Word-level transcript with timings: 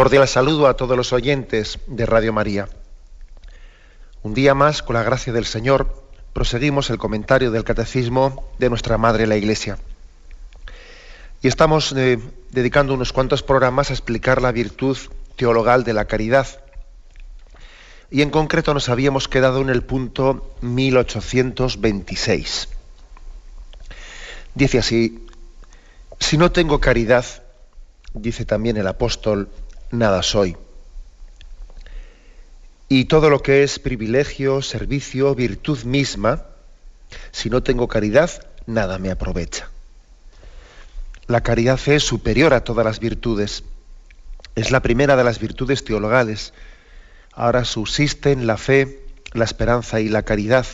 Cordial 0.00 0.26
saludo 0.26 0.66
a 0.66 0.78
todos 0.78 0.96
los 0.96 1.12
oyentes 1.12 1.78
de 1.86 2.06
Radio 2.06 2.32
María. 2.32 2.70
Un 4.22 4.32
día 4.32 4.54
más, 4.54 4.82
con 4.82 4.94
la 4.94 5.02
gracia 5.02 5.30
del 5.30 5.44
Señor, 5.44 5.94
proseguimos 6.32 6.88
el 6.88 6.96
comentario 6.96 7.50
del 7.50 7.64
Catecismo 7.64 8.50
de 8.58 8.70
nuestra 8.70 8.96
Madre 8.96 9.26
la 9.26 9.36
Iglesia. 9.36 9.76
Y 11.42 11.48
estamos 11.48 11.92
eh, 11.92 12.18
dedicando 12.50 12.94
unos 12.94 13.12
cuantos 13.12 13.42
programas 13.42 13.90
a 13.90 13.92
explicar 13.92 14.40
la 14.40 14.52
virtud 14.52 14.96
teologal 15.36 15.84
de 15.84 15.92
la 15.92 16.06
caridad. 16.06 16.46
Y 18.10 18.22
en 18.22 18.30
concreto 18.30 18.72
nos 18.72 18.88
habíamos 18.88 19.28
quedado 19.28 19.60
en 19.60 19.68
el 19.68 19.82
punto 19.82 20.54
1826. 20.62 22.68
Dice 24.54 24.78
así, 24.78 25.26
si 26.18 26.38
no 26.38 26.52
tengo 26.52 26.80
caridad, 26.80 27.26
dice 28.14 28.46
también 28.46 28.78
el 28.78 28.86
apóstol, 28.86 29.50
nada 29.90 30.22
soy. 30.22 30.56
Y 32.88 33.04
todo 33.04 33.30
lo 33.30 33.40
que 33.40 33.62
es 33.62 33.78
privilegio, 33.78 34.62
servicio, 34.62 35.34
virtud 35.34 35.84
misma, 35.84 36.44
si 37.30 37.50
no 37.50 37.62
tengo 37.62 37.88
caridad, 37.88 38.30
nada 38.66 38.98
me 38.98 39.10
aprovecha. 39.10 39.70
La 41.26 41.42
caridad 41.42 41.78
es 41.86 42.02
superior 42.02 42.54
a 42.54 42.64
todas 42.64 42.84
las 42.84 42.98
virtudes. 42.98 43.62
Es 44.56 44.72
la 44.72 44.80
primera 44.80 45.16
de 45.16 45.22
las 45.22 45.38
virtudes 45.38 45.84
teologales. 45.84 46.52
Ahora 47.32 47.64
subsisten 47.64 48.48
la 48.48 48.56
fe, 48.56 49.04
la 49.32 49.44
esperanza 49.44 50.00
y 50.00 50.08
la 50.08 50.24
caridad. 50.24 50.66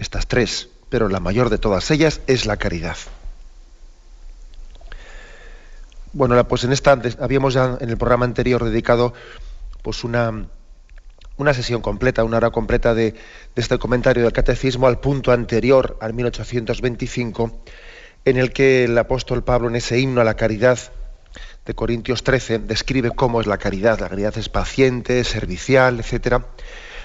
Estas 0.00 0.26
tres, 0.26 0.68
pero 0.88 1.08
la 1.08 1.20
mayor 1.20 1.50
de 1.50 1.58
todas 1.58 1.90
ellas 1.92 2.20
es 2.26 2.46
la 2.46 2.56
caridad. 2.56 2.96
Bueno, 6.12 6.48
pues 6.48 6.64
en 6.64 6.72
esta 6.72 6.98
habíamos 7.20 7.54
ya 7.54 7.76
en 7.80 7.90
el 7.90 7.98
programa 7.98 8.24
anterior 8.24 8.64
dedicado 8.64 9.12
pues 9.82 10.04
una, 10.04 10.48
una 11.36 11.54
sesión 11.54 11.82
completa, 11.82 12.24
una 12.24 12.38
hora 12.38 12.50
completa 12.50 12.94
de, 12.94 13.14
este 13.56 13.78
comentario 13.78 14.22
del 14.22 14.32
catecismo 14.32 14.86
al 14.86 15.00
punto 15.00 15.32
anterior, 15.32 15.98
al 16.00 16.14
1825, 16.14 17.62
en 18.24 18.36
el 18.38 18.52
que 18.52 18.84
el 18.84 18.96
apóstol 18.96 19.44
Pablo 19.44 19.68
en 19.68 19.76
ese 19.76 19.98
himno 19.98 20.20
a 20.20 20.24
la 20.24 20.34
caridad 20.34 20.78
de 21.66 21.74
Corintios 21.74 22.24
13 22.24 22.60
describe 22.60 23.10
cómo 23.10 23.40
es 23.40 23.46
la 23.46 23.58
caridad. 23.58 24.00
La 24.00 24.08
caridad 24.08 24.36
es 24.38 24.48
paciente, 24.48 25.22
servicial, 25.24 26.00
etc. 26.00 26.42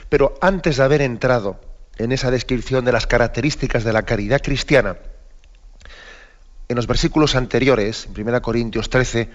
Pero 0.07 0.35
antes 0.39 0.77
de 0.77 0.83
haber 0.83 1.01
entrado 1.01 1.59
en 1.97 2.13
esa 2.13 2.31
descripción 2.31 2.85
de 2.85 2.93
las 2.93 3.05
características 3.05 3.83
de 3.83 3.91
la 3.91 4.03
caridad 4.03 4.41
cristiana, 4.41 4.95
en 6.73 6.77
los 6.77 6.87
versículos 6.87 7.35
anteriores, 7.35 8.07
en 8.07 8.27
1 8.27 8.41
Corintios 8.41 8.89
13, 8.89 9.29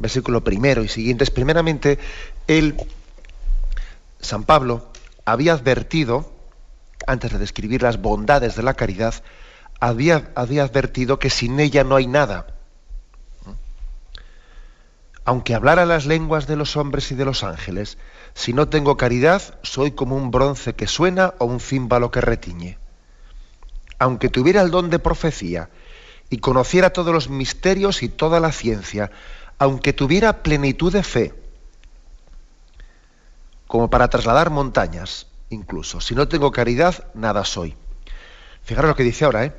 versículo 0.00 0.42
primero 0.42 0.82
y 0.82 0.88
siguientes, 0.88 1.30
primeramente, 1.30 2.00
él, 2.48 2.76
San 4.20 4.42
Pablo, 4.42 4.90
había 5.24 5.52
advertido, 5.52 6.32
antes 7.06 7.30
de 7.30 7.38
describir 7.38 7.82
las 7.82 8.02
bondades 8.02 8.56
de 8.56 8.64
la 8.64 8.74
caridad, 8.74 9.14
había, 9.78 10.32
había 10.34 10.64
advertido 10.64 11.20
que 11.20 11.30
sin 11.30 11.60
ella 11.60 11.84
no 11.84 11.94
hay 11.94 12.08
nada. 12.08 12.48
Aunque 15.24 15.54
hablara 15.54 15.86
las 15.86 16.04
lenguas 16.04 16.48
de 16.48 16.56
los 16.56 16.76
hombres 16.76 17.12
y 17.12 17.14
de 17.14 17.24
los 17.24 17.44
ángeles, 17.44 17.96
si 18.34 18.52
no 18.52 18.68
tengo 18.68 18.96
caridad, 18.96 19.40
soy 19.62 19.92
como 19.92 20.16
un 20.16 20.32
bronce 20.32 20.74
que 20.74 20.88
suena 20.88 21.34
o 21.38 21.44
un 21.44 21.60
címbalo 21.60 22.10
que 22.10 22.20
retiñe. 22.20 22.76
Aunque 24.00 24.28
tuviera 24.28 24.62
el 24.62 24.72
don 24.72 24.90
de 24.90 24.98
profecía, 24.98 25.70
y 26.32 26.38
conociera 26.38 26.94
todos 26.94 27.12
los 27.12 27.28
misterios 27.28 28.02
y 28.02 28.08
toda 28.08 28.40
la 28.40 28.52
ciencia, 28.52 29.10
aunque 29.58 29.92
tuviera 29.92 30.42
plenitud 30.42 30.90
de 30.90 31.02
fe, 31.02 31.34
como 33.66 33.90
para 33.90 34.08
trasladar 34.08 34.48
montañas, 34.48 35.26
incluso. 35.50 36.00
Si 36.00 36.14
no 36.14 36.28
tengo 36.28 36.50
caridad, 36.50 37.04
nada 37.12 37.44
soy. 37.44 37.76
Fijaros 38.62 38.88
lo 38.88 38.96
que 38.96 39.02
dice 39.02 39.26
ahora, 39.26 39.44
¿eh? 39.44 39.52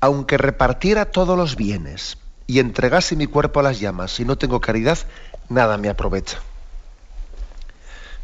Aunque 0.00 0.36
repartiera 0.36 1.06
todos 1.06 1.34
los 1.34 1.56
bienes 1.56 2.18
y 2.46 2.58
entregase 2.58 3.16
mi 3.16 3.26
cuerpo 3.26 3.60
a 3.60 3.62
las 3.62 3.80
llamas, 3.80 4.12
si 4.12 4.26
no 4.26 4.36
tengo 4.36 4.60
caridad, 4.60 4.98
nada 5.48 5.78
me 5.78 5.88
aprovecha. 5.88 6.40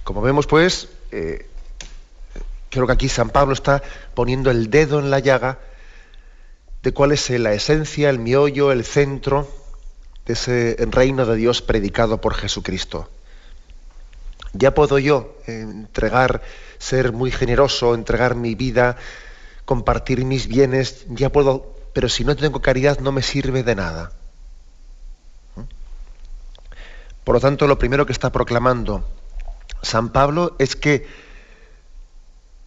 Como 0.02 0.20
vemos, 0.20 0.46
pues, 0.46 0.90
eh, 1.10 1.48
creo 2.68 2.86
que 2.86 2.92
aquí 2.92 3.08
San 3.08 3.30
Pablo 3.30 3.54
está 3.54 3.82
poniendo 4.12 4.50
el 4.50 4.68
dedo 4.68 4.98
en 4.98 5.10
la 5.10 5.20
llaga 5.20 5.58
de 6.84 6.92
cuál 6.92 7.12
es 7.12 7.30
la 7.30 7.54
esencia, 7.54 8.10
el 8.10 8.18
miollo, 8.18 8.70
el 8.70 8.84
centro 8.84 9.48
de 10.26 10.34
ese 10.34 10.76
reino 10.90 11.24
de 11.24 11.34
Dios 11.34 11.62
predicado 11.62 12.20
por 12.20 12.34
Jesucristo. 12.34 13.08
Ya 14.52 14.74
puedo 14.74 14.98
yo 14.98 15.34
entregar, 15.46 16.42
ser 16.78 17.12
muy 17.12 17.30
generoso, 17.30 17.94
entregar 17.94 18.34
mi 18.34 18.54
vida, 18.54 18.98
compartir 19.64 20.26
mis 20.26 20.46
bienes, 20.46 21.06
ya 21.08 21.32
puedo, 21.32 21.74
pero 21.94 22.10
si 22.10 22.22
no 22.22 22.36
tengo 22.36 22.60
caridad 22.60 22.98
no 22.98 23.12
me 23.12 23.22
sirve 23.22 23.62
de 23.62 23.74
nada. 23.74 24.12
Por 27.24 27.36
lo 27.36 27.40
tanto, 27.40 27.66
lo 27.66 27.78
primero 27.78 28.04
que 28.04 28.12
está 28.12 28.30
proclamando 28.30 29.08
San 29.80 30.10
Pablo 30.10 30.54
es 30.58 30.76
que 30.76 31.06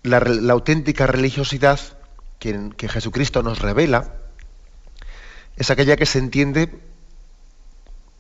la, 0.02 0.20
la 0.22 0.54
auténtica 0.54 1.06
religiosidad 1.06 1.97
que, 2.40 2.90
Jesucristo 2.90 3.44
nos 3.44 3.60
revela 3.60 4.14
es 5.56 5.72
aquella 5.72 5.96
que 5.98 6.06
se 6.06 6.20
entiende 6.20 6.82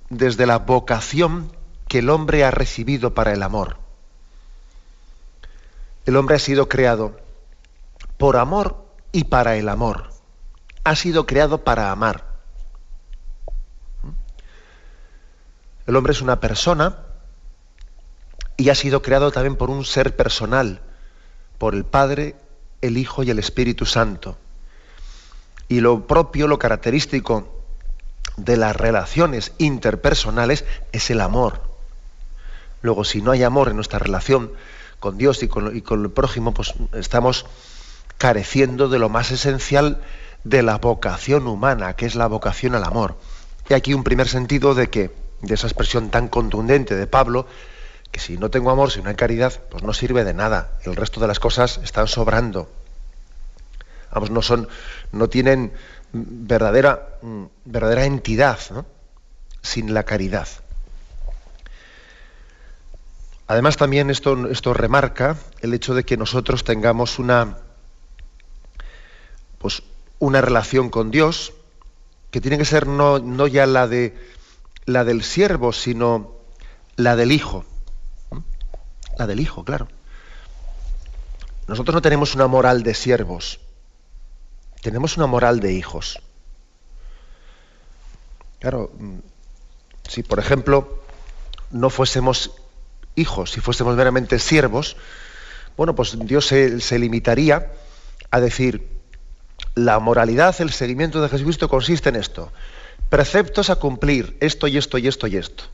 desde 0.09 0.45
la 0.45 0.59
vocación 0.59 1.51
que 1.87 1.99
el 1.99 2.09
hombre 2.09 2.43
ha 2.43 2.51
recibido 2.51 3.13
para 3.13 3.33
el 3.33 3.43
amor. 3.43 3.77
El 6.05 6.15
hombre 6.15 6.35
ha 6.35 6.39
sido 6.39 6.67
creado 6.67 7.19
por 8.17 8.37
amor 8.37 8.87
y 9.11 9.25
para 9.25 9.55
el 9.55 9.69
amor. 9.69 10.09
Ha 10.83 10.95
sido 10.95 11.25
creado 11.25 11.63
para 11.63 11.91
amar. 11.91 12.25
El 15.85 15.95
hombre 15.95 16.13
es 16.13 16.21
una 16.21 16.39
persona 16.39 16.97
y 18.57 18.69
ha 18.69 18.75
sido 18.75 19.01
creado 19.01 19.31
también 19.31 19.55
por 19.55 19.69
un 19.69 19.85
ser 19.85 20.15
personal, 20.15 20.81
por 21.59 21.75
el 21.75 21.85
Padre, 21.85 22.35
el 22.81 22.97
Hijo 22.97 23.23
y 23.23 23.29
el 23.29 23.39
Espíritu 23.39 23.85
Santo. 23.85 24.37
Y 25.67 25.81
lo 25.81 26.07
propio, 26.07 26.47
lo 26.47 26.59
característico 26.59 27.57
de 28.37 28.55
las 28.55 28.75
relaciones 28.75 29.51
interpersonales 29.57 30.63
es 30.91 31.09
el 31.09 31.21
amor. 31.21 31.61
Luego, 32.81 33.03
si 33.03 33.21
no 33.21 33.31
hay 33.31 33.43
amor 33.43 33.69
en 33.69 33.75
nuestra 33.75 33.99
relación 33.99 34.51
con 34.99 35.17
Dios 35.17 35.43
y 35.43 35.47
con, 35.47 35.67
el 35.75 36.11
prójimo, 36.11 36.53
pues 36.53 36.73
estamos 36.93 37.45
careciendo 38.17 38.89
de 38.89 38.99
lo 38.99 39.09
más 39.09 39.31
esencial 39.31 40.01
de 40.43 40.63
la 40.63 40.77
vocación 40.77 41.47
humana, 41.47 41.95
que 41.95 42.05
es 42.05 42.15
la 42.15 42.27
vocación 42.27 42.75
al 42.75 42.83
amor. 42.83 43.17
Y 43.69 43.73
aquí 43.73 43.93
un 43.93 44.03
primer 44.03 44.27
sentido 44.27 44.75
de 44.75 44.89
que, 44.89 45.11
de 45.41 45.53
esa 45.53 45.67
expresión 45.67 46.09
tan 46.09 46.27
contundente 46.27 46.95
de 46.95 47.07
Pablo, 47.07 47.47
que 48.11 48.19
si 48.19 48.37
no 48.37 48.49
tengo 48.49 48.71
amor, 48.71 48.91
si 48.91 49.01
no 49.01 49.09
hay 49.09 49.15
caridad, 49.15 49.53
pues 49.69 49.83
no 49.83 49.93
sirve 49.93 50.23
de 50.23 50.33
nada. 50.33 50.71
El 50.83 50.95
resto 50.95 51.19
de 51.19 51.27
las 51.27 51.39
cosas 51.39 51.79
están 51.83 52.07
sobrando. 52.07 52.69
Vamos, 54.11 54.31
no 54.31 54.41
son, 54.41 54.67
no 55.11 55.29
tienen 55.29 55.73
verdadera, 56.11 57.19
mm, 57.21 57.43
verdadera 57.65 58.05
entidad 58.05 58.59
sin 59.61 59.93
la 59.93 60.03
caridad. 60.03 60.47
Además, 63.47 63.77
también 63.77 64.09
esto, 64.09 64.49
esto 64.49 64.73
remarca 64.73 65.37
el 65.61 65.73
hecho 65.73 65.93
de 65.93 66.03
que 66.03 66.17
nosotros 66.17 66.63
tengamos 66.63 67.17
una, 67.17 67.57
pues, 69.57 69.83
una 70.19 70.41
relación 70.41 70.89
con 70.89 71.11
Dios 71.11 71.53
que 72.31 72.41
tiene 72.41 72.57
que 72.57 72.65
ser 72.65 72.87
no, 72.87 73.19
no 73.19 73.47
ya 73.47 73.65
la, 73.65 73.87
de, 73.87 74.17
la 74.85 75.05
del 75.05 75.23
siervo, 75.23 75.71
sino 75.71 76.35
la 76.97 77.15
del 77.15 77.31
Hijo. 77.31 77.65
La 79.17 79.27
del 79.27 79.39
Hijo, 79.39 79.63
claro. 79.63 79.87
Nosotros 81.67 81.93
no 81.93 82.01
tenemos 82.01 82.35
una 82.35 82.47
moral 82.47 82.83
de 82.83 82.93
siervos, 82.93 83.59
tenemos 84.81 85.17
una 85.17 85.27
moral 85.27 85.59
de 85.59 85.73
hijos. 85.73 86.19
Claro, 88.59 88.91
mm, 88.97 89.17
si 90.07 90.23
por 90.23 90.39
ejemplo 90.39 91.03
no 91.71 91.89
fuésemos 91.89 92.51
hijos, 93.15 93.51
si 93.51 93.59
fuésemos 93.59 93.95
meramente 93.95 94.39
siervos, 94.39 94.95
bueno, 95.75 95.93
pues 95.93 96.17
Dios 96.19 96.47
se, 96.47 96.99
limitaría 96.99 97.71
a 98.31 98.39
decir, 98.39 98.87
la 99.75 99.99
moralidad, 99.99 100.55
el 100.59 100.71
seguimiento 100.71 101.21
de 101.21 101.29
Jesucristo 101.29 101.69
consiste 101.69 102.09
en 102.09 102.15
esto. 102.15 102.51
Preceptos 103.09 103.69
a 103.69 103.75
cumplir, 103.75 104.37
esto 104.39 104.67
y 104.67 104.77
esto 104.77 104.97
y 104.97 105.07
esto 105.07 105.27
y 105.27 105.37
esto. 105.37 105.65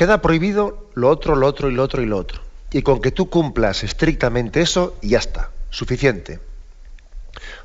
Queda 0.00 0.22
prohibido 0.22 0.88
lo 0.94 1.10
otro, 1.10 1.36
lo 1.36 1.46
otro 1.46 1.68
y 1.68 1.74
lo 1.74 1.82
otro 1.82 2.00
y 2.00 2.06
lo 2.06 2.16
otro. 2.16 2.40
Y 2.72 2.80
con 2.80 3.02
que 3.02 3.10
tú 3.10 3.28
cumplas 3.28 3.84
estrictamente 3.84 4.62
eso, 4.62 4.96
ya 5.02 5.18
está, 5.18 5.50
suficiente. 5.68 6.40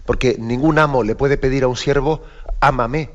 Porque 0.06 0.36
ningún 0.38 0.78
amo 0.78 1.04
le 1.04 1.16
puede 1.16 1.38
pedir 1.38 1.64
a 1.64 1.70
un 1.70 1.78
siervo, 1.78 2.26
ámame. 2.60 3.10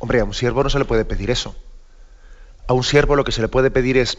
Hombre, 0.00 0.18
a 0.18 0.24
un 0.24 0.34
siervo 0.34 0.64
no 0.64 0.68
se 0.68 0.80
le 0.80 0.84
puede 0.84 1.04
pedir 1.04 1.30
eso. 1.30 1.54
A 2.66 2.72
un 2.72 2.82
siervo 2.82 3.14
lo 3.14 3.22
que 3.22 3.30
se 3.30 3.40
le 3.40 3.46
puede 3.46 3.70
pedir 3.70 3.98
es, 3.98 4.18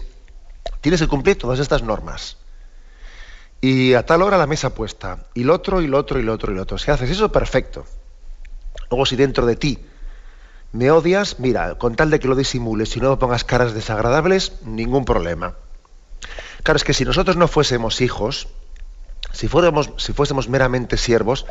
tienes 0.79 1.01
que 1.01 1.09
cumplir 1.09 1.37
todas 1.37 1.59
estas 1.59 1.83
normas. 1.83 2.37
Y 3.59 3.95
a 3.95 4.05
tal 4.05 4.21
hora 4.21 4.37
la 4.37 4.47
mesa 4.47 4.73
puesta. 4.73 5.25
Y 5.33 5.43
lo 5.43 5.55
otro, 5.55 5.81
y 5.81 5.87
lo 5.87 5.97
otro, 5.97 6.19
y 6.19 6.23
lo 6.23 6.31
otro, 6.31 6.53
y 6.53 6.55
lo 6.55 6.61
otro. 6.61 6.77
Si 6.77 6.89
haces 6.89 7.09
eso, 7.09 7.33
perfecto. 7.33 7.85
Luego 8.89 9.05
si 9.05 9.17
dentro 9.17 9.45
de 9.45 9.57
ti 9.57 9.90
me 10.73 10.89
odias, 10.89 11.39
mira, 11.39 11.75
con 11.77 11.95
tal 11.95 12.09
de 12.09 12.19
que 12.19 12.27
lo 12.27 12.35
disimules 12.35 12.95
y 12.95 13.01
no 13.01 13.09
me 13.09 13.17
pongas 13.17 13.43
caras 13.43 13.73
desagradables, 13.73 14.53
ningún 14.63 15.05
problema. 15.05 15.55
Claro, 16.63 16.77
es 16.77 16.83
que 16.83 16.93
si 16.93 17.03
nosotros 17.03 17.35
no 17.35 17.47
fuésemos 17.47 18.01
hijos, 18.01 18.47
si, 19.33 19.47
fuéramos, 19.47 19.91
si 19.97 20.13
fuésemos 20.13 20.47
meramente 20.47 20.97
siervos, 20.97 21.45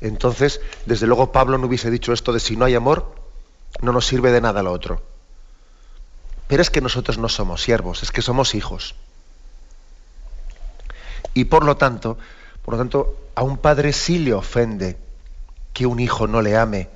entonces, 0.00 0.60
desde 0.84 1.06
luego 1.06 1.32
Pablo 1.32 1.56
no 1.56 1.66
hubiese 1.66 1.90
dicho 1.90 2.12
esto 2.12 2.32
de 2.32 2.40
si 2.40 2.56
no 2.56 2.66
hay 2.66 2.74
amor, 2.74 3.14
no 3.80 3.92
nos 3.92 4.06
sirve 4.06 4.30
de 4.30 4.40
nada 4.42 4.62
lo 4.62 4.72
otro. 4.72 5.02
Pero 6.48 6.60
es 6.60 6.70
que 6.70 6.80
nosotros 6.80 7.18
no 7.18 7.28
somos 7.28 7.62
siervos, 7.62 8.02
es 8.02 8.12
que 8.12 8.22
somos 8.22 8.54
hijos. 8.54 8.94
Y 11.32 11.46
por 11.46 11.64
lo 11.64 11.76
tanto, 11.76 12.18
por 12.62 12.74
lo 12.74 12.78
tanto, 12.78 13.16
a 13.34 13.42
un 13.42 13.58
padre 13.58 13.92
sí 13.92 14.18
le 14.18 14.34
ofende 14.34 14.98
que 15.72 15.86
un 15.86 15.98
hijo 15.98 16.26
no 16.26 16.42
le 16.42 16.56
ame 16.56 16.95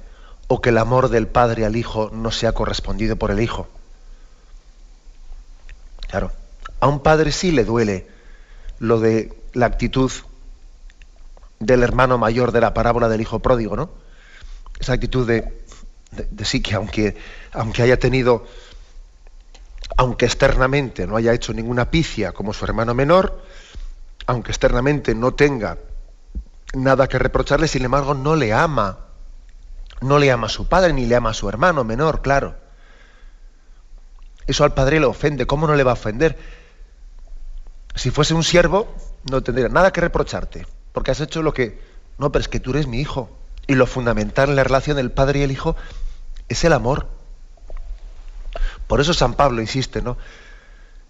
o 0.52 0.60
que 0.60 0.70
el 0.70 0.78
amor 0.78 1.10
del 1.10 1.28
padre 1.28 1.64
al 1.64 1.76
hijo 1.76 2.10
no 2.12 2.32
sea 2.32 2.50
correspondido 2.50 3.14
por 3.14 3.30
el 3.30 3.38
hijo. 3.38 3.68
Claro, 6.08 6.32
a 6.80 6.88
un 6.88 6.98
padre 7.04 7.30
sí 7.30 7.52
le 7.52 7.64
duele 7.64 8.08
lo 8.80 8.98
de 8.98 9.32
la 9.52 9.66
actitud 9.66 10.10
del 11.60 11.84
hermano 11.84 12.18
mayor 12.18 12.50
de 12.50 12.60
la 12.60 12.74
parábola 12.74 13.08
del 13.08 13.20
hijo 13.20 13.38
pródigo, 13.38 13.76
¿no? 13.76 13.90
Esa 14.80 14.94
actitud 14.94 15.24
de, 15.24 15.62
sí 16.42 16.60
que 16.60 16.74
aunque, 16.74 17.16
aunque 17.52 17.82
haya 17.82 18.00
tenido, 18.00 18.44
aunque 19.96 20.24
externamente 20.24 21.06
no 21.06 21.14
haya 21.14 21.32
hecho 21.32 21.52
ninguna 21.52 21.92
picia 21.92 22.32
como 22.32 22.52
su 22.54 22.64
hermano 22.64 22.92
menor, 22.92 23.40
aunque 24.26 24.50
externamente 24.50 25.14
no 25.14 25.32
tenga 25.32 25.78
nada 26.74 27.06
que 27.06 27.20
reprocharle, 27.20 27.68
sin 27.68 27.84
embargo 27.84 28.14
no 28.14 28.34
le 28.34 28.52
ama. 28.52 29.09
No 30.00 30.18
le 30.18 30.30
ama 30.30 30.46
a 30.46 30.50
su 30.50 30.66
padre 30.68 30.92
ni 30.92 31.06
le 31.06 31.16
ama 31.16 31.30
a 31.30 31.34
su 31.34 31.48
hermano 31.48 31.84
menor, 31.84 32.22
claro. 32.22 32.56
Eso 34.46 34.64
al 34.64 34.74
padre 34.74 35.00
le 35.00 35.06
ofende. 35.06 35.46
¿Cómo 35.46 35.66
no 35.66 35.74
le 35.74 35.84
va 35.84 35.92
a 35.92 35.94
ofender? 35.94 36.38
Si 37.94 38.10
fuese 38.10 38.34
un 38.34 38.44
siervo, 38.44 38.94
no 39.30 39.42
tendría 39.42 39.68
nada 39.68 39.92
que 39.92 40.00
reprocharte, 40.00 40.66
porque 40.92 41.10
has 41.10 41.20
hecho 41.20 41.42
lo 41.42 41.52
que... 41.52 41.80
No, 42.18 42.32
pero 42.32 42.40
es 42.40 42.48
que 42.48 42.60
tú 42.60 42.70
eres 42.70 42.86
mi 42.86 43.00
hijo. 43.00 43.30
Y 43.66 43.74
lo 43.74 43.86
fundamental 43.86 44.50
en 44.50 44.56
la 44.56 44.64
relación 44.64 44.96
del 44.96 45.12
padre 45.12 45.40
y 45.40 45.42
el 45.42 45.50
hijo 45.50 45.76
es 46.48 46.64
el 46.64 46.72
amor. 46.72 47.06
Por 48.86 49.00
eso 49.00 49.14
San 49.14 49.34
Pablo 49.34 49.60
insiste, 49.60 50.02
¿no? 50.02 50.16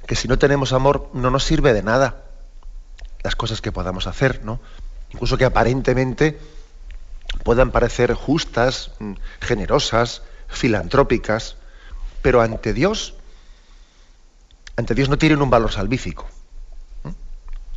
Que 0.07 0.15
si 0.15 0.29
no 0.29 0.39
tenemos 0.39 0.73
amor 0.73 1.09
no 1.15 1.31
nos 1.31 1.45
sirve 1.45 1.73
de 1.73 1.83
nada 1.83 2.25
las 3.23 3.37
cosas 3.37 3.61
que 3.61 3.73
podamos 3.73 4.07
hacer, 4.07 4.45
¿no? 4.45 4.61
Incluso 5.11 5.39
que 5.39 5.45
aparentemente 5.45 6.39
puedan 7.44 7.71
parecer 7.71 8.15
justas, 8.15 8.93
mm, 8.99 9.15
generosas, 9.41 10.23
filantrópicas, 10.49 11.56
pero 12.23 12.41
ante 12.41 12.73
Dios, 12.73 13.15
ante 14.77 14.94
Dios 14.94 15.09
no 15.09 15.19
tienen 15.19 15.43
un 15.43 15.50
valor 15.50 15.73
salvífico. 15.73 16.27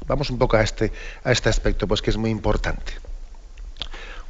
Vamos 0.05 0.29
un 0.29 0.37
poco 0.37 0.57
a 0.57 0.63
este, 0.63 0.91
a 1.23 1.31
este 1.31 1.49
aspecto, 1.49 1.87
pues 1.87 2.01
que 2.01 2.09
es 2.09 2.17
muy 2.17 2.29
importante. 2.29 2.93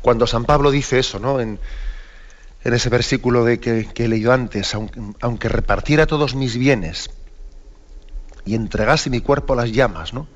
Cuando 0.02 0.28
San 0.28 0.46
Pablo 0.46 0.70
dice 0.70 1.00
eso, 1.00 1.20
¿no? 1.20 1.40
En, 1.40 1.60
ese 2.64 2.90
versículo 2.90 3.44
de 3.44 3.60
que, 3.60 3.90
he 3.94 4.08
leído 4.08 4.32
antes, 4.32 4.74
aunque, 4.74 5.02
aunque, 5.20 5.50
repartiera 5.50 6.06
todos 6.06 6.34
mis 6.34 6.58
bienes 6.58 7.10
y 8.46 8.56
entregase 8.56 9.10
mi 9.10 9.20
cuerpo 9.20 9.54
a 9.54 9.58
las 9.58 9.72
llamas, 9.72 10.14
¿no? 10.14 10.28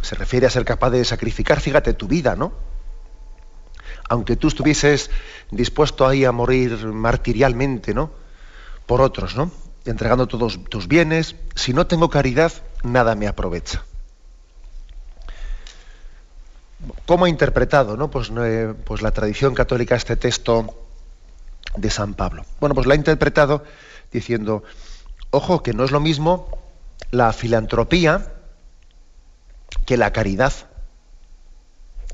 Se 0.00 0.16
refiere 0.16 0.46
a 0.46 0.50
ser 0.50 0.64
capaz 0.64 0.90
de 0.90 1.04
sacrificar, 1.04 1.60
fíjate, 1.60 1.94
tu 1.94 2.08
vida, 2.08 2.34
¿no? 2.34 2.52
Aunque 4.12 4.36
tú 4.36 4.48
estuvieses 4.48 5.10
dispuesto 5.50 6.06
ahí 6.06 6.26
a 6.26 6.32
morir 6.32 6.84
martirialmente, 6.84 7.94
¿no? 7.94 8.10
Por 8.84 9.00
otros, 9.00 9.36
¿no? 9.36 9.50
Entregando 9.86 10.28
todos 10.28 10.62
tus 10.64 10.86
bienes, 10.86 11.34
si 11.54 11.72
no 11.72 11.86
tengo 11.86 12.10
caridad, 12.10 12.52
nada 12.82 13.14
me 13.14 13.26
aprovecha. 13.26 13.82
¿Cómo 17.06 17.24
ha 17.24 17.30
interpretado 17.30 17.96
¿no? 17.96 18.10
Pues, 18.10 18.30
eh, 18.36 18.74
pues, 18.84 19.00
la 19.00 19.12
tradición 19.12 19.54
católica 19.54 19.96
este 19.96 20.16
texto 20.16 20.74
de 21.78 21.88
San 21.88 22.12
Pablo? 22.12 22.44
Bueno, 22.60 22.74
pues 22.74 22.86
la 22.86 22.92
ha 22.92 22.98
interpretado 22.98 23.64
diciendo, 24.12 24.62
ojo, 25.30 25.62
que 25.62 25.72
no 25.72 25.84
es 25.84 25.90
lo 25.90 26.00
mismo 26.00 26.58
la 27.12 27.32
filantropía 27.32 28.30
que 29.86 29.96
la 29.96 30.12
caridad. 30.12 30.52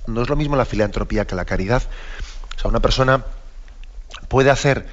No 0.09 0.23
es 0.23 0.29
lo 0.29 0.37
mismo 0.37 0.57
la 0.57 0.65
filantropía 0.65 1.27
que 1.27 1.35
la 1.35 1.45
caridad. 1.45 1.83
O 2.57 2.61
sea, 2.61 2.71
una 2.71 2.81
persona 2.81 3.25
puede 4.29 4.50
hacer 4.50 4.87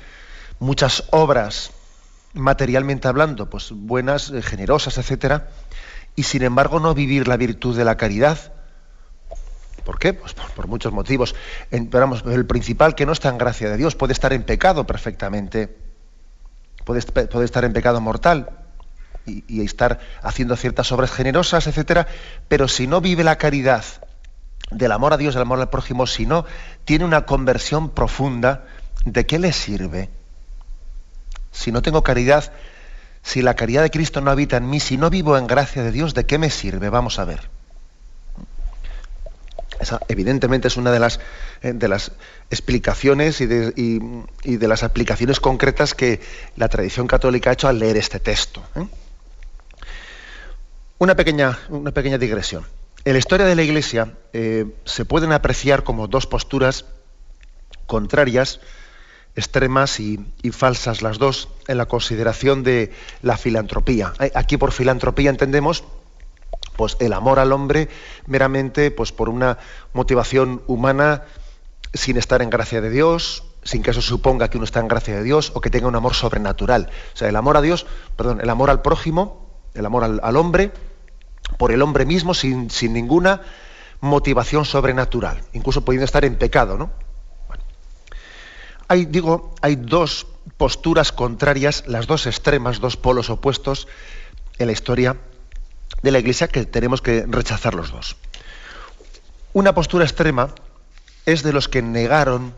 muchas 0.60 1.06
obras 1.12 1.72
materialmente 2.34 3.08
hablando, 3.08 3.50
pues 3.50 3.72
buenas, 3.72 4.30
eh, 4.30 4.42
generosas, 4.42 4.98
etcétera, 4.98 5.48
y 6.16 6.24
sin 6.24 6.44
embargo 6.44 6.80
no 6.80 6.94
vivir 6.94 7.28
la 7.28 7.38
virtud 7.38 7.78
de 7.78 7.86
la 7.86 7.98
caridad 7.98 8.52
¿Por 9.86 10.00
qué? 10.00 10.14
Pues 10.14 10.34
por, 10.34 10.68
muchos 10.68 10.92
motivos. 10.92 11.36
pero 11.70 12.12
el 12.32 12.46
principal 12.48 12.96
que 12.96 13.06
no 13.06 13.14
está 13.14 13.30
en 13.30 13.38
gracia 13.38 13.70
de 13.70 13.78
Dios 13.78 13.96
puede 13.96 14.14
estar 14.14 14.34
en 14.34 14.44
pecado 14.44 14.86
perfectamente. 14.86 15.78
Puede, 16.84 17.00
estar 17.00 17.64
en 17.64 17.74
pecado 17.74 18.02
mortal 18.02 18.50
y, 19.26 19.62
estar 19.62 20.00
haciendo 20.22 20.56
ciertas 20.56 20.92
obras 20.92 21.12
generosas, 21.12 21.68
etcétera, 21.68 22.08
pero 22.48 22.68
si 22.68 22.88
no 22.88 23.00
vive 23.00 23.24
la 23.24 23.38
caridad 23.38 23.84
del 24.72 24.92
amor 24.92 25.14
a 25.14 25.18
Dios, 25.18 25.34
del 25.34 25.44
amor 25.44 25.60
al 25.60 25.70
prójimo, 25.70 26.08
si 26.08 26.26
no 26.26 26.46
tiene 26.86 27.06
una 27.06 27.26
conversión 27.26 27.90
profunda, 27.90 28.66
¿de 29.06 29.26
qué 29.26 29.40
le 29.40 29.54
sirve? 29.54 30.10
Si 31.52 31.72
no 31.72 31.82
tengo 31.82 32.04
caridad, 32.04 32.52
si 33.24 33.42
la 33.42 33.56
caridad 33.56 33.84
de 33.84 33.92
Cristo 33.92 34.22
no 34.22 34.32
habita 34.32 34.58
en 34.58 34.70
mí, 34.70 34.80
si 34.80 34.98
no 34.98 35.10
vivo 35.10 35.38
en 35.38 35.48
gracia 35.48 35.84
de 35.84 35.92
Dios, 35.92 36.14
¿de 36.14 36.26
qué 36.26 36.38
me 36.38 36.50
sirve? 36.50 36.90
Vamos 36.90 37.20
a 37.20 37.26
ver. 37.26 37.50
Esa, 39.80 40.00
evidentemente, 40.08 40.68
es 40.68 40.78
una 40.78 40.92
de 40.92 41.00
las, 41.00 41.20
eh, 41.62 41.74
explicaciones 42.50 43.42
y 43.42 43.46
de, 43.48 44.68
las 44.68 44.84
aplicaciones 44.84 45.40
concretas 45.40 45.94
que 45.94 46.22
la 46.56 46.70
tradición 46.70 47.08
católica 47.08 47.50
ha 47.50 47.54
hecho 47.54 47.68
al 47.68 47.80
leer 47.80 47.98
este 47.98 48.20
texto. 48.20 48.64
¿eh? 48.76 48.88
Una, 50.98 51.16
pequeña, 51.16 51.60
una 51.70 51.92
pequeña 51.92 52.18
digresión. 52.18 52.66
En 53.06 53.14
la 53.14 53.20
historia 53.20 53.46
de 53.46 53.56
la 53.56 53.62
Iglesia 53.62 54.14
eh, 54.34 54.66
se 54.84 55.06
pueden 55.06 55.32
apreciar 55.32 55.84
como 55.84 56.08
dos 56.08 56.26
posturas 56.26 56.86
contrarias, 57.86 58.60
extremas 59.36 60.00
y, 60.00 60.20
falsas 60.52 61.04
las 61.04 61.20
dos, 61.20 61.50
en 61.68 61.78
la 61.78 61.86
consideración 61.86 62.64
de 62.64 62.92
la 63.22 63.38
filantropía. 63.38 64.14
Aquí 64.34 64.58
por 64.58 64.72
filantropía 64.72 65.30
entendemos 65.30 65.84
pues 66.76 66.98
el 67.00 67.14
amor 67.14 67.40
al 67.40 67.52
hombre 67.52 67.90
meramente 68.26 68.92
pues 68.92 69.12
por 69.12 69.30
una 69.30 69.60
motivación 69.94 70.64
humana 70.68 71.24
sin 71.94 72.18
estar 72.18 72.42
en 72.42 72.50
gracia 72.50 72.82
de 72.82 72.90
Dios, 72.90 73.44
sin 73.64 73.84
que 73.84 73.92
eso 73.92 74.02
suponga 74.02 74.50
que 74.50 74.58
uno 74.58 74.66
está 74.66 74.80
en 74.80 74.88
gracia 74.88 75.16
de 75.16 75.24
Dios 75.24 75.52
o 75.54 75.62
que 75.62 75.70
tenga 75.70 75.88
un 75.88 75.96
amor 75.96 76.16
sobrenatural. 76.16 76.90
O 77.14 77.18
sea, 77.18 77.30
el 77.30 77.36
amor 77.36 77.56
a 77.56 77.62
Dios, 77.62 77.86
perdón, 78.18 78.42
el 78.42 78.50
amor 78.50 78.70
al 78.70 78.82
prójimo, 78.82 79.48
el 79.76 79.86
amor 79.86 80.04
al, 80.04 80.36
hombre, 80.38 80.72
por 81.58 81.72
el 81.72 81.82
hombre 81.82 82.06
mismo, 82.06 82.34
sin, 82.34 82.70
sin, 82.70 82.94
ninguna 82.94 83.42
motivación 84.02 84.66
sobrenatural, 84.66 85.42
incluso 85.54 85.86
pudiendo 85.86 86.06
estar 86.06 86.26
en 86.26 86.36
pecado, 86.36 86.78
¿no? 86.78 86.92
Hay, 88.88 89.06
digo, 89.06 89.56
hay 89.62 89.76
dos 89.76 90.28
posturas 90.58 91.12
contrarias, 91.12 91.84
las 91.88 92.08
dos 92.08 92.28
extremas, 92.28 92.80
dos 92.80 92.98
polos 92.98 93.30
opuestos 93.30 93.88
en 94.60 94.68
la 94.68 94.74
historia 94.74 95.18
de 96.04 96.12
la 96.12 96.20
Iglesia 96.20 96.48
que 96.48 96.66
tenemos 96.66 97.02
que 97.02 97.26
rechazar 97.28 97.74
los 97.74 97.92
dos. 97.92 98.16
Una 99.54 99.74
postura 99.74 100.06
extrema 100.06 100.54
es 101.26 101.42
de 101.42 101.54
los 101.54 101.68
que 101.68 101.82
negaron 101.82 102.54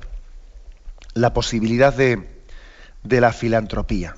la 1.13 1.33
posibilidad 1.33 1.93
de, 1.93 2.27
la 3.03 3.31
filantropía. 3.31 4.15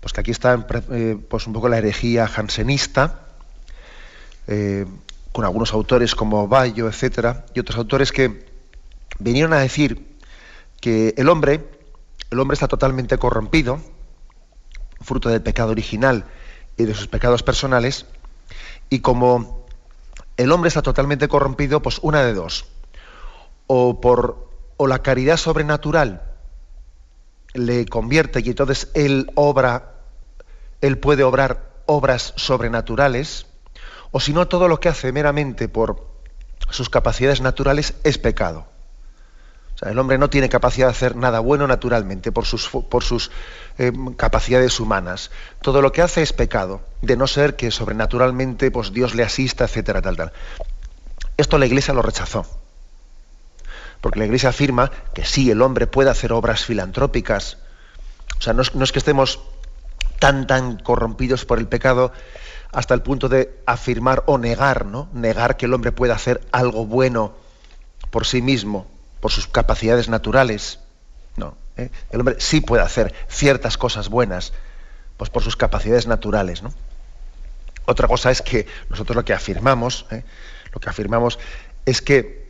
Pues 0.00 0.12
que 0.12 0.20
aquí 0.20 0.30
está 0.30 0.66
eh, 0.90 1.16
pues 1.28 1.46
un 1.46 1.52
poco 1.52 1.68
la 1.68 1.78
herejía 1.78 2.26
jansenista, 2.26 3.27
eh, 4.48 4.86
con 5.32 5.44
algunos 5.44 5.72
autores 5.72 6.14
como 6.14 6.48
Bayo, 6.48 6.88
etcétera, 6.88 7.46
y 7.54 7.60
otros 7.60 7.78
autores 7.78 8.10
que 8.10 8.44
vinieron 9.18 9.52
a 9.52 9.58
decir 9.58 10.16
que 10.80 11.14
el 11.16 11.28
hombre, 11.28 11.68
el 12.30 12.40
hombre 12.40 12.54
está 12.54 12.66
totalmente 12.66 13.18
corrompido, 13.18 13.80
fruto 15.00 15.28
del 15.28 15.42
pecado 15.42 15.70
original 15.70 16.24
y 16.76 16.84
de 16.84 16.94
sus 16.94 17.06
pecados 17.06 17.42
personales, 17.42 18.06
y 18.90 19.00
como 19.00 19.66
el 20.36 20.50
hombre 20.50 20.68
está 20.68 20.82
totalmente 20.82 21.28
corrompido, 21.28 21.82
pues 21.82 21.98
una 22.02 22.24
de 22.24 22.34
dos, 22.34 22.66
o 23.66 24.00
por 24.00 24.48
o 24.78 24.86
la 24.86 25.02
caridad 25.02 25.36
sobrenatural 25.36 26.22
le 27.52 27.84
convierte 27.86 28.40
y 28.40 28.48
entonces 28.48 28.90
él 28.94 29.30
obra, 29.34 29.94
él 30.80 30.98
puede 30.98 31.24
obrar 31.24 31.68
obras 31.86 32.32
sobrenaturales, 32.36 33.47
o 34.10 34.20
si 34.20 34.32
no, 34.32 34.48
todo 34.48 34.68
lo 34.68 34.80
que 34.80 34.88
hace 34.88 35.12
meramente 35.12 35.68
por 35.68 36.06
sus 36.70 36.90
capacidades 36.90 37.40
naturales 37.40 37.94
es 38.04 38.18
pecado. 38.18 38.66
O 39.74 39.78
sea, 39.78 39.92
el 39.92 39.98
hombre 39.98 40.18
no 40.18 40.28
tiene 40.28 40.48
capacidad 40.48 40.88
de 40.88 40.90
hacer 40.90 41.14
nada 41.14 41.38
bueno 41.38 41.68
naturalmente 41.68 42.32
por 42.32 42.46
sus, 42.46 42.68
por 42.68 43.04
sus 43.04 43.30
eh, 43.78 43.92
capacidades 44.16 44.80
humanas. 44.80 45.30
Todo 45.62 45.82
lo 45.82 45.92
que 45.92 46.02
hace 46.02 46.22
es 46.22 46.32
pecado, 46.32 46.80
de 47.00 47.16
no 47.16 47.28
ser 47.28 47.54
que 47.54 47.70
sobrenaturalmente 47.70 48.72
pues, 48.72 48.92
Dios 48.92 49.14
le 49.14 49.22
asista, 49.22 49.64
etcétera, 49.64 50.02
tal, 50.02 50.16
tal. 50.16 50.32
Esto 51.36 51.58
la 51.58 51.66
Iglesia 51.66 51.94
lo 51.94 52.02
rechazó. 52.02 52.44
Porque 54.00 54.18
la 54.18 54.24
Iglesia 54.24 54.48
afirma 54.48 54.90
que 55.14 55.24
sí, 55.24 55.48
el 55.50 55.62
hombre 55.62 55.86
puede 55.86 56.10
hacer 56.10 56.32
obras 56.32 56.64
filantrópicas. 56.64 57.58
O 58.38 58.42
sea, 58.42 58.54
no 58.54 58.62
es, 58.62 58.74
no 58.74 58.82
es 58.82 58.90
que 58.90 58.98
estemos 58.98 59.40
tan, 60.18 60.46
tan 60.46 60.76
corrompidos 60.78 61.44
por 61.44 61.58
el 61.58 61.68
pecado 61.68 62.12
hasta 62.72 62.94
el 62.94 63.02
punto 63.02 63.28
de 63.28 63.60
afirmar 63.66 64.24
o 64.26 64.38
negar, 64.38 64.84
¿no? 64.84 65.08
Negar 65.12 65.56
que 65.56 65.66
el 65.66 65.74
hombre 65.74 65.92
pueda 65.92 66.14
hacer 66.14 66.40
algo 66.52 66.84
bueno 66.84 67.34
por 68.10 68.26
sí 68.26 68.42
mismo, 68.42 68.86
por 69.20 69.32
sus 69.32 69.46
capacidades 69.46 70.08
naturales. 70.08 70.80
No, 71.36 71.56
¿eh? 71.76 71.90
el 72.10 72.20
hombre 72.20 72.36
sí 72.38 72.60
puede 72.60 72.82
hacer 72.82 73.14
ciertas 73.28 73.78
cosas 73.78 74.08
buenas, 74.08 74.52
pues 75.16 75.30
por 75.30 75.42
sus 75.42 75.56
capacidades 75.56 76.06
naturales, 76.06 76.62
¿no? 76.62 76.72
Otra 77.86 78.06
cosa 78.06 78.30
es 78.30 78.42
que 78.42 78.66
nosotros 78.90 79.16
lo 79.16 79.24
que 79.24 79.32
afirmamos, 79.32 80.04
¿eh? 80.10 80.22
lo 80.74 80.80
que 80.80 80.90
afirmamos 80.90 81.38
es 81.86 82.02
que 82.02 82.47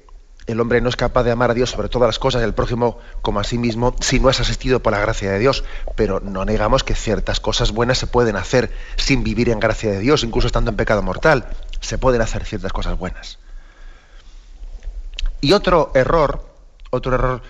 el 0.49 0.61
hombre 0.61 0.81
no 0.81 0.89
es 0.89 0.97
capaz 0.97 1.25
de 1.25 1.31
amar 1.31 1.51
a 1.51 1.55
Dios 1.55 1.69
sobre 1.69 1.91
todas 1.91 2.09
las 2.09 2.19
cosas 2.19 2.43
al 2.43 2.55
prójimo 2.55 2.99
como 3.21 3.39
a 3.39 3.45
sí 3.45 3.59
mismo 3.59 3.95
si 4.01 4.19
no 4.19 4.31
es 4.31 4.41
asistido 4.41 4.83
por 4.83 4.95
la 4.95 4.99
gracia 4.99 5.31
de 5.31 5.39
Dios. 5.39 5.63
Pero 5.95 6.21
no 6.21 6.47
negamos 6.47 6.85
que 6.85 6.95
ciertas 6.95 7.39
cosas 7.39 7.73
buenas 7.73 7.99
se 7.99 8.07
pueden 8.07 8.35
hacer 8.35 8.73
sin 8.97 9.23
vivir 9.23 9.51
en 9.51 9.61
gracia 9.61 9.91
de 9.91 9.99
Dios, 9.99 10.25
incluso 10.25 10.47
estando 10.47 10.71
en 10.71 10.79
pecado 10.79 11.03
mortal. 11.03 11.47
Se 11.81 11.99
pueden 11.99 12.23
hacer 12.23 12.47
ciertas 12.47 12.73
cosas 12.73 12.99
buenas. 12.99 13.39
Y 15.43 15.53
otro 15.53 15.93
error, 15.95 16.49
otro 16.89 17.15
error, 17.15 17.43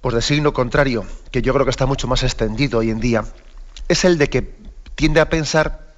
pues 0.00 0.14
de 0.14 0.22
signo 0.22 0.54
contrario, 0.54 1.04
que 1.30 1.42
yo 1.42 1.52
creo 1.52 1.66
que 1.66 1.70
está 1.70 1.84
mucho 1.84 2.08
más 2.08 2.22
extendido 2.22 2.78
hoy 2.78 2.88
en 2.88 3.00
día, 3.00 3.26
es 3.88 4.06
el 4.06 4.16
de 4.16 4.30
que 4.30 4.56
tiende 4.94 5.20
a 5.20 5.28
pensar 5.28 5.92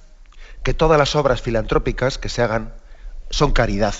que 0.61 0.73
todas 0.73 0.99
las 0.99 1.15
obras 1.15 1.41
filantrópicas 1.41 2.17
que 2.17 2.27
se 2.27 2.41
hagan 2.41 2.73
son 3.29 3.53
caridad 3.53 3.95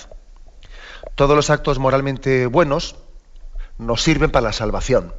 todos 1.16 1.36
los 1.36 1.50
actos 1.50 1.80
moralmente 1.80 2.46
buenos 2.46 2.96
nos 3.78 4.04
sirven 4.04 4.32
para 4.32 4.48
la 4.48 4.54
salvación. 4.54 5.14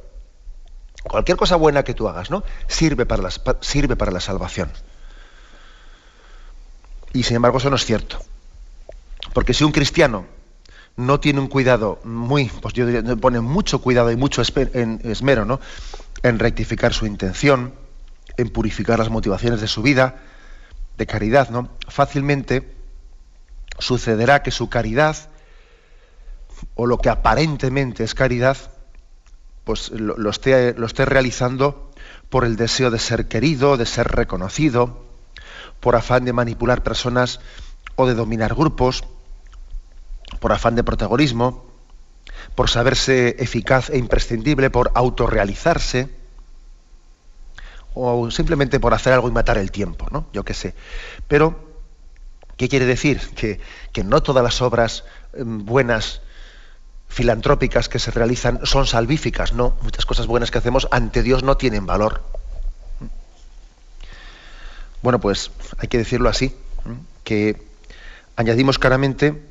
Cualquier 1.03 1.37
cosa 1.37 1.55
buena 1.55 1.83
que 1.83 1.93
tú 1.93 2.07
hagas, 2.07 2.29
¿no? 2.29 2.43
Sirve 2.67 3.05
para 3.05 3.23
la, 3.23 3.31
sirve 3.61 3.95
para 3.95 4.11
la 4.11 4.19
salvación. 4.19 4.71
Y 7.13 7.23
sin 7.23 7.37
embargo 7.37 7.57
eso 7.57 7.69
no 7.69 7.75
es 7.75 7.85
cierto. 7.85 8.19
Porque 9.33 9.53
si 9.53 9.63
un 9.63 9.71
cristiano 9.71 10.25
no 10.95 11.19
tiene 11.19 11.39
un 11.39 11.47
cuidado 11.47 11.99
muy, 12.03 12.45
pues 12.45 12.73
yo 12.73 12.85
diría, 12.85 13.15
pone 13.15 13.39
mucho 13.39 13.79
cuidado 13.79 14.11
y 14.11 14.15
mucho 14.15 14.41
esmero, 14.41 15.45
¿no? 15.45 15.59
En 16.23 16.39
rectificar 16.39 16.93
su 16.93 17.05
intención, 17.05 17.73
en 18.35 18.49
purificar 18.49 18.99
las 18.99 19.09
motivaciones 19.09 19.61
de 19.61 19.67
su 19.67 19.81
vida, 19.81 20.15
de 20.97 21.05
caridad, 21.05 21.49
¿no? 21.49 21.69
Fácilmente 21.87 22.75
sucederá 23.79 24.41
que 24.41 24.51
su 24.51 24.69
caridad 24.69 25.15
o 26.75 26.85
lo 26.85 26.97
que 26.97 27.09
aparentemente 27.09 28.03
es 28.03 28.13
caridad, 28.13 28.57
pues 29.63 29.91
lo, 29.91 30.29
esté, 30.29 30.73
lo 30.73 30.85
esté 30.85 31.05
realizando 31.05 31.91
por 32.29 32.45
el 32.45 32.55
deseo 32.55 32.91
de 32.91 32.99
ser 32.99 33.27
querido, 33.27 33.77
de 33.77 33.85
ser 33.85 34.07
reconocido, 34.07 35.03
por 35.79 35.95
afán 35.95 36.25
de 36.25 36.33
manipular 36.33 36.83
personas 36.83 37.39
o 37.95 38.07
de 38.07 38.13
dominar 38.13 38.55
grupos, 38.55 39.03
por 40.39 40.51
afán 40.51 40.75
de 40.75 40.83
protagonismo, 40.83 41.65
por 42.55 42.69
saberse 42.69 43.35
eficaz 43.39 43.89
e 43.89 43.97
imprescindible, 43.97 44.69
por 44.69 44.91
autorrealizarse, 44.95 46.09
o 47.93 48.29
simplemente 48.29 48.79
por 48.79 48.93
hacer 48.93 49.13
algo 49.13 49.27
y 49.27 49.31
matar 49.31 49.57
el 49.57 49.71
tiempo, 49.71 50.07
¿no? 50.11 50.27
Yo 50.31 50.43
qué 50.43 50.53
sé. 50.53 50.75
Pero, 51.27 51.59
¿qué 52.55 52.69
quiere 52.69 52.85
decir? 52.85 53.19
Que, 53.35 53.59
no 54.03 54.21
todas 54.21 54.43
las 54.43 54.61
obras 54.61 55.03
em, 55.33 55.65
buenas 55.65 56.21
filantrópicas 57.07 57.89
que 57.89 57.99
se 57.99 58.11
realizan 58.11 58.59
son 58.63 58.85
salvíficas, 58.85 59.53
no, 59.53 59.77
muchas 59.81 60.05
cosas 60.05 60.27
buenas 60.27 60.51
que 60.51 60.57
hacemos 60.57 60.87
ante 60.91 61.23
Dios 61.23 61.43
no 61.43 61.57
tienen 61.57 61.85
valor. 61.85 62.23
Bueno, 65.01 65.19
pues 65.19 65.51
hay 65.77 65.87
que 65.87 65.97
decirlo 65.97 66.29
así, 66.29 66.55
que 67.23 67.61
añadimos 68.35 68.79
claramente 68.79 69.41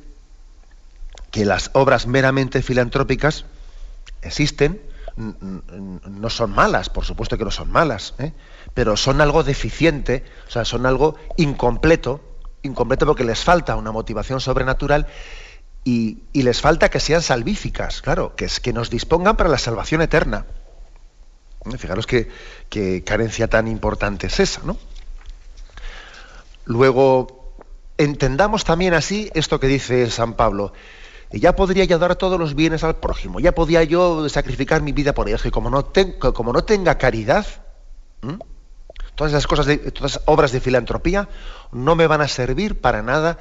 que 1.31 1.45
las 1.45 1.71
obras 1.73 2.07
meramente 2.07 2.61
filantrópicas 2.61 3.45
existen, 4.21 4.81
no 5.15 6.29
son 6.29 6.51
malas, 6.51 6.89
por 6.89 7.05
supuesto 7.05 7.37
que 7.37 7.43
no 7.43 7.51
son 7.51 7.71
malas, 7.71 8.13
¿eh? 8.19 8.33
pero 8.73 8.95
son 8.97 9.19
algo 9.19 9.43
deficiente, 9.43 10.23
o 10.47 10.51
sea, 10.51 10.63
son 10.63 10.85
algo 10.85 11.15
incompleto, 11.37 12.21
incompleto 12.61 13.05
porque 13.05 13.23
les 13.23 13.43
falta 13.43 13.75
una 13.75 13.91
motivación 13.91 14.39
sobrenatural 14.39 15.07
y, 15.87 16.43
les 16.43 16.59
falta 16.59 16.89
que 16.89 16.99
sean 16.99 17.21
salvíficas, 17.21 18.01
claro, 18.01 18.35
que, 18.35 18.45
es, 18.45 18.59
que 18.59 18.73
nos 18.73 18.89
dispongan 18.89 19.37
para 19.37 19.49
la 19.49 19.57
salvación 19.57 20.01
eterna. 20.01 20.45
Fijaros 21.77 22.05
qué, 22.05 23.03
carencia 23.05 23.47
tan 23.47 23.69
importante 23.69 24.27
es 24.27 24.39
esa, 24.41 24.61
¿no? 24.65 24.77
Luego, 26.65 27.55
entendamos 27.97 28.65
también 28.65 28.93
así 28.93 29.31
esto 29.33 29.61
que 29.61 29.67
dice 29.67 30.11
San 30.11 30.33
Pablo. 30.33 30.73
Ya 31.31 31.55
podría 31.55 31.85
yo 31.85 31.99
dar 31.99 32.17
todos 32.17 32.37
los 32.37 32.53
bienes 32.53 32.83
al 32.83 32.97
prójimo, 32.97 33.39
ya 33.39 33.53
podía 33.53 33.81
yo 33.83 34.27
sacrificar 34.27 34.81
mi 34.81 34.91
vida 34.91 35.13
por 35.13 35.29
ellos, 35.29 35.45
y 35.45 35.51
como 35.51 35.69
no, 35.69 35.83
tenga 35.85 36.97
caridad, 36.97 37.45
todas 39.15 39.31
esas 39.31 39.47
cosas, 39.47 39.67
de, 39.67 39.77
todas 39.77 40.11
esas 40.11 40.23
obras 40.25 40.51
de 40.51 40.59
filantropía 40.59 41.29
no 41.71 41.95
me 41.95 42.07
van 42.07 42.19
a 42.19 42.27
servir 42.27 42.81
para 42.81 43.01
nada 43.03 43.37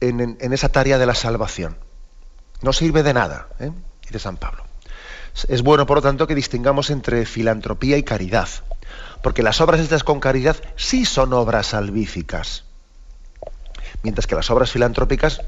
en, 0.00 0.52
esa 0.52 0.68
tarea 0.68 0.98
de 0.98 1.06
la 1.06 1.14
salvación. 1.14 1.76
No 2.62 2.72
sirve 2.72 3.02
de 3.02 3.14
nada, 3.14 3.48
¿eh? 3.60 3.70
dice 4.02 4.18
San 4.18 4.36
Pablo. 4.36 4.64
Es 5.48 5.62
bueno, 5.62 5.86
por 5.86 5.98
lo 5.98 6.02
tanto, 6.02 6.26
que 6.26 6.34
distingamos 6.34 6.90
entre 6.90 7.24
filantropía 7.24 7.96
y 7.96 8.02
caridad, 8.02 8.48
porque 9.22 9.42
las 9.42 9.60
obras 9.60 9.80
hechas 9.80 10.02
con 10.02 10.20
caridad 10.20 10.56
sí 10.76 11.04
son 11.04 11.32
obras 11.32 11.68
salvíficas, 11.68 12.64
mientras 14.02 14.26
que 14.26 14.34
las 14.34 14.50
obras 14.50 14.72
filantrópicas 14.72 15.42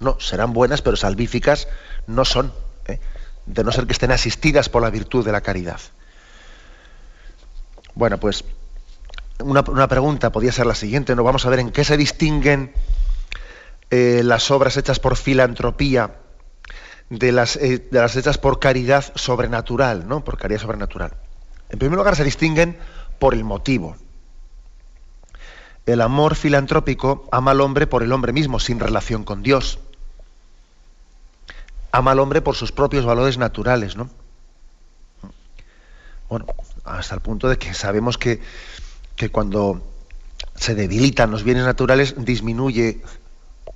no 0.00 0.18
serán 0.18 0.52
buenas, 0.52 0.82
pero 0.82 0.96
salvíficas 0.96 1.68
no 2.06 2.24
son, 2.24 2.52
¿eh? 2.86 2.98
de 3.46 3.64
no 3.64 3.70
ser 3.70 3.86
que 3.86 3.92
estén 3.92 4.10
asistidas 4.10 4.68
por 4.68 4.82
la 4.82 4.90
virtud 4.90 5.24
de 5.24 5.32
la 5.32 5.40
caridad. 5.40 5.80
Bueno, 7.94 8.18
pues 8.18 8.44
una, 9.40 9.62
una 9.68 9.88
pregunta 9.88 10.30
podría 10.30 10.52
ser 10.52 10.66
la 10.66 10.74
siguiente, 10.74 11.14
¿no? 11.14 11.22
Vamos 11.22 11.44
a 11.46 11.50
ver 11.50 11.60
en 11.60 11.70
qué 11.70 11.84
se 11.84 11.96
distinguen 11.96 12.72
eh, 13.90 14.22
las 14.24 14.50
obras 14.50 14.76
hechas 14.76 15.00
por 15.00 15.16
filantropía 15.16 16.14
de 17.10 17.32
las, 17.32 17.56
eh, 17.56 17.86
de 17.90 18.00
las 18.00 18.14
hechas 18.16 18.38
por 18.38 18.60
caridad 18.60 19.04
sobrenatural, 19.16 20.06
¿no? 20.06 20.24
Por 20.24 20.38
caridad 20.38 20.60
sobrenatural. 20.60 21.12
En 21.68 21.78
primer 21.78 21.98
lugar, 21.98 22.16
se 22.16 22.24
distinguen 22.24 22.78
por 23.18 23.34
el 23.34 23.44
motivo. 23.44 23.96
El 25.86 26.00
amor 26.00 26.36
filantrópico 26.36 27.28
ama 27.32 27.50
al 27.50 27.60
hombre 27.60 27.86
por 27.86 28.02
el 28.02 28.12
hombre 28.12 28.32
mismo, 28.32 28.60
sin 28.60 28.78
relación 28.78 29.24
con 29.24 29.42
Dios. 29.42 29.80
Ama 31.90 32.12
al 32.12 32.20
hombre 32.20 32.42
por 32.42 32.54
sus 32.54 32.70
propios 32.70 33.04
valores 33.04 33.38
naturales, 33.38 33.96
¿no? 33.96 34.08
Bueno, 36.28 36.46
hasta 36.84 37.16
el 37.16 37.20
punto 37.20 37.48
de 37.48 37.58
que 37.58 37.74
sabemos 37.74 38.18
que, 38.18 38.40
que 39.16 39.30
cuando 39.30 39.82
se 40.54 40.76
debilitan 40.76 41.32
los 41.32 41.42
bienes 41.42 41.64
naturales, 41.64 42.14
disminuye 42.18 43.02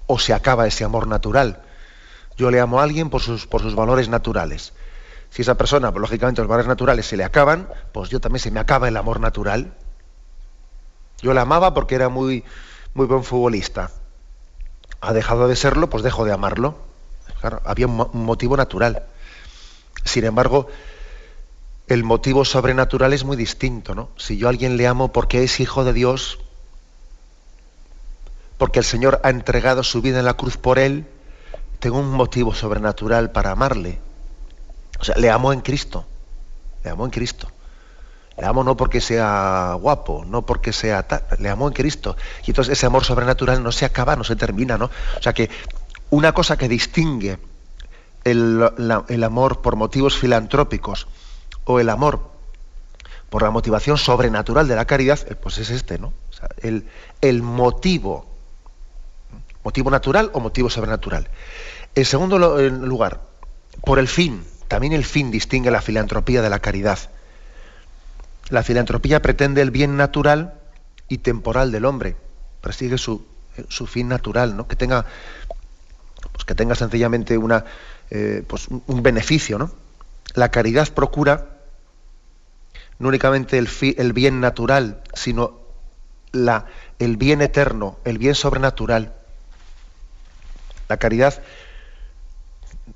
o 0.06 0.18
se 0.18 0.32
acaba 0.32 0.66
ese 0.66 0.84
amor 0.84 1.06
natural. 1.06 1.62
Yo 2.37 2.50
le 2.50 2.61
amo 2.61 2.80
a 2.80 2.82
alguien 2.82 3.11
por 3.11 3.23
sus, 3.23 3.46
por 3.46 3.62
sus 3.62 3.75
valores 3.75 4.08
naturales. 4.08 4.73
Si 5.30 5.42
esa 5.42 5.56
persona, 5.56 5.90
pues, 5.90 6.00
lógicamente 6.00 6.40
los 6.40 6.49
valores 6.49 6.68
naturales 6.68 7.06
se 7.06 7.16
le 7.16 7.25
acaban, 7.25 7.68
pues 7.92 8.08
yo 8.11 8.20
también 8.20 8.40
se 8.40 8.50
me 8.50 8.61
acaba 8.61 8.88
el 8.88 8.96
amor 8.96 9.20
natural. 9.20 9.75
Yo 11.23 11.34
la 11.34 11.42
amaba 11.42 11.75
porque 11.75 11.94
era 11.94 12.08
muy, 12.08 12.44
muy 12.94 13.06
buen 13.06 13.25
futbolista. 13.25 13.90
Ha 15.00 15.12
dejado 15.12 15.49
de 15.49 15.56
serlo, 15.56 15.90
pues 15.90 16.02
dejo 16.02 16.25
de 16.25 16.32
amarlo. 16.32 16.78
Claro, 17.40 17.61
había 17.64 17.87
un 17.87 18.25
motivo 18.25 18.56
natural. 18.56 19.04
Sin 20.04 20.25
embargo, 20.25 20.68
el 21.87 22.04
motivo 22.04 22.44
sobrenatural 22.44 23.12
es 23.12 23.25
muy 23.25 23.37
distinto, 23.37 23.94
¿no? 23.94 24.11
Si 24.16 24.37
yo 24.37 24.46
a 24.46 24.50
alguien 24.50 24.76
le 24.76 24.87
amo 24.87 25.12
porque 25.12 25.42
es 25.42 25.61
hijo 25.61 25.84
de 25.84 25.92
Dios, 25.92 26.38
porque 28.58 28.78
el 28.78 28.84
Señor 28.84 29.20
ha 29.25 29.30
entregado 29.30 29.82
su 29.82 30.00
vida 30.02 30.18
en 30.18 30.25
la 30.25 30.34
cruz 30.34 30.56
por 30.56 30.78
él, 30.78 31.06
tengo 31.80 31.99
un 31.99 32.11
motivo 32.11 32.54
sobrenatural 32.54 33.30
para 33.30 33.50
amarle. 33.50 34.00
O 35.00 35.04
sea, 35.04 35.16
le 35.16 35.30
amo 35.30 35.52
en 35.52 35.61
Cristo. 35.61 36.06
Le 36.82 36.90
amo 36.90 37.04
en 37.04 37.11
Cristo. 37.11 37.50
Le 38.37 38.46
amo 38.46 38.64
no 38.64 38.76
porque 38.76 39.00
sea 39.00 39.76
guapo, 39.80 40.25
no 40.26 40.42
porque 40.42 40.73
sea 40.73 41.04
tal, 41.04 41.23
le 41.38 41.49
amo 41.49 41.68
en 41.68 41.75
Cristo. 41.75 42.16
Y 42.44 42.50
entonces 42.50 42.73
ese 42.76 42.87
amor 42.87 43.04
sobrenatural 43.04 43.62
no 43.62 43.70
se 43.70 43.84
acaba, 43.84 44.16
no 44.16 44.25
se 44.25 44.34
termina, 44.34 44.76
¿no? 44.76 44.87
O 44.87 45.23
sea 45.23 45.32
que 45.32 45.50
una 46.11 46.32
cosa 46.32 46.56
que 46.56 46.68
distingue 46.68 47.38
el, 48.25 49.23
amor 49.23 49.61
por 49.61 49.76
motivos 49.76 50.16
filantrópicos 50.16 51.06
o 51.64 51.78
el 51.78 51.90
amor 51.90 52.30
por 53.30 53.42
la 53.42 53.50
motivación 53.50 53.99
sobrenatural 53.99 54.66
de 54.66 54.76
la 54.76 54.84
caridad, 54.84 55.18
eh, 55.28 55.34
pues 55.34 55.58
es 55.58 55.70
este, 55.70 55.99
¿no? 55.99 56.12
el, 56.58 56.88
el 57.20 57.42
motivo, 57.42 58.26
motivo 59.64 59.90
natural 59.90 60.30
o 60.35 60.40
motivo 60.40 60.71
sobrenatural. 60.71 61.28
En 61.94 62.04
segundo 62.04 62.38
lugar, 62.38 63.23
por 63.85 63.99
el 63.99 64.09
fin, 64.09 64.44
también 64.68 64.92
el 64.92 65.04
fin 65.04 65.30
distingue 65.30 65.71
la 65.71 65.80
filantropía 65.80 66.42
de 66.42 66.50
la 66.50 66.61
caridad. 66.61 66.99
La 68.50 68.62
filantropía 68.62 69.23
pretende 69.23 69.62
el 69.62 69.71
bien 69.71 69.97
natural 69.97 70.54
y 71.09 71.18
temporal 71.18 71.73
del 71.73 71.85
hombre, 71.85 72.16
persigue 72.61 72.99
su, 72.99 73.26
su 73.68 73.87
fin 73.87 74.09
natural, 74.09 74.56
¿no? 74.56 74.68
que 74.68 74.76
tenga, 74.76 75.06
pues 76.33 76.44
que 76.44 76.54
tenga 76.54 76.75
sencillamente 76.75 77.38
una, 77.38 77.64
eh, 78.11 78.44
pues 78.47 78.68
un 78.68 79.02
beneficio. 79.02 79.59
¿no? 79.59 79.71
La 80.35 80.50
caridad 80.50 80.88
procura 80.92 81.54
no 82.99 83.09
únicamente 83.09 83.59
el, 83.59 83.68
el 83.97 84.12
bien 84.12 84.40
natural, 84.40 85.02
sino 85.14 85.61
la, 86.33 86.66
el 86.99 87.16
bien 87.16 87.42
eterno, 87.42 87.99
el 88.04 88.18
bien 88.18 88.35
sobrenatural. 88.35 89.14
La 90.94 90.98
caridad 90.98 91.42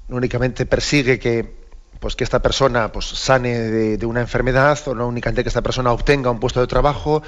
no 0.06 0.18
únicamente 0.18 0.66
persigue 0.66 1.18
que, 1.18 1.52
pues, 1.98 2.14
que 2.14 2.22
esta 2.22 2.40
persona 2.40 2.92
pues, 2.92 3.06
sane 3.06 3.58
de, 3.58 4.06
una 4.06 4.20
enfermedad, 4.20 4.78
o 4.86 4.94
no 4.94 5.08
únicamente 5.08 5.42
que 5.42 5.48
esta 5.48 5.62
persona 5.62 5.90
obtenga 5.90 6.30
un 6.30 6.38
puesto 6.38 6.60
de 6.60 6.68
trabajo. 6.68 7.24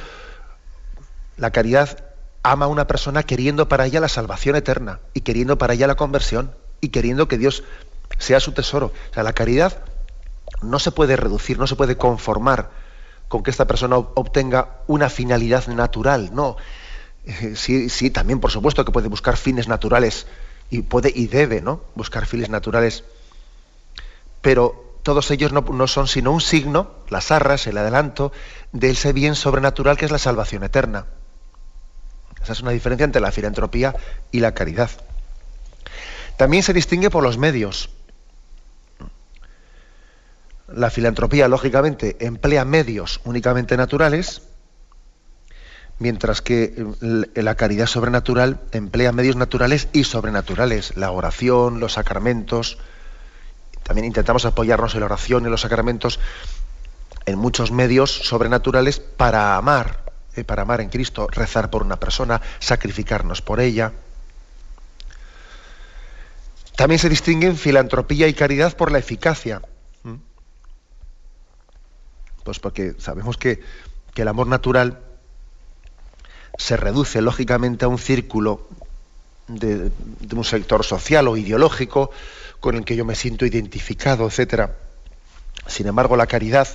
La 1.36 1.50
caridad 1.50 2.04
ama 2.44 2.66
a 2.66 2.68
una 2.68 2.86
persona 2.86 3.24
queriendo 3.24 3.68
para 3.68 3.84
ella 3.84 3.98
la 3.98 4.06
salvación 4.06 4.54
eterna 4.54 5.00
y 5.12 5.22
queriendo 5.22 5.58
para 5.58 5.74
ella 5.74 5.88
la 5.88 5.96
conversión 5.96 6.54
y 6.80 6.90
queriendo 6.90 7.26
que 7.26 7.36
Dios 7.36 7.64
sea 8.18 8.38
su 8.38 8.52
tesoro. 8.52 8.92
O 9.10 9.12
sea, 9.14 9.24
la 9.24 9.32
caridad 9.32 9.82
no 10.62 10.78
se 10.78 10.92
puede 10.92 11.16
reducir, 11.16 11.58
no 11.58 11.66
se 11.66 11.74
puede 11.74 11.96
conformar 11.96 12.70
con 13.26 13.42
que 13.42 13.50
esta 13.50 13.66
persona 13.66 13.96
obtenga 13.96 14.82
una 14.86 15.10
finalidad 15.10 15.66
natural, 15.66 16.30
no. 16.32 16.56
Eh, 17.24 17.54
sí, 17.56 17.88
sí, 17.88 18.10
también 18.10 18.40
por 18.40 18.50
supuesto 18.50 18.84
que 18.84 18.92
puede 18.92 19.08
buscar 19.08 19.36
fines 19.36 19.68
naturales 19.68 20.26
y 20.70 20.82
puede 20.82 21.12
y 21.14 21.26
debe, 21.26 21.60
¿no? 21.60 21.82
Buscar 21.94 22.26
fines 22.26 22.48
naturales. 22.48 23.04
Pero 24.40 24.98
todos 25.02 25.30
ellos 25.30 25.52
no, 25.52 25.62
no 25.62 25.86
son 25.86 26.06
sino 26.06 26.32
un 26.32 26.40
signo, 26.40 26.92
las 27.08 27.30
arras, 27.30 27.66
el 27.66 27.76
adelanto, 27.76 28.32
de 28.72 28.90
ese 28.90 29.12
bien 29.12 29.34
sobrenatural 29.34 29.96
que 29.96 30.04
es 30.04 30.10
la 30.10 30.18
salvación 30.18 30.62
eterna. 30.62 31.06
Esa 32.42 32.52
es 32.52 32.60
una 32.60 32.70
diferencia 32.70 33.04
entre 33.04 33.20
la 33.20 33.32
filantropía 33.32 33.94
y 34.30 34.40
la 34.40 34.54
caridad. 34.54 34.90
También 36.36 36.62
se 36.62 36.72
distingue 36.72 37.10
por 37.10 37.22
los 37.22 37.36
medios. 37.36 37.90
La 40.68 40.88
filantropía, 40.88 41.48
lógicamente, 41.48 42.16
emplea 42.20 42.64
medios 42.64 43.20
únicamente 43.24 43.76
naturales, 43.76 44.42
mientras 46.00 46.40
que 46.40 46.86
la 47.00 47.54
caridad 47.54 47.86
sobrenatural 47.86 48.60
emplea 48.72 49.12
medios 49.12 49.36
naturales 49.36 49.88
y 49.92 50.04
sobrenaturales, 50.04 50.96
la 50.96 51.12
oración, 51.12 51.78
los 51.78 51.92
sacramentos. 51.92 52.78
También 53.84 54.06
intentamos 54.06 54.46
apoyarnos 54.46 54.94
en 54.94 55.00
la 55.00 55.06
oración 55.06 55.46
y 55.46 55.50
los 55.50 55.60
sacramentos 55.60 56.18
en 57.26 57.38
muchos 57.38 57.70
medios 57.70 58.10
sobrenaturales 58.10 58.98
para 58.98 59.56
amar, 59.56 60.04
eh, 60.36 60.42
para 60.42 60.62
amar 60.62 60.80
en 60.80 60.88
Cristo, 60.88 61.28
rezar 61.30 61.70
por 61.70 61.82
una 61.82 62.00
persona, 62.00 62.40
sacrificarnos 62.58 63.42
por 63.42 63.60
ella. 63.60 63.92
También 66.76 66.98
se 66.98 67.10
distinguen 67.10 67.58
filantropía 67.58 68.26
y 68.26 68.32
caridad 68.32 68.74
por 68.74 68.90
la 68.90 68.98
eficacia. 68.98 69.60
¿Mm? 70.02 70.14
Pues 72.42 72.58
porque 72.58 72.94
sabemos 72.98 73.36
que, 73.36 73.60
el 74.16 74.28
amor 74.28 74.48
natural 74.48 75.00
se 76.60 76.76
reduce 76.76 77.22
lógicamente 77.22 77.86
a 77.86 77.88
un 77.88 77.98
círculo 77.98 78.68
de, 79.48 79.90
un 80.30 80.44
sector 80.44 80.84
social 80.84 81.26
o 81.26 81.38
ideológico 81.38 82.10
con 82.60 82.76
el 82.76 82.84
que 82.84 82.96
yo 82.96 83.06
me 83.06 83.14
siento 83.14 83.46
identificado, 83.46 84.28
etc. 84.28 84.68
Sin 85.66 85.86
embargo, 85.86 86.16
la 86.16 86.26
caridad, 86.26 86.68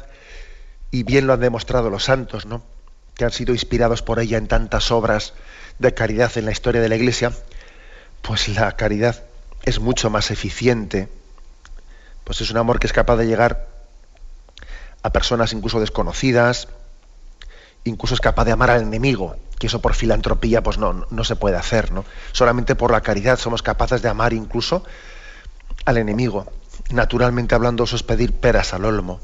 y 0.89 1.03
bien 1.03 1.27
lo 1.27 1.33
han 1.33 1.39
demostrado 1.39 1.91
los 1.91 2.05
santos, 2.05 2.47
¿no? 2.47 2.63
que 3.13 3.25
han 3.25 3.31
sido 3.31 3.53
inspirados 3.53 4.01
por 4.01 4.19
ella 4.19 4.39
en 4.39 4.47
tantas 4.47 4.91
obras 4.91 5.33
de 5.77 5.93
caridad 5.93 6.35
en 6.35 6.45
la 6.45 6.51
historia 6.51 6.81
de 6.81 6.89
la 6.89 6.95
Iglesia, 6.95 7.31
pues 8.23 8.47
la 8.47 8.75
caridad 8.75 9.23
es 9.65 9.79
mucho 9.79 10.09
más 10.09 10.31
eficiente, 10.31 11.09
pues 12.23 12.41
es 12.41 12.49
un 12.49 12.57
amor 12.57 12.79
que 12.79 12.87
es 12.87 12.93
capaz 12.93 13.17
de 13.17 13.27
llegar 13.27 13.67
a 15.03 15.11
personas 15.11 15.53
incluso 15.53 15.79
desconocidas, 15.79 16.69
incluso 17.85 18.13
es 18.13 18.21
capaz 18.21 18.45
de 18.45 18.51
amar 18.51 18.71
al 18.71 18.81
enemigo, 18.81 19.35
que 19.57 19.67
eso 19.67 19.81
por 19.81 19.93
filantropía 19.93 20.61
pues 20.61 20.77
no, 20.77 21.05
no 21.09 21.23
se 21.23 21.35
puede 21.35 21.55
hacer, 21.55 21.91
¿no? 21.91 22.03
Solamente 22.33 22.75
por 22.75 22.91
la 22.91 23.01
caridad 23.01 23.39
somos 23.39 23.63
capaces 23.63 24.01
de 24.01 24.09
amar 24.09 24.33
incluso 24.33 24.83
al 25.85 25.97
enemigo. 25.97 26.45
Naturalmente 26.91 27.55
hablando, 27.55 27.85
eso 27.85 27.95
es 27.95 28.03
pedir 28.03 28.33
peras 28.33 28.73
al 28.73 28.85
olmo. 28.85 29.21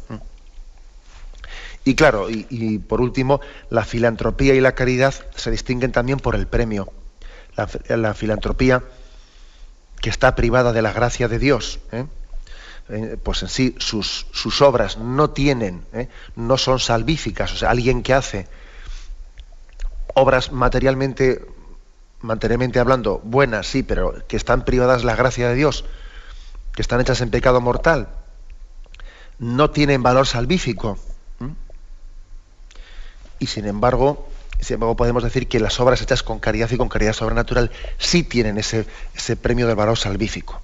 Y 1.83 1.95
claro, 1.95 2.27
y, 2.29 2.77
por 2.77 3.01
último, 3.01 3.41
la 3.69 3.83
filantropía 3.83 4.53
y 4.53 4.61
la 4.61 4.73
caridad 4.73 5.13
se 5.35 5.49
distinguen 5.51 5.91
también 5.91 6.19
por 6.19 6.35
el 6.35 6.47
premio. 6.47 6.93
la 7.87 8.13
filantropía 8.13 8.83
que 10.01 10.09
está 10.09 10.35
privada 10.35 10.73
de 10.73 10.81
la 10.81 10.93
gracia 10.93 11.27
de 11.27 11.39
Dios, 11.39 11.79
¿eh? 11.91 12.05
Eh, 12.91 13.17
pues 13.23 13.41
en 13.41 13.47
sí 13.47 13.73
sus, 13.79 14.27
sus 14.33 14.61
obras 14.61 14.97
no 14.97 15.29
tienen, 15.29 15.85
¿eh? 15.93 16.09
no 16.35 16.57
son 16.57 16.77
salvíficas. 16.77 17.53
O 17.53 17.55
sea, 17.55 17.69
alguien 17.69 18.03
que 18.03 18.13
hace 18.13 18.47
obras 20.13 20.51
materialmente, 20.51 21.45
materialmente 22.19 22.79
hablando, 22.79 23.21
buenas, 23.23 23.67
sí, 23.67 23.81
pero 23.81 24.27
que 24.27 24.35
están 24.35 24.65
privadas 24.65 25.01
de 25.01 25.07
la 25.07 25.15
gracia 25.15 25.47
de 25.47 25.55
Dios, 25.55 25.85
que 26.73 26.81
están 26.81 26.99
hechas 26.99 27.21
en 27.21 27.29
pecado 27.29 27.61
mortal, 27.61 28.09
no 29.39 29.71
tienen 29.71 30.03
valor 30.03 30.27
salvífico. 30.27 30.99
Y 33.39 33.47
sin 33.47 33.65
embargo, 33.67 34.27
sin 34.59 34.75
embargo, 34.75 34.97
podemos 34.97 35.23
decir 35.23 35.47
que 35.47 35.61
las 35.61 35.79
obras 35.79 36.01
hechas 36.01 36.23
con 36.23 36.39
caridad 36.39 36.69
y 36.69 36.77
con 36.77 36.89
caridad 36.89 37.13
sobrenatural 37.13 37.71
sí 37.97 38.23
tienen 38.23 38.57
ese, 38.57 38.85
ese 39.15 39.37
premio 39.37 39.65
del 39.65 39.77
valor 39.77 39.97
salvífico. 39.97 40.61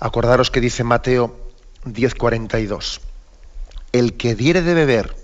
Acordaros 0.00 0.50
que 0.50 0.60
dice 0.60 0.84
Mateo 0.84 1.36
10:42, 1.84 3.00
el 3.92 4.16
que 4.16 4.34
diere 4.34 4.62
de 4.62 4.74
beber 4.74 5.16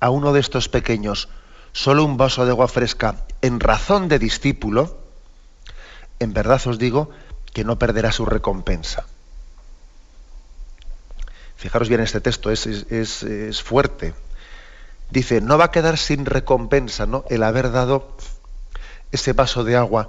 a 0.00 0.10
uno 0.10 0.32
de 0.32 0.40
estos 0.40 0.68
pequeños 0.68 1.28
solo 1.72 2.04
un 2.04 2.16
vaso 2.16 2.44
de 2.44 2.50
agua 2.50 2.68
fresca 2.68 3.24
en 3.40 3.60
razón 3.60 4.08
de 4.08 4.18
discípulo, 4.18 4.98
en 6.18 6.32
verdad 6.32 6.60
os 6.66 6.78
digo 6.78 7.10
que 7.52 7.64
no 7.64 7.78
perderá 7.78 8.12
su 8.12 8.26
recompensa. 8.26 9.06
Fijaros 11.56 11.88
bien 11.88 12.00
este 12.00 12.20
texto, 12.20 12.50
es, 12.50 13.62
fuerte 13.62 14.14
dice, 15.10 15.40
no 15.40 15.56
va 15.56 15.66
a 15.66 15.70
quedar 15.70 15.96
sin 15.96 16.26
recompensa 16.26 17.06
¿no? 17.06 17.24
el 17.30 17.42
haber 17.42 17.70
dado 17.70 18.16
ese 19.12 19.32
vaso 19.32 19.64
de 19.64 19.76
agua, 19.76 20.08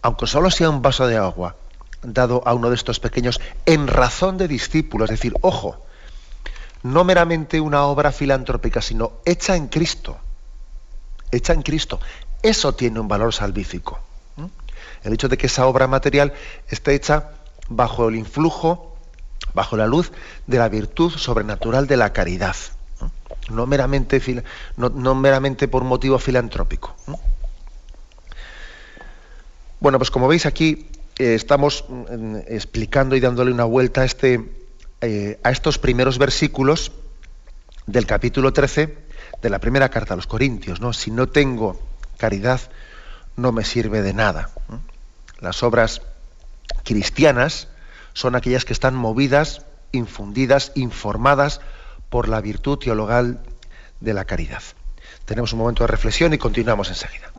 aunque 0.00 0.26
solo 0.26 0.50
sea 0.50 0.70
un 0.70 0.80
vaso 0.80 1.06
de 1.06 1.16
agua, 1.16 1.56
dado 2.04 2.42
a 2.46 2.54
uno 2.54 2.68
de 2.68 2.76
estos 2.76 3.00
pequeños 3.00 3.40
en 3.66 3.86
razón 3.86 4.38
de 4.38 4.48
discípulos, 4.48 5.10
es 5.10 5.18
decir, 5.18 5.34
ojo, 5.40 5.84
no 6.82 7.02
meramente 7.04 7.60
una 7.60 7.84
obra 7.84 8.12
filantrópica, 8.12 8.82
sino 8.82 9.12
hecha 9.24 9.56
en 9.56 9.68
Cristo, 9.68 10.18
hecha 11.30 11.52
en 11.52 11.62
Cristo, 11.62 12.00
Eso 12.42 12.74
tiene 12.74 13.00
un 13.00 13.08
valor 13.08 13.32
salvífico. 13.32 13.98
El 15.02 15.14
hecho 15.14 15.28
de 15.28 15.38
que 15.38 15.46
esa 15.46 15.66
obra 15.66 15.86
material 15.86 16.34
esté 16.68 16.94
hecha 16.94 17.30
bajo 17.68 18.08
el 18.08 18.16
influjo, 18.16 18.96
bajo 19.54 19.78
la 19.78 19.86
luz 19.86 20.12
de 20.46 20.58
la 20.58 20.68
virtud 20.68 21.10
sobrenatural 21.10 21.86
de 21.86 21.96
la 21.96 22.12
caridad, 22.12 22.56
no, 23.50 23.66
meramente, 23.66 24.20
no, 24.76 25.14
meramente 25.14 25.68
por 25.68 25.84
motivo 25.84 26.18
filantrópico. 26.18 26.94
Bueno, 29.80 29.98
pues 29.98 30.10
como 30.10 30.28
veis 30.28 30.46
aquí 30.46 30.86
eh, 31.18 31.34
estamos 31.34 31.84
mm, 31.88 32.36
explicando 32.48 33.16
y 33.16 33.20
dándole 33.20 33.52
una 33.52 33.64
vuelta 33.64 34.02
a, 34.02 34.04
este, 34.04 34.50
eh, 35.00 35.38
a 35.42 35.50
estos 35.50 35.78
primeros 35.78 36.18
versículos 36.18 36.92
del 37.86 38.06
capítulo 38.06 38.52
13 38.52 38.98
de 39.42 39.50
la 39.50 39.58
primera 39.58 39.88
carta 39.90 40.14
a 40.14 40.16
los 40.16 40.26
Corintios. 40.26 40.80
¿no? 40.80 40.92
Si 40.92 41.10
no 41.10 41.28
tengo 41.28 41.80
caridad, 42.16 42.60
no 43.36 43.52
me 43.52 43.64
sirve 43.64 44.02
de 44.02 44.14
nada. 44.14 44.50
Las 45.40 45.62
obras 45.62 46.02
cristianas 46.84 47.68
son 48.12 48.34
aquellas 48.34 48.64
que 48.64 48.72
están 48.72 48.94
movidas, 48.94 49.66
infundidas, 49.92 50.72
informadas 50.74 51.60
por 52.08 52.28
la 52.28 52.40
virtud 52.40 52.78
teologal 52.78 53.40
de 54.00 54.14
la 54.14 54.24
caridad. 54.24 54.62
Tenemos 55.24 55.52
un 55.52 55.60
momento 55.60 55.84
de 55.84 55.88
reflexión 55.88 56.32
y 56.32 56.38
continuamos 56.38 56.88
enseguida. 56.88 57.32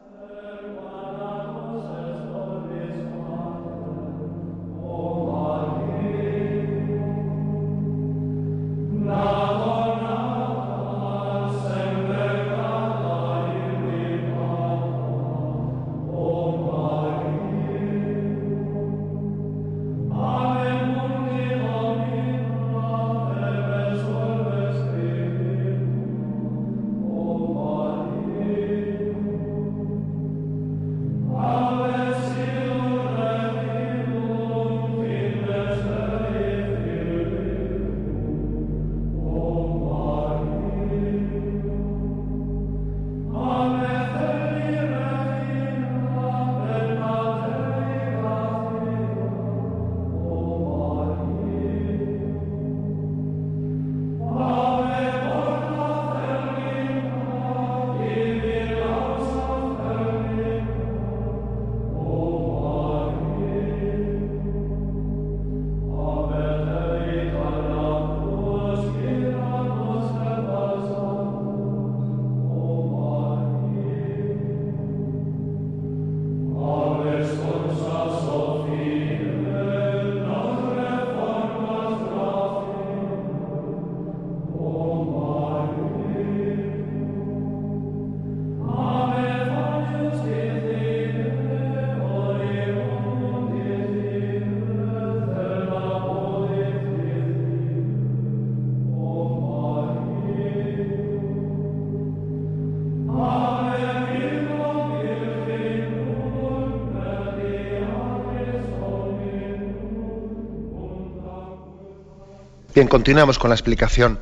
Bien, 112.76 112.90
continuamos 112.90 113.40
con 113.40 113.50
la 113.50 113.56
explicación 113.56 114.20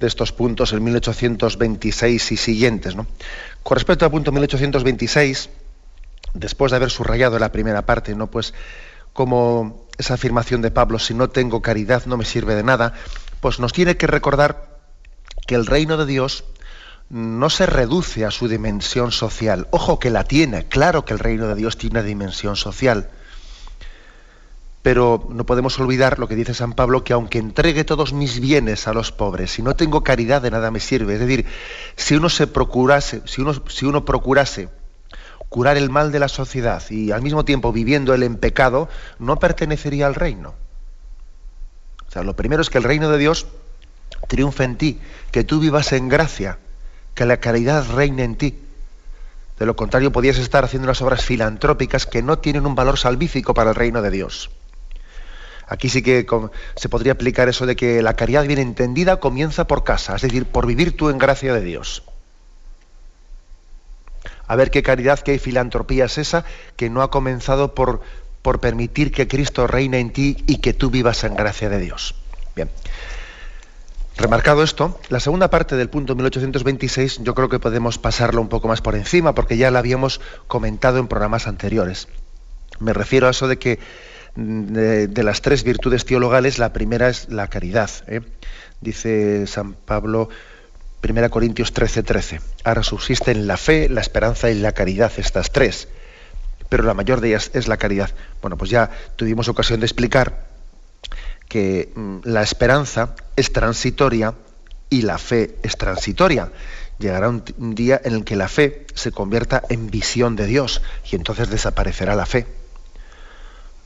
de 0.00 0.08
estos 0.08 0.32
puntos 0.32 0.72
en 0.72 0.82
1826 0.82 2.32
y 2.32 2.36
siguientes. 2.36 2.96
Con 3.62 3.76
respecto 3.76 4.04
al 4.04 4.10
punto 4.10 4.32
1826, 4.32 5.48
después 6.32 6.72
de 6.72 6.76
haber 6.76 6.90
subrayado 6.90 7.38
la 7.38 7.52
primera 7.52 7.86
parte, 7.86 8.16
¿no? 8.16 8.28
pues 8.28 8.52
como 9.12 9.86
esa 9.96 10.14
afirmación 10.14 10.60
de 10.60 10.72
Pablo, 10.72 10.98
si 10.98 11.14
no 11.14 11.30
tengo 11.30 11.62
caridad 11.62 12.04
no 12.06 12.16
me 12.16 12.24
sirve 12.24 12.56
de 12.56 12.64
nada, 12.64 12.94
pues 13.40 13.60
nos 13.60 13.72
tiene 13.72 13.96
que 13.96 14.08
recordar 14.08 14.80
que 15.46 15.54
el 15.54 15.64
reino 15.64 15.96
de 15.96 16.06
Dios 16.06 16.42
no 17.10 17.48
se 17.48 17.64
reduce 17.64 18.24
a 18.24 18.32
su 18.32 18.48
dimensión 18.48 19.12
social. 19.12 19.68
Ojo 19.70 20.00
que 20.00 20.10
la 20.10 20.24
tiene, 20.24 20.64
claro 20.64 21.04
que 21.04 21.12
el 21.12 21.20
reino 21.20 21.46
de 21.46 21.54
Dios 21.54 21.78
tiene 21.78 22.02
dimensión 22.02 22.56
social 22.56 23.08
pero 24.84 25.26
no 25.30 25.46
podemos 25.46 25.80
olvidar 25.80 26.18
lo 26.18 26.28
que 26.28 26.36
dice 26.36 26.52
San 26.52 26.74
Pablo, 26.74 27.04
que 27.04 27.14
aunque 27.14 27.38
entregue 27.38 27.84
todos 27.84 28.12
mis 28.12 28.38
bienes 28.38 28.86
a 28.86 28.92
los 28.92 29.12
pobres, 29.12 29.50
si 29.52 29.62
no 29.62 29.74
tengo 29.74 30.04
caridad 30.04 30.42
de 30.42 30.50
nada 30.50 30.70
me 30.70 30.78
sirve. 30.78 31.14
Es 31.14 31.20
decir, 31.20 31.46
si 31.96 32.16
uno 32.16 32.28
se 32.28 32.46
procurase, 32.46 33.22
si 33.24 33.40
uno, 33.40 33.54
si 33.66 33.86
uno 33.86 34.04
procurase 34.04 34.68
curar 35.48 35.78
el 35.78 35.88
mal 35.88 36.12
de 36.12 36.18
la 36.18 36.28
sociedad 36.28 36.82
y 36.90 37.12
al 37.12 37.22
mismo 37.22 37.46
tiempo 37.46 37.72
viviendo 37.72 38.12
él 38.12 38.24
en 38.24 38.36
pecado, 38.36 38.90
no 39.18 39.38
pertenecería 39.38 40.06
al 40.06 40.14
reino. 40.14 40.52
O 42.06 42.10
sea, 42.10 42.22
lo 42.22 42.36
primero 42.36 42.60
es 42.60 42.68
que 42.68 42.76
el 42.76 42.84
reino 42.84 43.10
de 43.10 43.16
Dios 43.16 43.46
triunfe 44.28 44.64
en 44.64 44.76
ti, 44.76 45.00
que 45.30 45.44
tú 45.44 45.60
vivas 45.60 45.94
en 45.94 46.10
gracia, 46.10 46.58
que 47.14 47.24
la 47.24 47.38
caridad 47.38 47.86
reine 47.90 48.24
en 48.24 48.36
ti. 48.36 48.58
De 49.58 49.64
lo 49.64 49.76
contrario, 49.76 50.12
podías 50.12 50.36
estar 50.36 50.62
haciendo 50.62 50.84
unas 50.84 51.00
obras 51.00 51.24
filantrópicas 51.24 52.04
que 52.04 52.22
no 52.22 52.38
tienen 52.38 52.66
un 52.66 52.74
valor 52.74 52.98
salvífico 52.98 53.54
para 53.54 53.70
el 53.70 53.76
reino 53.76 54.02
de 54.02 54.10
Dios. 54.10 54.50
Aquí 55.66 55.88
sí 55.88 56.02
que 56.02 56.26
se 56.76 56.88
podría 56.88 57.12
aplicar 57.12 57.48
eso 57.48 57.66
de 57.66 57.76
que 57.76 58.02
la 58.02 58.14
caridad 58.14 58.46
bien 58.46 58.58
entendida 58.58 59.20
comienza 59.20 59.66
por 59.66 59.84
casa, 59.84 60.16
es 60.16 60.22
decir, 60.22 60.46
por 60.46 60.66
vivir 60.66 60.96
tú 60.96 61.08
en 61.10 61.18
gracia 61.18 61.54
de 61.54 61.62
Dios. 61.62 62.02
A 64.46 64.56
ver 64.56 64.70
qué 64.70 64.82
caridad, 64.82 65.20
qué 65.20 65.38
filantropía 65.38 66.04
es 66.04 66.18
esa 66.18 66.44
que 66.76 66.90
no 66.90 67.02
ha 67.02 67.10
comenzado 67.10 67.74
por, 67.74 68.02
por 68.42 68.60
permitir 68.60 69.10
que 69.10 69.26
Cristo 69.26 69.66
reine 69.66 70.00
en 70.00 70.12
ti 70.12 70.44
y 70.46 70.58
que 70.58 70.74
tú 70.74 70.90
vivas 70.90 71.24
en 71.24 71.34
gracia 71.34 71.70
de 71.70 71.78
Dios. 71.78 72.14
Bien. 72.54 72.68
Remarcado 74.16 74.62
esto, 74.62 75.00
la 75.08 75.18
segunda 75.18 75.50
parte 75.50 75.74
del 75.76 75.88
punto 75.88 76.14
1826 76.14 77.22
yo 77.22 77.34
creo 77.34 77.48
que 77.48 77.58
podemos 77.58 77.98
pasarlo 77.98 78.40
un 78.40 78.48
poco 78.48 78.68
más 78.68 78.80
por 78.80 78.94
encima 78.94 79.34
porque 79.34 79.56
ya 79.56 79.72
la 79.72 79.80
habíamos 79.80 80.20
comentado 80.46 80.98
en 80.98 81.08
programas 81.08 81.48
anteriores. 81.48 82.06
Me 82.78 82.92
refiero 82.92 83.26
a 83.26 83.30
eso 83.30 83.48
de 83.48 83.58
que 83.58 83.80
de, 84.36 85.22
las 85.22 85.42
tres 85.42 85.64
virtudes 85.64 86.04
teologales, 86.04 86.58
la 86.58 86.72
primera 86.72 87.08
es 87.08 87.28
la 87.28 87.48
caridad. 87.48 87.90
¿eh? 88.06 88.20
Dice 88.80 89.46
San 89.46 89.74
Pablo, 89.74 90.28
1 91.02 91.30
Corintios 91.30 91.72
13:13. 91.72 92.04
13. 92.04 92.40
Ahora 92.64 92.82
subsisten 92.82 93.46
la 93.46 93.56
fe, 93.56 93.88
la 93.88 94.00
esperanza 94.00 94.50
y 94.50 94.58
la 94.58 94.72
caridad, 94.72 95.12
estas 95.16 95.52
tres. 95.52 95.88
Pero 96.68 96.82
la 96.84 96.94
mayor 96.94 97.20
de 97.20 97.28
ellas 97.28 97.50
es 97.54 97.68
la 97.68 97.76
caridad. 97.76 98.10
Bueno, 98.40 98.56
pues 98.56 98.70
ya 98.70 98.90
tuvimos 99.16 99.48
ocasión 99.48 99.80
de 99.80 99.86
explicar 99.86 100.46
que 101.48 101.92
mm, 101.94 102.18
la 102.24 102.42
esperanza 102.42 103.14
es 103.36 103.52
transitoria 103.52 104.34
y 104.90 105.02
la 105.02 105.18
fe 105.18 105.56
es 105.62 105.76
transitoria. 105.76 106.50
Llegará 106.98 107.28
un, 107.28 107.44
día 107.74 108.00
en 108.04 108.14
el 108.14 108.24
que 108.24 108.36
la 108.36 108.48
fe 108.48 108.86
se 108.94 109.10
convierta 109.10 109.62
en 109.68 109.90
visión 109.90 110.36
de 110.36 110.46
Dios 110.46 110.80
y 111.10 111.16
entonces 111.16 111.50
desaparecerá 111.50 112.14
la 112.14 112.26
fe 112.26 112.46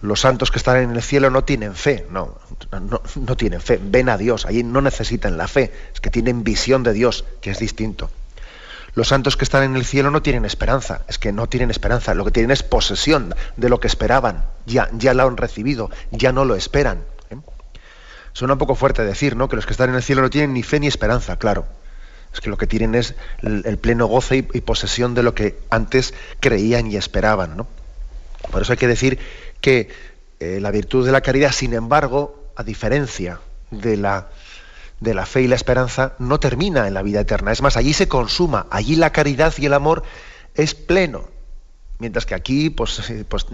los 0.00 0.20
santos 0.20 0.50
que 0.50 0.58
están 0.58 0.76
en 0.76 0.90
el 0.90 1.02
cielo 1.02 1.30
no 1.30 1.44
tienen 1.44 1.74
fe, 1.74 2.06
no, 2.10 2.38
no, 3.16 3.36
tienen 3.36 3.60
fe, 3.60 3.80
ven 3.82 4.08
a 4.08 4.16
Dios, 4.16 4.46
allí 4.46 4.62
no 4.62 4.80
necesitan 4.80 5.36
la 5.36 5.48
fe, 5.48 5.72
es 5.92 6.00
que 6.00 6.10
tienen 6.10 6.44
visión 6.44 6.82
de 6.82 6.92
Dios, 6.92 7.24
que 7.40 7.50
es 7.50 7.58
distinto. 7.58 8.10
Los 8.94 9.08
santos 9.08 9.36
que 9.36 9.44
están 9.44 9.64
en 9.64 9.76
el 9.76 9.84
cielo 9.84 10.10
no 10.10 10.22
tienen 10.22 10.44
esperanza, 10.44 11.02
es 11.08 11.18
que 11.18 11.32
no 11.32 11.48
tienen 11.48 11.70
esperanza, 11.70 12.14
lo 12.14 12.24
que 12.24 12.30
tienen 12.30 12.50
es 12.50 12.62
posesión 12.62 13.34
de 13.56 13.68
lo 13.68 13.80
que 13.80 13.88
esperaban, 13.88 14.44
ya, 14.66 14.88
ya 14.92 15.14
lo 15.14 15.26
han 15.26 15.36
recibido, 15.36 15.90
ya 16.10 16.32
no 16.32 16.44
lo 16.44 16.54
esperan. 16.54 17.04
¿eh? 17.30 17.36
Suena 18.32 18.54
un 18.54 18.58
poco 18.58 18.74
fuerte 18.74 19.04
decir, 19.04 19.36
¿no? 19.36 19.48
Que 19.48 19.56
los 19.56 19.66
que 19.66 19.72
están 19.72 19.90
en 19.90 19.96
el 19.96 20.02
cielo 20.02 20.22
no 20.22 20.30
tienen 20.30 20.52
ni 20.52 20.62
fe 20.62 20.80
ni 20.80 20.86
esperanza, 20.86 21.38
claro. 21.38 21.66
Es 22.32 22.40
que 22.40 22.50
lo 22.50 22.58
que 22.58 22.66
tienen 22.66 22.94
es 22.94 23.14
el, 23.42 23.78
pleno 23.78 24.06
goce 24.06 24.36
y, 24.36 24.60
posesión 24.60 25.14
de 25.14 25.22
lo 25.22 25.34
que 25.34 25.58
antes 25.70 26.12
creían 26.40 26.86
y 26.86 26.96
esperaban. 26.96 27.56
¿no? 27.56 27.66
Por 28.50 28.62
eso 28.62 28.72
hay 28.72 28.78
que 28.78 28.86
decir 28.86 29.18
que 29.60 29.88
eh, 30.40 30.58
la 30.60 30.70
virtud 30.70 31.04
de 31.04 31.12
la 31.12 31.20
caridad, 31.20 31.52
sin 31.52 31.74
embargo, 31.74 32.52
a 32.56 32.62
diferencia 32.62 33.40
de 33.70 33.96
la, 33.96 34.28
de 35.00 35.14
la 35.14 35.26
fe 35.26 35.42
y 35.42 35.48
la 35.48 35.56
esperanza, 35.56 36.14
no 36.18 36.40
termina 36.40 36.86
en 36.86 36.94
la 36.94 37.02
vida 37.02 37.20
eterna. 37.20 37.52
Es 37.52 37.62
más, 37.62 37.76
allí 37.76 37.92
se 37.92 38.08
consuma, 38.08 38.66
allí 38.70 38.96
la 38.96 39.10
caridad 39.10 39.52
y 39.58 39.66
el 39.66 39.74
amor 39.74 40.02
es 40.54 40.74
pleno. 40.74 41.24
Mientras 41.98 42.26
que 42.26 42.34
aquí 42.34 42.70
pues, 42.70 43.10
eh, 43.10 43.24
pues 43.28 43.46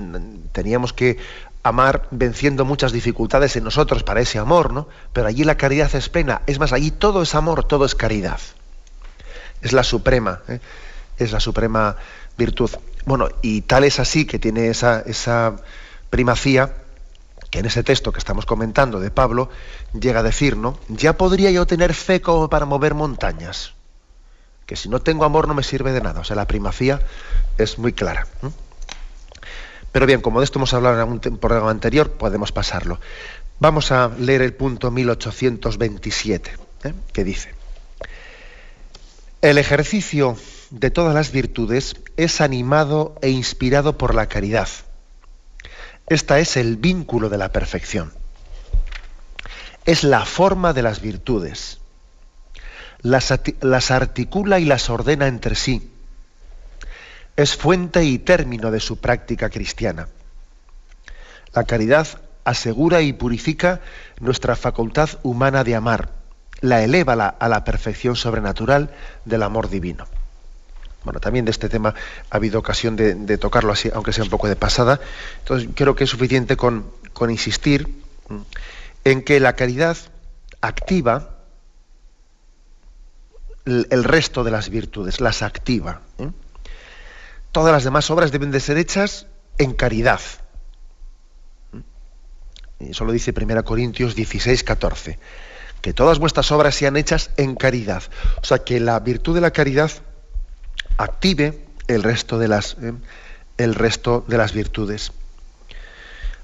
teníamos 0.52 0.92
que 0.92 1.16
amar 1.62 2.06
venciendo 2.10 2.66
muchas 2.66 2.92
dificultades 2.92 3.56
en 3.56 3.64
nosotros 3.64 4.02
para 4.02 4.20
ese 4.20 4.38
amor, 4.38 4.72
¿no? 4.72 4.86
Pero 5.14 5.26
allí 5.26 5.44
la 5.44 5.56
caridad 5.56 5.92
es 5.94 6.10
plena. 6.10 6.42
Es 6.46 6.58
más, 6.58 6.74
allí 6.74 6.90
todo 6.90 7.22
es 7.22 7.34
amor, 7.34 7.64
todo 7.64 7.86
es 7.86 7.94
caridad. 7.94 8.38
Es 9.62 9.72
la 9.72 9.82
suprema, 9.82 10.42
¿eh? 10.46 10.60
es 11.16 11.32
la 11.32 11.40
suprema 11.40 11.96
virtud. 12.36 12.70
Bueno, 13.06 13.28
y 13.40 13.62
tal 13.62 13.84
es 13.84 13.98
así 13.98 14.26
que 14.26 14.38
tiene 14.38 14.68
esa, 14.68 15.00
esa 15.00 15.56
primacía 16.14 16.72
que 17.50 17.58
en 17.58 17.66
ese 17.66 17.82
texto 17.82 18.12
que 18.12 18.20
estamos 18.20 18.46
comentando 18.46 19.00
de 19.00 19.10
Pablo 19.10 19.50
llega 19.98 20.20
a 20.20 20.22
decir, 20.22 20.56
¿no? 20.56 20.78
Ya 20.86 21.18
podría 21.18 21.50
yo 21.50 21.66
tener 21.66 21.92
fe 21.92 22.20
como 22.20 22.48
para 22.48 22.66
mover 22.66 22.94
montañas. 22.94 23.72
Que 24.64 24.76
si 24.76 24.88
no 24.88 25.00
tengo 25.00 25.24
amor 25.24 25.48
no 25.48 25.54
me 25.54 25.64
sirve 25.64 25.90
de 25.90 26.00
nada. 26.00 26.20
O 26.20 26.24
sea, 26.24 26.36
la 26.36 26.46
primacía 26.46 27.00
es 27.58 27.78
muy 27.80 27.92
clara. 27.92 28.28
Pero 29.90 30.06
bien, 30.06 30.20
como 30.20 30.38
de 30.38 30.44
esto 30.44 30.60
hemos 30.60 30.72
hablado 30.72 30.94
en 30.94 31.00
algún 31.00 31.18
programa 31.18 31.72
anterior, 31.72 32.12
podemos 32.12 32.52
pasarlo. 32.52 33.00
Vamos 33.58 33.90
a 33.90 34.12
leer 34.16 34.42
el 34.42 34.54
punto 34.54 34.92
1827, 34.92 36.52
¿eh? 36.84 36.94
que 37.12 37.24
dice, 37.24 37.52
el 39.42 39.58
ejercicio 39.58 40.36
de 40.70 40.92
todas 40.92 41.12
las 41.12 41.32
virtudes 41.32 41.96
es 42.16 42.40
animado 42.40 43.16
e 43.20 43.30
inspirado 43.30 43.98
por 43.98 44.14
la 44.14 44.26
caridad. 44.28 44.68
Esta 46.06 46.38
es 46.38 46.56
el 46.56 46.76
vínculo 46.76 47.28
de 47.28 47.38
la 47.38 47.50
perfección. 47.50 48.12
Es 49.86 50.04
la 50.04 50.24
forma 50.24 50.72
de 50.72 50.82
las 50.82 51.00
virtudes. 51.00 51.78
Las, 53.00 53.30
articula 53.90 54.58
y 54.58 54.64
las 54.64 54.88
ordena 54.88 55.26
entre 55.26 55.54
sí 55.54 55.90
es 57.36 57.56
fuente 57.56 58.04
y 58.04 58.18
término 58.18 58.70
de 58.70 58.80
su 58.80 58.98
práctica 58.98 59.50
cristiana. 59.50 60.08
La 61.52 61.64
caridad 61.64 62.06
asegura 62.44 63.02
y 63.02 63.12
purifica 63.12 63.80
nuestra 64.20 64.56
facultad 64.56 65.10
humana 65.22 65.64
de 65.64 65.74
amar, 65.74 66.10
la 66.60 66.82
eleva 66.82 67.12
a 67.28 67.48
la 67.48 67.64
perfección 67.64 68.16
sobrenatural 68.16 68.90
del 69.24 69.42
amor 69.42 69.68
divino. 69.68 70.06
Bueno, 71.04 71.20
también 71.20 71.44
de 71.44 71.50
este 71.50 71.68
tema 71.68 71.94
ha 72.30 72.36
habido 72.36 72.58
ocasión 72.58 72.96
de, 72.96 73.38
tocarlo 73.38 73.72
así, 73.72 73.90
aunque 73.94 74.12
sea 74.12 74.24
un 74.24 74.30
poco 74.30 74.48
de 74.48 74.56
pasada. 74.56 75.00
Entonces, 75.40 75.68
creo 75.74 75.94
que 75.94 76.04
es 76.04 76.10
suficiente 76.10 76.56
con, 76.56 76.90
insistir 77.28 78.02
en 79.04 79.22
que 79.22 79.38
la 79.38 79.54
caridad 79.54 79.96
activa 80.60 81.30
el, 83.66 84.04
resto 84.04 84.44
de 84.44 84.50
las 84.50 84.68
virtudes, 84.68 85.20
las 85.20 85.42
activa. 85.42 86.02
¿eh? 86.18 86.30
todas 87.52 87.72
las 87.72 87.84
demás 87.84 88.10
obras 88.10 88.32
deben 88.32 88.50
de 88.50 88.60
ser 88.60 88.76
hechas 88.78 89.26
en 89.58 89.72
caridad. 89.74 90.20
Eso 92.80 93.04
lo 93.04 93.12
dice 93.12 93.32
1 93.34 93.64
Corintios 93.64 94.14
16, 94.14 94.64
14. 94.64 95.18
Que 95.80 95.92
todas 95.92 96.18
vuestras 96.18 96.50
obras 96.50 96.74
sean 96.74 96.96
hechas 96.96 97.30
en 97.36 97.54
caridad. 97.54 98.02
O 98.42 98.44
sea, 98.44 98.58
que 98.58 98.80
la 98.80 98.98
virtud 99.00 99.34
de 99.34 99.40
la 99.40 99.52
caridad 99.52 99.90
active 100.96 101.66
el 101.86 102.02
resto 102.02 102.38
de 102.38 102.48
las, 102.48 102.76
eh, 102.80 102.92
el 103.58 103.74
resto 103.74 104.24
de 104.26 104.38
las 104.38 104.52
virtudes. 104.52 105.12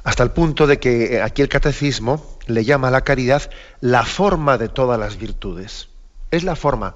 Hasta 0.02 0.22
el 0.22 0.30
punto 0.30 0.66
de 0.66 0.78
que 0.78 1.16
eh, 1.16 1.22
aquí 1.22 1.42
el 1.42 1.48
catecismo 1.48 2.38
le 2.46 2.64
llama 2.64 2.88
a 2.88 2.90
la 2.90 3.02
caridad 3.02 3.50
la 3.80 4.04
forma 4.04 4.58
de 4.58 4.68
todas 4.68 4.98
las 4.98 5.16
virtudes. 5.16 5.88
Es 6.30 6.44
la 6.44 6.56
forma, 6.56 6.94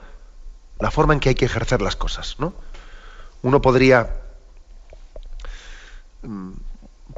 la 0.80 0.90
forma 0.90 1.14
en 1.14 1.20
que 1.20 1.30
hay 1.30 1.34
que 1.34 1.44
ejercer 1.44 1.82
las 1.82 1.96
cosas, 1.96 2.36
¿no? 2.38 2.54
uno 3.44 3.60
podría, 3.60 4.08
mm, 6.22 6.52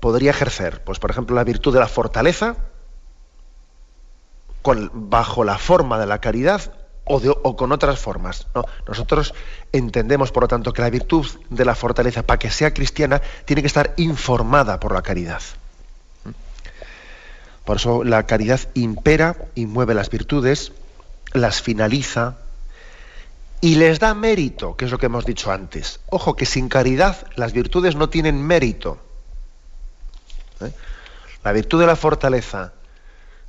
podría 0.00 0.32
ejercer, 0.32 0.82
pues 0.82 0.98
por 0.98 1.10
ejemplo, 1.10 1.36
la 1.36 1.44
virtud 1.44 1.72
de 1.72 1.80
la 1.80 1.88
fortaleza 1.88 2.56
bajo 4.92 5.44
la 5.44 5.58
forma 5.58 5.96
de 5.96 6.06
la 6.06 6.20
caridad 6.20 6.72
o, 7.06 7.56
con 7.56 7.72
otras 7.72 7.98
formas. 7.98 8.46
nosotros 8.86 9.32
entendemos, 9.72 10.32
por 10.32 10.44
lo 10.44 10.48
tanto, 10.48 10.72
que 10.72 10.82
la 10.82 10.90
virtud 10.90 11.26
de 11.50 11.64
la 11.64 11.74
fortaleza, 11.74 12.24
para 12.24 12.38
que 12.38 12.50
sea 12.50 12.74
cristiana, 12.74 13.22
tiene 13.44 13.62
que 13.62 13.68
estar 13.68 13.94
informada 13.96 14.80
por 14.80 14.92
la 14.92 15.02
caridad. 15.02 15.40
Por 17.64 17.76
eso 17.76 18.04
la 18.04 18.26
caridad 18.26 18.60
impera 18.74 19.36
y 19.54 19.66
mueve 19.66 19.94
las 19.94 20.10
virtudes, 20.10 20.72
las 21.32 21.62
finaliza, 21.62 22.36
y 23.60 23.76
les 23.76 23.98
da 23.98 24.14
mérito, 24.14 24.76
que 24.76 24.84
es 24.84 24.90
lo 24.90 24.98
que 24.98 25.06
hemos 25.06 25.24
dicho 25.24 25.50
antes. 25.50 26.00
Ojo, 26.10 26.36
que 26.36 26.46
sin 26.46 26.68
caridad 26.68 27.26
las 27.36 27.52
virtudes 27.52 27.96
no 27.96 28.08
tienen 28.08 28.42
mérito. 28.42 28.98
¿Eh? 30.60 30.72
La 31.42 31.52
virtud 31.52 31.80
de 31.80 31.86
la 31.86 31.96
fortaleza, 31.96 32.72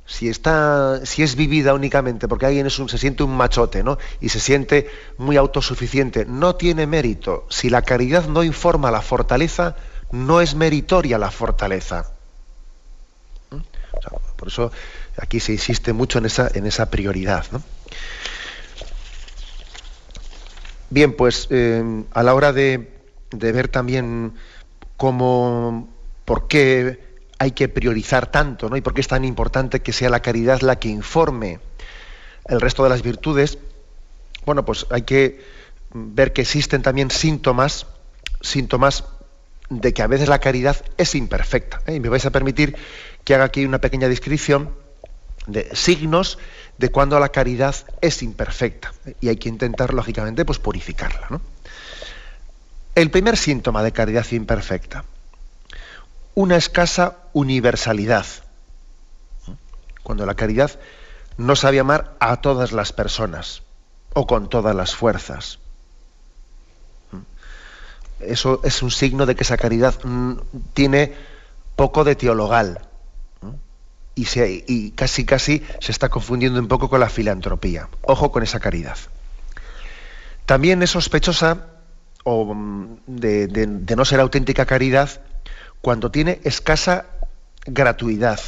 si, 0.08 0.28
está, 0.28 1.04
si 1.04 1.22
es 1.22 1.36
vivida 1.36 1.74
únicamente 1.74 2.26
porque 2.28 2.46
alguien 2.46 2.66
un, 2.66 2.88
se 2.88 2.98
siente 2.98 3.22
un 3.22 3.36
machote 3.36 3.82
¿no? 3.84 3.98
y 4.20 4.30
se 4.30 4.40
siente 4.40 4.90
muy 5.18 5.36
autosuficiente, 5.36 6.24
no 6.24 6.56
tiene 6.56 6.86
mérito. 6.86 7.46
Si 7.50 7.68
la 7.68 7.82
caridad 7.82 8.26
no 8.26 8.42
informa 8.42 8.90
la 8.90 9.02
fortaleza, 9.02 9.76
no 10.10 10.40
es 10.40 10.54
meritoria 10.54 11.18
la 11.18 11.30
fortaleza. 11.30 12.10
¿Eh? 13.52 13.60
por 14.36 14.48
eso 14.48 14.72
aquí 15.18 15.40
se 15.40 15.52
insiste 15.52 15.92
mucho 15.92 16.18
en 16.18 16.26
esa, 16.26 16.50
en 16.54 16.66
esa 16.66 16.90
prioridad. 16.90 17.44
¿no? 17.52 17.62
Bien, 20.88 21.12
pues 21.12 21.48
eh, 21.50 21.84
a 22.12 22.22
la 22.22 22.34
hora 22.34 22.54
de, 22.54 22.88
ver 23.30 23.68
también 23.68 24.32
cómo, 24.96 25.86
por 26.24 26.48
qué 26.48 27.07
hay 27.38 27.52
que 27.52 27.68
priorizar 27.68 28.30
tanto, 28.30 28.68
¿no? 28.68 28.76
Y 28.76 28.80
por 28.80 28.94
qué 28.94 29.00
es 29.00 29.08
tan 29.08 29.24
importante 29.24 29.80
que 29.80 29.92
sea 29.92 30.10
la 30.10 30.20
caridad 30.20 30.60
la 30.60 30.78
que 30.78 30.88
informe 30.88 31.60
el 32.46 32.60
resto 32.60 32.82
de 32.82 32.90
las 32.90 33.02
virtudes, 33.02 33.58
bueno, 34.44 34.64
pues 34.64 34.86
hay 34.90 35.02
que 35.02 35.44
ver 35.92 36.32
que 36.32 36.42
existen 36.42 36.82
también 36.82 37.10
síntomas, 37.10 37.86
síntomas 38.40 39.04
de 39.68 39.92
que 39.92 40.02
a 40.02 40.06
veces 40.06 40.28
la 40.28 40.40
caridad 40.40 40.76
es 40.96 41.14
imperfecta. 41.14 41.80
¿eh? 41.86 41.96
Y 41.96 42.00
me 42.00 42.08
vais 42.08 42.24
a 42.26 42.30
permitir 42.30 42.76
que 43.24 43.34
haga 43.34 43.44
aquí 43.44 43.64
una 43.64 43.80
pequeña 43.80 44.08
descripción 44.08 44.70
de 45.46 45.68
signos 45.74 46.38
de 46.78 46.90
cuando 46.90 47.18
la 47.20 47.30
caridad 47.30 47.74
es 48.00 48.22
imperfecta 48.22 48.92
y 49.20 49.28
hay 49.28 49.36
que 49.36 49.48
intentar, 49.48 49.92
lógicamente, 49.92 50.44
pues 50.44 50.58
purificarla. 50.58 51.40
El 52.94 53.10
primer 53.10 53.36
síntoma 53.36 53.82
de 53.82 53.92
caridad 53.92 54.26
imperfecta, 54.30 55.04
una 56.38 56.54
escasa 56.54 57.16
universalidad. 57.32 58.24
Cuando 60.04 60.24
la 60.24 60.36
caridad 60.36 60.70
no 61.36 61.56
sabe 61.56 61.80
amar 61.80 62.14
a 62.20 62.40
todas 62.40 62.70
las 62.70 62.92
personas 62.92 63.64
o 64.14 64.28
con 64.28 64.48
todas 64.48 64.76
las 64.76 64.94
fuerzas. 64.94 65.58
Eso 68.20 68.60
es 68.62 68.84
un 68.84 68.92
signo 68.92 69.26
de 69.26 69.34
que 69.34 69.42
esa 69.42 69.56
caridad 69.56 69.96
mm, 70.04 70.34
tiene 70.74 71.12
poco 71.74 72.04
de 72.04 72.14
teologal, 72.14 72.82
y, 74.14 74.92
casi 74.92 75.24
casi 75.24 75.64
se 75.80 75.90
está 75.90 76.08
confundiendo 76.08 76.60
un 76.60 76.68
poco 76.68 76.88
con 76.88 77.00
la 77.00 77.08
filantropía. 77.08 77.88
Ojo 78.02 78.30
con 78.30 78.44
esa 78.44 78.60
caridad. 78.60 78.96
También 80.46 80.84
es 80.84 80.90
sospechosa 80.90 81.66
o, 82.22 82.54
mm, 82.54 82.98
de, 83.08 83.94
no 83.96 84.04
ser 84.04 84.20
auténtica 84.20 84.66
caridad 84.66 85.20
cuando 85.80 86.10
tiene 86.10 86.40
escasa 86.44 87.06
gratuidad. 87.66 88.40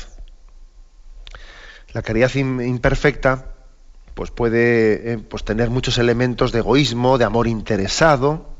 La 1.92 2.02
caridad 2.02 2.34
imperfecta 2.34 3.46
pues 4.14 4.30
puede 4.30 5.12
eh, 5.12 5.18
pues 5.18 5.44
tener 5.44 5.70
muchos 5.70 5.98
elementos 5.98 6.52
de 6.52 6.58
egoísmo, 6.58 7.18
de 7.18 7.24
amor 7.24 7.46
interesado, 7.46 8.50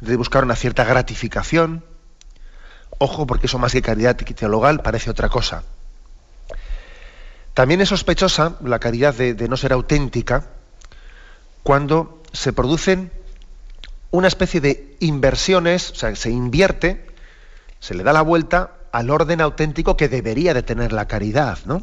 de 0.00 0.16
buscar 0.16 0.44
una 0.44 0.56
cierta 0.56 0.84
gratificación. 0.84 1.84
Ojo, 2.98 3.26
porque 3.26 3.46
eso 3.46 3.58
más 3.58 3.72
que 3.72 3.82
caridad 3.82 4.16
teologal 4.16 4.82
parece 4.82 5.10
otra 5.10 5.28
cosa. 5.28 5.62
También 7.54 7.80
es 7.80 7.88
sospechosa 7.88 8.56
la 8.62 8.78
caridad 8.78 9.14
de, 9.14 9.48
no 9.48 9.56
ser 9.56 9.72
auténtica 9.72 10.46
cuando 11.64 12.22
se 12.32 12.52
producen 12.52 13.10
una 14.10 14.28
especie 14.28 14.60
de 14.60 14.96
inversiones, 15.00 15.90
o 15.90 15.94
sea, 15.96 16.14
se 16.14 16.30
invierte, 16.30 17.07
se 17.80 17.94
le 17.94 18.02
da 18.02 18.12
la 18.12 18.22
vuelta 18.22 18.72
al 18.92 19.10
orden 19.10 19.40
auténtico 19.40 19.96
que 19.96 20.08
debería 20.08 20.54
de 20.54 20.62
tener 20.62 20.92
la 20.92 21.06
caridad, 21.06 21.58
¿no? 21.64 21.82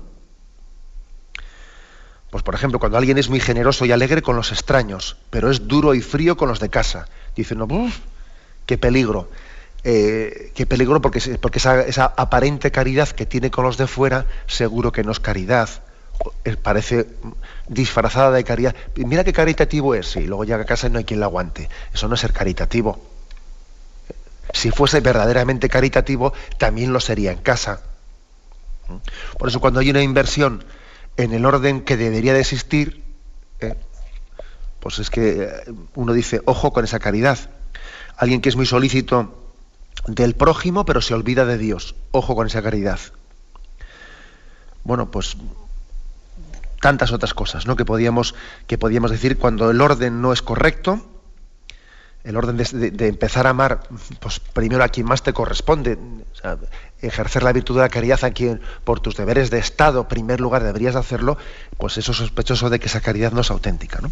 Pues 2.36 2.44
por 2.44 2.54
ejemplo, 2.54 2.80
cuando 2.80 2.98
alguien 2.98 3.18
es 3.18 3.30
muy 3.30 3.40
generoso 3.40 3.86
y 3.86 3.94
alegre 3.94 4.22
con 4.22 4.36
los 4.36 4.52
extraños, 4.52 5.16
pero 5.30 5.50
es 5.50 5.68
duro 5.68 5.94
y 5.94 6.02
frío 6.02 6.36
con 6.36 6.50
los 6.50 6.60
de 6.60 6.70
casa. 6.70 7.08
Dice, 7.36 7.56
no, 7.56 7.68
qué 8.66 8.78
peligro. 8.78 9.30
Eh, 9.86 10.52
qué 10.56 10.66
peligro 10.66 11.00
porque, 11.00 11.38
porque 11.40 11.60
esa, 11.60 11.82
esa, 11.84 12.06
aparente 12.06 12.72
caridad 12.72 13.08
que 13.10 13.26
tiene 13.26 13.52
con 13.52 13.64
los 13.64 13.78
de 13.78 13.88
fuera 13.88 14.26
seguro 14.48 14.92
que 14.92 15.04
no 15.04 15.12
es 15.12 15.20
caridad. 15.20 15.70
Parece 16.64 17.08
disfrazada 17.70 18.32
de 18.32 18.44
caridad. 18.44 18.76
Mira 18.96 19.24
qué 19.24 19.32
caritativo 19.32 19.96
es. 19.96 20.16
Y 20.16 20.26
luego 20.26 20.44
llega 20.44 20.64
a 20.64 20.66
casa 20.66 20.88
y 20.88 20.90
no 20.90 20.98
hay 20.98 21.06
quien 21.06 21.20
la 21.20 21.28
aguante. 21.28 21.70
Eso 21.94 22.08
no 22.08 22.16
es 22.16 22.22
ser 22.22 22.34
caritativo. 22.34 23.00
Si 24.56 24.72
fuese 24.72 25.02
verdaderamente 25.02 25.68
caritativo, 25.68 26.32
también 26.58 26.94
lo 26.94 27.02
sería 27.02 27.34
en 27.34 27.40
casa. 27.40 27.82
Por 29.38 29.50
eso 29.50 29.60
cuando 29.60 29.82
hay 29.82 29.90
una 29.90 30.02
inversión 30.02 30.64
en 31.18 31.34
el 31.34 31.46
orden 31.46 31.82
que 31.82 31.98
debería 31.98 32.34
de 32.34 32.40
existir, 32.40 33.04
eh, 33.60 33.76
pues 34.80 35.00
es 35.00 35.10
que 35.10 35.44
eh, 35.44 35.74
uno 35.96 36.14
dice, 36.14 36.42
ojo 36.46 36.72
con 36.72 36.86
esa 36.86 37.00
caridad. 37.00 37.38
Alguien 38.16 38.40
que 38.40 38.48
es 38.48 38.56
muy 38.56 38.66
solícito 38.66 39.52
del 40.08 40.36
prójimo, 40.36 40.86
pero 40.86 41.02
se 41.02 41.14
olvida 41.14 41.44
de 41.46 41.58
Dios. 41.58 41.96
Ojo 42.12 42.34
con 42.34 42.48
esa 42.48 42.62
caridad. 42.62 43.00
Bueno, 44.86 45.12
pues 45.12 45.36
tantas 46.80 47.12
otras 47.12 47.34
cosas, 47.34 47.68
¿no? 47.68 47.76
Que 47.76 47.84
podíamos, 47.84 48.36
que 48.68 48.78
podíamos 48.78 49.12
decir 49.12 49.38
cuando 49.38 49.70
el 49.70 49.82
orden 49.82 50.22
no 50.22 50.32
es 50.32 50.42
correcto, 50.42 51.06
el 52.26 52.36
orden 52.38 52.58
de, 52.58 53.08
empezar 53.08 53.46
a 53.46 53.52
amar, 53.52 53.82
pues 54.20 54.40
primero 54.40 54.84
a 54.84 54.90
quien 54.90 55.06
más 55.06 55.22
te 55.22 55.32
corresponde, 55.32 55.98
ejercer 57.00 57.44
la 57.44 57.54
virtud 57.54 57.76
de 57.76 57.82
la 57.82 57.90
caridad 57.90 58.24
a 58.24 58.32
quien 58.32 58.62
por 58.84 59.00
tus 59.00 59.16
deberes 59.16 59.52
de 59.52 59.60
Estado, 59.60 60.02
en 60.02 60.08
primer 60.08 60.42
lugar, 60.42 60.64
deberías 60.64 60.96
hacerlo, 60.96 61.38
pues 61.78 61.98
eso 61.98 62.14
es 62.14 62.18
sospechoso 62.18 62.72
de 62.72 62.80
que 62.80 62.88
esa 62.88 63.00
caridad 63.00 63.32
no 63.32 63.42
es 63.42 63.52
auténtica. 63.52 64.02
¿no? 64.02 64.12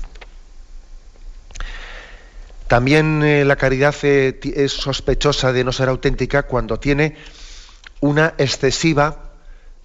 También 2.68 3.24
eh, 3.24 3.46
la 3.46 3.56
caridad 3.56 3.96
eh, 4.04 4.40
es 4.56 4.74
sospechosa 4.74 5.52
de 5.52 5.64
no 5.64 5.72
ser 5.72 5.90
auténtica 5.90 6.44
cuando 6.44 6.80
tiene 6.80 7.18
una 8.00 8.36
excesiva 8.38 9.32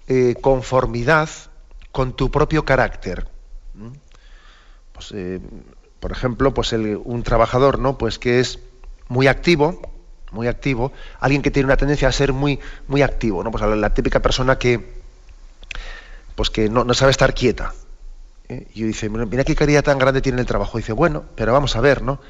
eh, 0.07 0.35
conformidad 0.39 1.29
con 1.91 2.15
tu 2.15 2.29
propio 2.29 2.63
carácter. 2.63 3.27
Pues, 4.93 5.13
por 5.99 6.11
ejemplo, 6.11 6.53
pues 6.53 6.71
un 6.73 7.23
trabajador, 7.23 7.79
¿no? 7.79 7.97
Pues 7.97 8.19
que 8.19 8.39
es 8.39 8.59
muy 9.07 9.27
activo, 9.27 9.81
muy 10.31 10.47
activo, 10.47 10.91
alguien 11.19 11.41
que 11.41 11.51
tiene 11.51 11.65
una 11.65 11.77
tendencia 11.77 12.07
a 12.07 12.11
ser 12.11 12.33
muy, 12.33 12.59
muy 12.87 13.01
activo, 13.01 13.43
¿no? 13.43 13.51
Pues 13.51 13.63
la, 13.63 13.93
típica 13.93 14.21
persona 14.21 14.57
que, 14.57 15.01
pues 16.35 16.49
que 16.49 16.69
no, 16.69 16.93
sabe 16.93 17.11
estar 17.11 17.33
quieta. 17.33 17.73
¿eh? 18.47 18.67
Y 18.73 18.83
dice, 18.83 19.09
mira 19.09 19.43
qué 19.43 19.55
caridad 19.55 19.83
tan 19.83 19.97
grande 19.97 20.21
tiene 20.21 20.39
el 20.39 20.47
trabajo. 20.47 20.77
Y 20.77 20.81
dice, 20.81 20.93
bueno, 20.93 21.25
pero 21.35 21.53
vamos 21.53 21.75
a 21.75 21.81
ver, 21.81 22.01
¿no? 22.01 22.21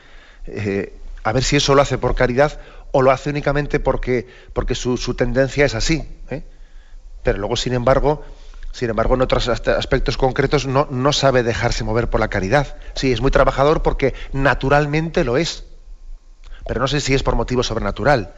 Eh, 0.47 0.93
a 1.23 1.32
ver 1.34 1.43
si 1.43 1.58
eso 1.58 1.75
lo 1.75 1.82
hace 1.82 1.97
por 1.97 2.15
caridad 2.15 2.60
o 2.91 3.01
lo 3.01 3.12
hace 3.12 3.29
únicamente 3.29 3.79
porque, 3.79 4.27
porque 4.53 4.75
su, 4.75 4.97
tendencia 5.15 5.65
es 5.65 5.75
así. 5.75 6.08
¿eh? 6.29 6.43
Pero 7.23 7.38
luego, 7.38 7.55
sin 7.55 7.73
embargo, 7.73 8.23
sin 8.71 8.89
embargo, 8.89 9.15
en 9.15 9.21
otros 9.21 9.47
aspectos 9.49 10.17
concretos 10.17 10.67
no, 10.67 11.13
sabe 11.13 11.43
dejarse 11.43 11.84
mover 11.84 12.10
por 12.10 12.19
la 12.19 12.29
caridad. 12.29 12.77
Sí, 12.93 13.12
es 13.12 13.21
muy 13.21 13.32
trabajador 13.32 13.82
porque 13.82 14.13
naturalmente 14.32 15.23
lo 15.23 15.38
es 15.38 15.65
pero 16.69 16.82
no 16.82 16.88
sé 16.88 17.01
si 17.01 17.15
es 17.15 17.23
por 17.23 17.36
motivo 17.36 17.63
sobrenatural. 17.63 18.32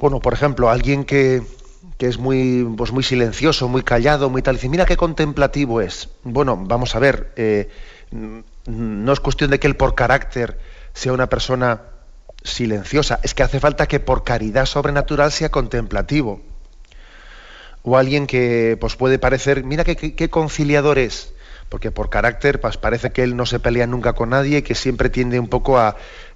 Bueno, 0.00 0.20
por 0.20 0.32
ejemplo, 0.32 0.70
alguien 0.70 1.04
que, 1.04 1.42
es 1.98 2.16
muy, 2.16 2.66
pues 2.78 2.92
muy 2.92 3.02
silencioso, 3.02 3.68
muy 3.68 3.82
callado, 3.82 4.30
muy 4.30 4.40
tal, 4.40 4.54
dice, 4.54 4.70
mira 4.70 4.86
qué 4.86 4.96
contemplativo 4.96 5.82
es. 5.82 6.08
Bueno, 6.22 6.56
vamos 6.56 6.94
a 6.94 6.98
ver, 6.98 7.30
eh, 7.36 7.68
no 8.10 9.12
es 9.12 9.20
cuestión 9.20 9.50
de 9.50 9.60
que 9.60 9.66
él 9.66 9.76
por 9.76 9.94
carácter 9.94 10.58
sea 10.94 11.12
una 11.12 11.28
persona 11.28 11.82
silenciosa, 12.42 13.20
es 13.22 13.34
que 13.34 13.42
hace 13.42 13.60
falta 13.60 13.86
que 13.86 14.00
por 14.00 14.24
caridad 14.24 14.64
sobrenatural 14.64 15.32
sea 15.32 15.50
contemplativo. 15.50 16.40
O 17.88 17.96
alguien 17.96 18.26
que 18.26 18.76
pues 18.80 18.96
puede 18.96 19.20
parecer, 19.20 19.62
mira 19.62 19.84
qué, 19.84 20.28
conciliador 20.28 20.98
es, 20.98 21.32
porque 21.68 21.92
por 21.92 22.10
carácter 22.10 22.60
pues, 22.60 22.76
parece 22.76 23.12
que 23.12 23.22
él 23.22 23.36
no 23.36 23.46
se 23.46 23.60
pelea 23.60 23.86
nunca 23.86 24.12
con 24.12 24.30
nadie 24.30 24.64
que 24.64 24.74
siempre 24.74 25.08
tiende 25.08 25.38
un 25.38 25.46
poco 25.46 25.78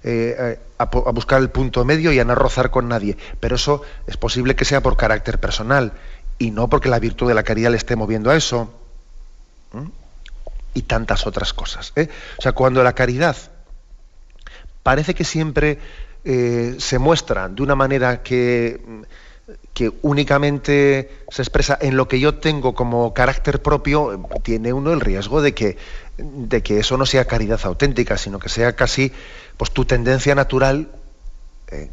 eh, 0.03 0.59
a, 0.77 0.83
a, 0.83 1.11
buscar 1.11 1.41
el 1.41 1.49
punto 1.49 1.83
medio 1.83 2.13
y 2.13 2.19
a 2.19 2.23
no 2.23 2.35
rozar 2.35 2.71
con 2.71 2.87
nadie. 2.87 3.17
Pero 3.41 3.57
eso 3.57 3.81
es 4.07 4.15
posible 4.15 4.55
que 4.55 4.63
sea 4.63 4.79
por 4.79 4.95
carácter 4.95 5.41
personal 5.41 5.91
y 6.41 6.51
no 6.51 6.69
porque 6.69 6.87
la 6.87 6.99
virtud 6.99 7.27
de 7.27 7.33
la 7.35 7.43
caridad 7.43 7.69
le 7.69 7.77
esté 7.77 7.97
moviendo 7.97 8.31
a 8.31 8.35
eso. 8.37 8.73
Y 10.73 10.83
tantas 10.83 11.27
otras 11.27 11.53
cosas. 11.53 11.91
¿eh? 11.97 12.07
O 12.39 12.41
sea, 12.41 12.53
cuando 12.53 12.81
la 12.81 12.93
caridad 12.93 13.35
parece 14.83 15.13
que 15.13 15.25
siempre 15.25 15.79
eh, 16.23 16.75
se 16.79 16.97
muestra 16.97 17.49
de 17.49 17.61
una 17.61 17.75
manera 17.75 18.23
que 18.23 18.81
que 19.73 19.91
únicamente 20.01 21.09
se 21.29 21.41
expresa 21.41 21.77
en 21.81 21.97
lo 21.97 22.07
que 22.07 22.19
yo 22.19 22.35
tengo 22.35 22.75
como 22.75 23.13
carácter 23.13 23.61
propio, 23.61 24.27
tiene 24.43 24.73
uno 24.73 24.93
el 24.93 25.01
riesgo 25.01 25.41
de 25.41 25.53
que, 25.53 25.77
de 26.17 26.61
que 26.61 26.79
eso 26.79 26.97
no 26.97 27.05
sea 27.05 27.25
caridad 27.25 27.59
auténtica, 27.63 28.17
sino 28.17 28.39
que 28.39 28.49
sea 28.49 28.75
casi 28.75 29.11
pues, 29.57 29.71
tu 29.71 29.85
tendencia 29.85 30.35
natural. 30.35 30.89
Eh, 31.71 31.89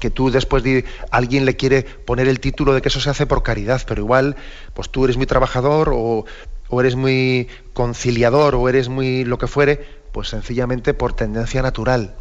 que 0.00 0.10
tú 0.10 0.32
después 0.32 0.64
de 0.64 0.84
alguien 1.12 1.44
le 1.44 1.54
quiere 1.54 1.84
poner 1.84 2.26
el 2.26 2.40
título 2.40 2.74
de 2.74 2.82
que 2.82 2.88
eso 2.88 3.00
se 3.00 3.08
hace 3.08 3.24
por 3.24 3.44
caridad, 3.44 3.80
pero 3.86 4.02
igual, 4.02 4.34
pues 4.74 4.90
tú 4.90 5.04
eres 5.04 5.16
muy 5.16 5.26
trabajador 5.26 5.92
o, 5.94 6.24
o 6.68 6.80
eres 6.80 6.96
muy 6.96 7.48
conciliador 7.72 8.56
o 8.56 8.68
eres 8.68 8.88
muy 8.88 9.24
lo 9.24 9.38
que 9.38 9.46
fuere, 9.46 9.86
pues 10.10 10.28
sencillamente 10.28 10.92
por 10.92 11.12
tendencia 11.12 11.62
natural, 11.62 12.16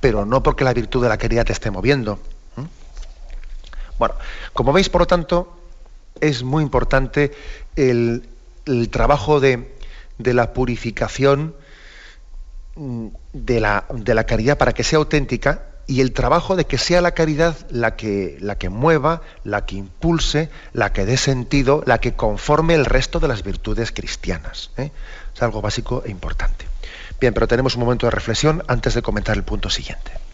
pero 0.00 0.24
no 0.24 0.42
porque 0.42 0.62
la 0.62 0.72
virtud 0.72 1.02
de 1.02 1.08
la 1.08 1.18
caridad 1.18 1.44
te 1.44 1.52
esté 1.52 1.72
moviendo. 1.72 2.20
Bueno, 4.00 4.14
como 4.54 4.72
veis, 4.72 4.88
por 4.88 5.02
lo 5.02 5.06
tanto, 5.06 5.54
es 6.22 6.42
muy 6.42 6.62
importante 6.62 7.32
el, 7.76 8.22
trabajo 8.90 9.40
de, 9.40 9.68
la 10.16 10.54
purificación 10.54 11.54
mm, 12.76 13.08
de 13.34 13.60
la, 13.60 14.24
caridad 14.26 14.56
para 14.56 14.72
que 14.72 14.84
sea 14.84 15.00
auténtica 15.00 15.66
y 15.86 16.00
el 16.00 16.12
trabajo 16.12 16.56
de 16.56 16.64
que 16.64 16.78
sea 16.78 17.02
la 17.02 17.12
caridad 17.12 17.54
la 17.68 17.94
que, 17.94 18.38
la 18.40 18.56
que 18.56 18.70
mueva, 18.70 19.20
la 19.44 19.66
que 19.66 19.76
impulse, 19.76 20.48
la 20.72 20.94
que 20.94 21.04
dé 21.04 21.18
sentido, 21.18 21.82
la 21.84 21.98
que 21.98 22.14
conforme 22.14 22.76
el 22.76 22.86
resto 22.86 23.20
de 23.20 23.28
las 23.28 23.42
virtudes 23.42 23.92
cristianas. 23.92 24.70
¿eh? 24.78 24.92
Es 25.34 25.42
algo 25.42 25.60
básico 25.60 26.04
e 26.06 26.10
importante. 26.10 26.64
Bien, 27.20 27.34
pero 27.34 27.46
tenemos 27.46 27.74
un 27.74 27.82
momento 27.82 28.06
de 28.06 28.12
reflexión 28.12 28.62
antes 28.66 28.94
de 28.94 29.02
comentar 29.02 29.36
el 29.36 29.44
punto 29.44 29.68
siguiente. 29.68 30.29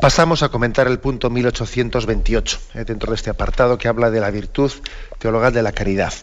Pasamos 0.00 0.42
a 0.42 0.48
comentar 0.48 0.86
el 0.86 0.98
punto 0.98 1.28
1828, 1.28 2.58
eh, 2.72 2.84
dentro 2.86 3.10
de 3.10 3.16
este 3.16 3.28
apartado 3.28 3.76
que 3.76 3.86
habla 3.86 4.10
de 4.10 4.20
la 4.20 4.30
virtud 4.30 4.72
teologal 5.18 5.52
de 5.52 5.62
la 5.62 5.72
caridad. 5.72 6.14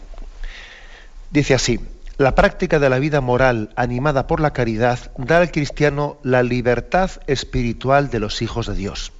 Dice 1.30 1.54
así, 1.54 1.78
la 2.16 2.34
práctica 2.34 2.80
de 2.80 2.90
la 2.90 2.98
vida 2.98 3.20
moral 3.20 3.70
animada 3.76 4.26
por 4.26 4.40
la 4.40 4.52
caridad 4.52 5.12
da 5.16 5.38
al 5.38 5.52
cristiano 5.52 6.18
la 6.24 6.42
libertad 6.42 7.12
espiritual 7.28 8.10
de 8.10 8.18
los 8.18 8.42
hijos 8.42 8.66
de 8.66 8.74
Dios. 8.74 9.12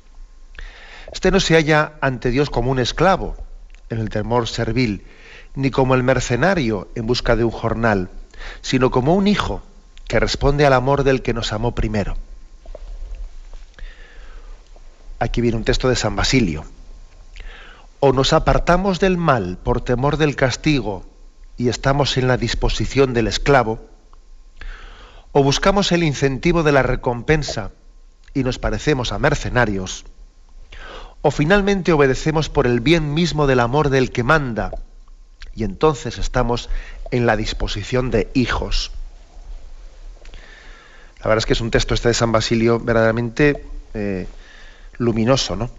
Este 1.13 1.31
no 1.31 1.39
se 1.39 1.55
halla 1.55 1.93
ante 2.01 2.33
Dios 2.33 2.51
como 2.51 2.73
un 2.73 2.81
esclavo, 2.81 3.37
en 3.91 4.01
el 4.01 4.11
temor 4.11 4.49
servil, 4.49 5.07
ni 5.55 5.71
como 5.71 5.95
el 5.95 6.03
mercenario 6.03 6.89
en 6.97 7.07
busca 7.07 7.37
de 7.37 7.45
un 7.45 7.53
jornal, 7.53 8.09
sino 8.61 8.91
como 8.91 9.15
un 9.15 9.29
hijo 9.29 9.63
que 10.09 10.19
responde 10.19 10.67
al 10.67 10.73
amor 10.73 11.05
del 11.05 11.23
que 11.23 11.33
nos 11.33 11.53
amó 11.53 11.77
primero. 11.77 12.17
Aquí 15.19 15.41
viene 15.41 15.57
un 15.57 15.64
texto 15.64 15.89
de 15.89 15.97
San 15.97 16.14
Basilio. 16.14 16.64
O 18.01 18.12
nos 18.12 18.33
apartamos 18.33 19.01
del 19.01 19.16
mal 19.16 19.59
por 19.59 19.81
temor 19.81 20.16
del 20.16 20.37
castigo 20.37 21.05
y 21.57 21.69
estamos 21.69 22.16
en 22.16 22.29
la 22.29 22.37
disposición 22.37 23.12
del 23.14 23.27
esclavo, 23.27 23.81
o 25.33 25.43
buscamos 25.43 25.91
el 25.91 26.05
incentivo 26.05 26.62
de 26.62 26.73
la 26.73 26.83
recompensa 26.83 27.73
y 28.33 28.45
nos 28.45 28.61
parecemos 28.61 29.12
a 29.12 29.19
mercenarios, 29.19 30.05
o 31.21 31.33
finalmente 31.33 31.93
obedecemos 31.93 32.49
por 32.49 32.66
el 32.66 32.79
bien 32.81 33.12
mismo 33.12 33.49
del 33.49 33.59
amor 33.59 33.91
del 33.91 34.12
que 34.12 34.23
manda, 34.23 34.71
y 35.55 35.64
entonces 35.64 36.19
estamos 36.19 36.71
en 37.11 37.27
la 37.27 37.37
disposición 37.37 38.12
de 38.12 38.31
hijos. 38.35 38.93
La 41.19 41.25
verdad 41.25 41.39
es 41.39 41.47
que 41.47 41.55
es 41.55 41.61
un 41.61 41.73
texto 41.73 41.95
este 41.95 42.09
de 42.09 42.14
San 42.14 42.31
Basilio 42.31 42.79
verdaderamente 42.79 43.64
eh, 43.95 44.29
luminoso, 44.99 45.57
¿no? 45.57 45.70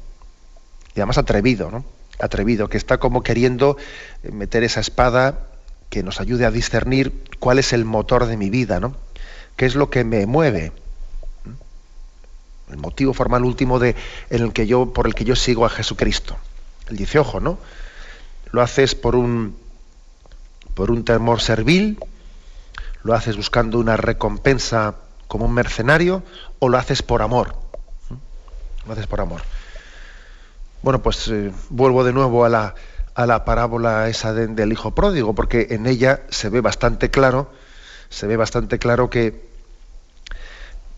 Y 0.96 1.00
además 1.00 1.18
atrevido, 1.18 1.70
¿no? 1.70 1.86
Atrevido, 2.20 2.68
que 2.68 2.78
está 2.78 2.98
como 2.98 3.24
queriendo 3.24 3.78
meter 4.24 4.64
esa 4.64 4.80
espada 4.80 5.48
que 5.90 6.04
nos 6.04 6.20
ayude 6.20 6.46
a 6.46 6.52
discernir 6.52 7.24
cuál 7.40 7.60
es 7.60 7.74
el 7.74 7.86
motor 7.86 8.26
de 8.26 8.38
mi 8.38 8.50
vida, 8.50 8.80
¿no? 8.80 8.96
¿Qué 9.56 9.66
es 9.66 9.76
lo 9.76 9.90
que 9.90 10.04
me 10.04 10.26
mueve? 10.26 10.72
El 12.70 12.78
motivo 12.78 13.14
formal 13.14 13.44
último 13.44 13.80
de, 13.80 13.96
en 14.30 14.44
el 14.44 14.54
que 14.54 14.68
yo, 14.68 14.94
por 14.94 15.08
el 15.08 15.16
que 15.16 15.26
yo 15.26 15.36
sigo 15.36 15.66
a 15.66 15.70
Jesucristo. 15.70 16.38
Él 16.90 16.98
dice, 16.98 17.20
ojo, 17.20 17.40
¿no? 17.40 17.58
Lo 18.52 18.62
haces 18.62 18.96
por 18.96 19.16
un, 19.16 19.58
por 20.76 20.92
un 20.92 21.04
temor 21.04 21.42
servil, 21.42 21.98
lo 23.04 23.14
haces 23.14 23.36
buscando 23.36 23.80
una 23.80 23.98
recompensa 23.98 24.96
como 25.28 25.46
un 25.46 25.54
mercenario, 25.54 26.24
o 26.60 26.70
lo 26.70 26.78
haces 26.78 27.02
por 27.02 27.22
amor. 27.22 27.56
Haces 28.90 29.08
por 29.08 29.22
amor. 29.22 29.42
Bueno, 30.82 31.02
pues 31.02 31.28
eh, 31.28 31.52
vuelvo 31.70 32.04
de 32.04 32.14
nuevo 32.14 32.46
a 32.46 32.50
la, 32.50 32.76
a 33.14 33.26
la 33.26 33.46
parábola 33.46 34.08
esa 34.08 34.34
del 34.34 34.72
hijo 34.72 34.96
pródigo, 34.96 35.36
porque 35.36 35.68
en 35.72 35.86
ella 35.86 36.22
se 36.30 36.50
ve 36.50 36.62
bastante 36.62 37.12
claro, 37.12 37.52
se 38.10 38.28
ve 38.28 38.38
bastante 38.38 38.80
claro 38.80 39.10
que, 39.10 39.46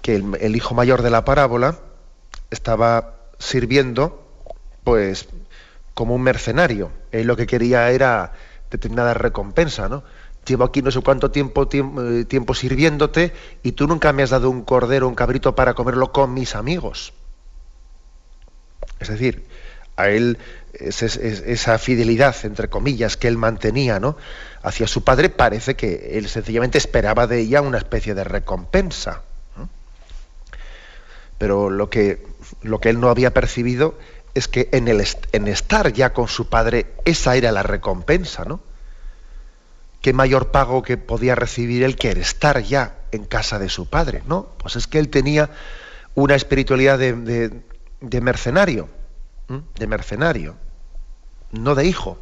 que 0.02 0.16
el, 0.16 0.56
hijo 0.56 0.76
mayor 0.76 1.02
de 1.02 1.10
la 1.10 1.26
parábola 1.26 1.80
estaba 2.52 3.16
sirviendo, 3.40 4.24
pues, 4.84 5.28
como 5.94 6.16
un 6.16 6.22
mercenario. 6.22 6.92
Él 7.12 7.28
lo 7.28 7.36
que 7.36 7.48
quería 7.48 7.90
era 7.90 8.34
determinada 8.70 9.14
recompensa, 9.14 9.90
¿no? 9.90 10.04
Llevo 10.46 10.64
aquí 10.64 10.82
no 10.82 10.92
sé 10.92 11.02
cuánto 11.02 11.30
tiempo, 11.30 11.68
tiempo, 11.68 12.02
eh, 12.04 12.26
tiempo 12.26 12.54
sirviéndote 12.54 13.34
y 13.64 13.74
tú 13.74 13.88
nunca 13.88 14.14
me 14.14 14.24
has 14.24 14.32
dado 14.32 14.50
un 14.50 14.64
cordero, 14.64 15.08
un 15.08 15.16
cabrito 15.16 15.56
para 15.56 15.74
comerlo 15.74 16.12
con 16.12 16.34
mis 16.34 16.56
amigos. 16.56 17.14
Es 19.02 19.10
decir, 19.10 19.44
a 19.98 20.10
él 20.10 20.38
esa 20.74 21.78
fidelidad, 21.78 22.36
entre 22.44 22.70
comillas, 22.70 23.18
que 23.18 23.28
él 23.28 23.38
mantenía 23.38 24.00
¿no? 24.00 24.18
hacia 24.64 24.88
su 24.88 25.04
padre, 25.04 25.30
parece 25.30 25.76
que 25.76 26.18
él 26.18 26.30
sencillamente 26.30 26.78
esperaba 26.78 27.28
de 27.28 27.40
ella 27.40 27.62
una 27.62 27.78
especie 27.78 28.14
de 28.14 28.24
recompensa. 28.24 29.24
Pero 31.38 31.70
lo 31.70 31.90
que, 31.90 32.24
lo 32.62 32.80
que 32.80 32.90
él 32.90 33.00
no 33.00 33.10
había 33.10 33.34
percibido 33.34 33.98
es 34.36 34.48
que 34.48 34.70
en, 34.72 34.88
el 34.88 35.04
en 35.32 35.48
estar 35.48 35.92
ya 35.92 36.14
con 36.14 36.28
su 36.28 36.50
padre, 36.50 36.94
esa 37.04 37.36
era 37.36 37.52
la 37.52 37.64
recompensa, 37.64 38.46
¿no? 38.46 38.62
¿Qué 40.02 40.14
mayor 40.14 40.52
pago 40.52 40.82
que 40.82 40.98
podía 40.98 41.36
recibir 41.36 41.84
él 41.84 41.96
que 41.96 42.10
estar 42.12 42.62
ya 42.62 42.96
en 43.12 43.26
casa 43.26 43.60
de 43.60 43.70
su 43.70 43.88
padre? 43.88 44.24
No, 44.26 44.50
pues 44.58 44.76
es 44.76 44.88
que 44.88 45.00
él 45.00 45.10
tenía 45.10 45.50
una 46.16 46.36
espiritualidad 46.36 46.98
de 46.98 47.62
mercenario 48.02 48.90
de 49.78 49.88
mercenario, 49.88 50.56
no 51.52 51.76
de 51.76 51.86
hijo. 51.86 52.18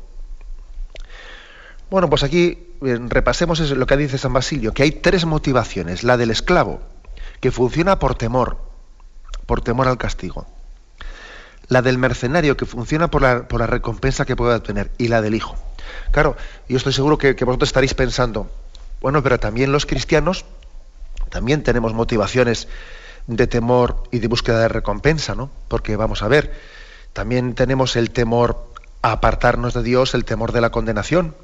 Bueno, 1.89 2.09
pues 2.09 2.23
aquí 2.23 2.67
eh, 2.82 2.99
repasemos 3.07 3.59
lo 3.71 3.86
que 3.86 3.97
dice 3.97 4.17
San 4.17 4.34
Basilio, 4.34 4.73
que 4.73 4.84
hay 4.84 4.91
tres 4.91 5.25
motivaciones. 5.25 6.03
La 6.03 6.17
del 6.17 6.32
esclavo, 6.32 6.82
que 7.39 7.51
funciona 7.51 7.99
por 7.99 8.15
temor, 8.15 8.57
por 9.45 9.61
temor 9.61 9.88
al 9.88 9.97
castigo. 9.97 10.47
La 11.67 11.82
del 11.82 11.97
mercenario, 11.97 12.57
que 12.57 12.65
funciona 12.65 13.09
por 13.09 13.21
la, 13.21 13.47
por 13.47 13.59
la 13.59 13.67
recompensa 13.67 14.25
que 14.25 14.36
puede 14.36 14.55
obtener. 14.55 14.91
Y 14.97 15.07
la 15.07 15.21
del 15.21 15.36
hijo. 15.36 15.55
Claro, 16.11 16.36
yo 16.67 16.77
estoy 16.77 16.93
seguro 16.93 17.17
que, 17.17 17.36
que 17.36 17.45
vosotros 17.45 17.69
estaréis 17.69 17.93
pensando, 17.93 18.49
bueno, 19.01 19.21
pero 19.23 19.39
también 19.39 19.71
los 19.71 19.86
cristianos, 19.86 20.45
también 21.30 21.63
tenemos 21.63 21.93
motivaciones 21.93 22.67
de 23.28 23.47
temor 23.47 24.03
y 24.11 24.20
de 24.20 24.28
búsqueda 24.28 24.59
de 24.61 24.67
recompensa, 24.67 25.36
¿no? 25.36 25.49
Porque 25.67 25.95
vamos 25.95 26.22
a 26.24 26.28
ver, 26.28 26.53
también 27.13 27.55
tenemos 27.55 27.95
el 27.95 28.11
temor 28.11 28.72
a 29.01 29.13
apartarnos 29.13 29.74
de 29.74 29.84
Dios, 29.84 30.13
el 30.13 30.26
temor 30.26 30.51
de 30.51 30.61
la 30.61 30.72
condenación, 30.72 31.36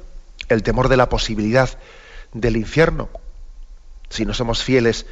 el 0.48 0.62
temor 0.62 0.88
de 0.88 0.96
la 0.96 1.08
posibilidad 1.08 1.70
del 2.32 2.56
infierno, 2.56 3.08
si 4.10 4.24
no 4.24 4.34
somos 4.34 4.62
fieles 4.62 5.06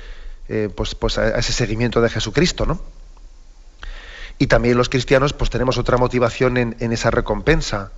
eh, 0.49 0.69
pues, 0.75 0.95
pues 0.95 1.19
a 1.19 1.39
ese 1.39 1.53
seguimiento 1.53 2.01
de 2.01 2.11
Jesucristo, 2.11 2.67
¿no? 2.67 2.81
Y 4.39 4.49
también 4.49 4.77
los 4.77 4.89
cristianos 4.89 5.33
pues 5.33 5.51
tenemos 5.51 5.79
otra 5.79 5.97
motivación 5.97 6.57
en, 6.57 6.93
esa 6.93 7.11
recompensa, 7.11 7.93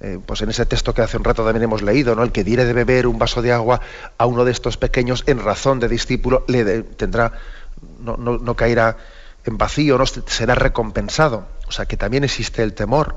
eh, 0.00 0.18
pues 0.24 0.40
en 0.40 0.50
ese 0.50 0.64
texto 0.66 0.94
que 0.94 1.02
hace 1.02 1.16
un 1.16 1.24
rato 1.24 1.44
también 1.44 1.64
hemos 1.64 1.82
leído, 1.82 2.14
¿no? 2.14 2.22
El 2.22 2.32
que 2.32 2.44
diere 2.44 2.64
de 2.64 2.72
beber 2.72 3.06
un 3.06 3.18
vaso 3.18 3.42
de 3.42 3.52
agua 3.52 3.80
a 4.16 4.26
uno 4.26 4.44
de 4.44 4.52
estos 4.52 4.78
pequeños 4.78 5.22
en 5.26 5.38
razón 5.38 5.78
de 5.78 5.88
discípulo, 5.88 6.44
le 6.48 6.82
tendrá, 6.82 7.32
no, 7.98 8.56
caerá 8.56 8.96
en 9.44 9.58
vacío, 9.58 9.98
no 9.98 10.06
será 10.06 10.54
recompensado. 10.54 11.46
O 11.68 11.72
sea 11.72 11.86
que 11.86 11.96
también 11.96 12.24
existe 12.24 12.62
el 12.62 12.74
temor 12.74 13.16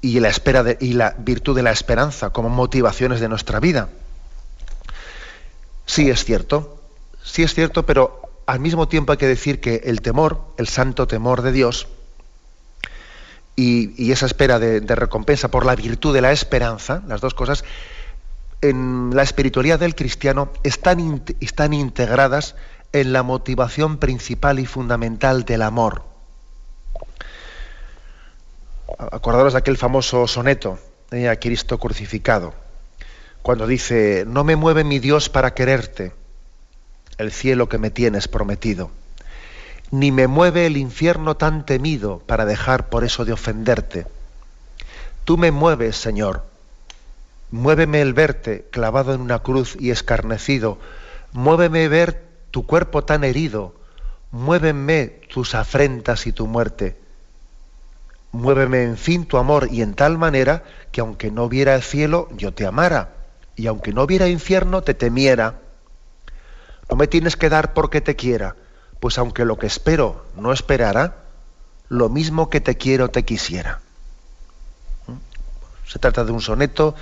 y 0.00 0.18
la 0.20 0.32
y 0.80 0.92
la 0.94 1.14
virtud 1.18 1.54
de 1.54 1.62
la 1.62 1.70
esperanza 1.70 2.30
como 2.30 2.48
motivaciones 2.48 3.20
de 3.20 3.28
nuestra 3.28 3.60
vida. 3.60 3.88
Sí 5.86 6.10
es 6.10 6.24
cierto, 6.24 6.80
sí 7.22 7.42
es 7.42 7.54
cierto, 7.54 7.84
pero 7.84 8.22
al 8.46 8.60
mismo 8.60 8.88
tiempo 8.88 9.12
hay 9.12 9.18
que 9.18 9.26
decir 9.26 9.60
que 9.60 9.82
el 9.84 10.00
temor, 10.00 10.40
el 10.56 10.68
santo 10.68 11.06
temor 11.06 11.42
de 11.42 11.52
Dios, 11.52 11.88
y, 13.54 14.10
esa 14.10 14.26
espera 14.26 14.58
de, 14.58 14.80
recompensa 14.80 15.50
por 15.50 15.66
la 15.66 15.76
virtud 15.76 16.14
de 16.14 16.20
la 16.20 16.32
esperanza, 16.32 17.02
las 17.06 17.20
dos 17.20 17.34
cosas, 17.34 17.64
en 18.60 19.10
la 19.14 19.22
espiritualidad 19.22 19.80
del 19.80 19.94
cristiano 19.94 20.50
están, 20.62 21.22
están 21.40 21.72
integradas 21.72 22.54
en 22.92 23.12
la 23.12 23.22
motivación 23.22 23.98
principal 23.98 24.58
y 24.58 24.66
fundamental 24.66 25.44
del 25.44 25.62
amor. 25.62 26.04
Acordaros 28.98 29.54
de 29.54 29.58
aquel 29.58 29.78
famoso 29.78 30.26
soneto 30.26 30.78
de 31.10 31.28
a 31.28 31.38
Cristo 31.40 31.78
crucificado, 31.78 32.54
cuando 33.42 33.66
dice, 33.66 34.24
no 34.26 34.44
me 34.44 34.56
mueve 34.56 34.84
mi 34.84 34.98
Dios 34.98 35.28
para 35.28 35.54
quererte, 35.54 36.12
el 37.18 37.32
cielo 37.32 37.68
que 37.68 37.78
me 37.78 37.90
tienes 37.90 38.28
prometido, 38.28 38.90
ni 39.90 40.12
me 40.12 40.26
mueve 40.26 40.66
el 40.66 40.76
infierno 40.76 41.36
tan 41.36 41.66
temido 41.66 42.20
para 42.20 42.44
dejar 42.46 42.88
por 42.88 43.04
eso 43.04 43.24
de 43.24 43.32
ofenderte. 43.32 44.06
Tú 45.24 45.36
me 45.36 45.50
mueves, 45.50 45.96
Señor, 45.96 46.44
muéveme 47.50 48.00
el 48.00 48.14
verte 48.14 48.66
clavado 48.70 49.14
en 49.14 49.20
una 49.20 49.40
cruz 49.40 49.76
y 49.78 49.90
escarnecido, 49.90 50.78
muéveme 51.32 51.88
ver 51.88 52.31
tu 52.52 52.66
cuerpo 52.66 53.02
tan 53.02 53.24
herido, 53.24 53.74
muéveme 54.30 55.06
tus 55.32 55.56
afrentas 55.56 56.26
y 56.28 56.32
tu 56.32 56.46
muerte. 56.46 56.96
Muéveme 58.30 58.84
en 58.84 58.96
fin 58.96 59.26
tu 59.26 59.38
amor 59.38 59.68
y 59.72 59.82
en 59.82 59.94
tal 59.94 60.18
manera 60.18 60.62
que 60.92 61.00
aunque 61.00 61.30
no 61.30 61.48
viera 61.48 61.74
el 61.74 61.82
cielo, 61.82 62.28
yo 62.36 62.52
te 62.52 62.66
amara, 62.66 63.14
y 63.56 63.66
aunque 63.66 63.92
no 63.92 64.06
viera 64.06 64.28
infierno, 64.28 64.82
te 64.82 64.94
temiera. 64.94 65.60
No 66.90 66.96
me 66.96 67.06
tienes 67.06 67.36
que 67.36 67.48
dar 67.48 67.72
porque 67.72 68.02
te 68.02 68.16
quiera, 68.16 68.54
pues 69.00 69.16
aunque 69.16 69.46
lo 69.46 69.58
que 69.58 69.66
espero 69.66 70.26
no 70.36 70.52
esperara, 70.52 71.24
lo 71.88 72.10
mismo 72.10 72.50
que 72.50 72.60
te 72.60 72.76
quiero 72.76 73.08
te 73.08 73.24
quisiera. 73.24 73.80
¿Mm? 75.06 75.88
Se 75.90 75.98
trata 75.98 76.24
de 76.24 76.32
un 76.32 76.42
soneto 76.42 76.94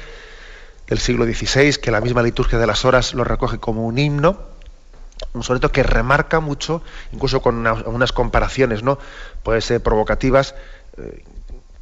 del 0.86 1.00
siglo 1.00 1.24
XVI 1.24 1.74
que 1.74 1.90
la 1.90 2.00
misma 2.00 2.22
liturgia 2.22 2.58
de 2.58 2.66
las 2.68 2.84
horas 2.84 3.14
lo 3.14 3.24
recoge 3.24 3.58
como 3.58 3.84
un 3.84 3.98
himno 3.98 4.49
un 5.32 5.42
soneto 5.42 5.70
que 5.72 5.82
remarca 5.82 6.40
mucho, 6.40 6.82
incluso 7.12 7.40
con 7.42 7.66
unas 7.66 8.12
comparaciones, 8.12 8.82
¿no? 8.82 8.98
Puede 9.42 9.60
ser 9.60 9.82
provocativas, 9.82 10.54
eh, 10.96 11.24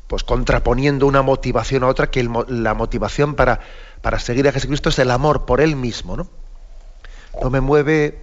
pues 0.06 0.24
contraponiendo 0.24 1.06
una 1.06 1.22
motivación 1.22 1.84
a 1.84 1.88
otra, 1.88 2.10
que 2.10 2.28
la 2.48 2.74
motivación 2.74 3.34
para, 3.34 3.60
para 4.00 4.18
seguir 4.18 4.48
a 4.48 4.52
Jesucristo 4.52 4.88
es 4.88 4.98
el 4.98 5.10
amor 5.10 5.44
por 5.44 5.60
Él 5.60 5.76
mismo, 5.76 6.16
¿no? 6.16 6.28
No 7.42 7.50
me 7.50 7.60
mueve 7.60 8.18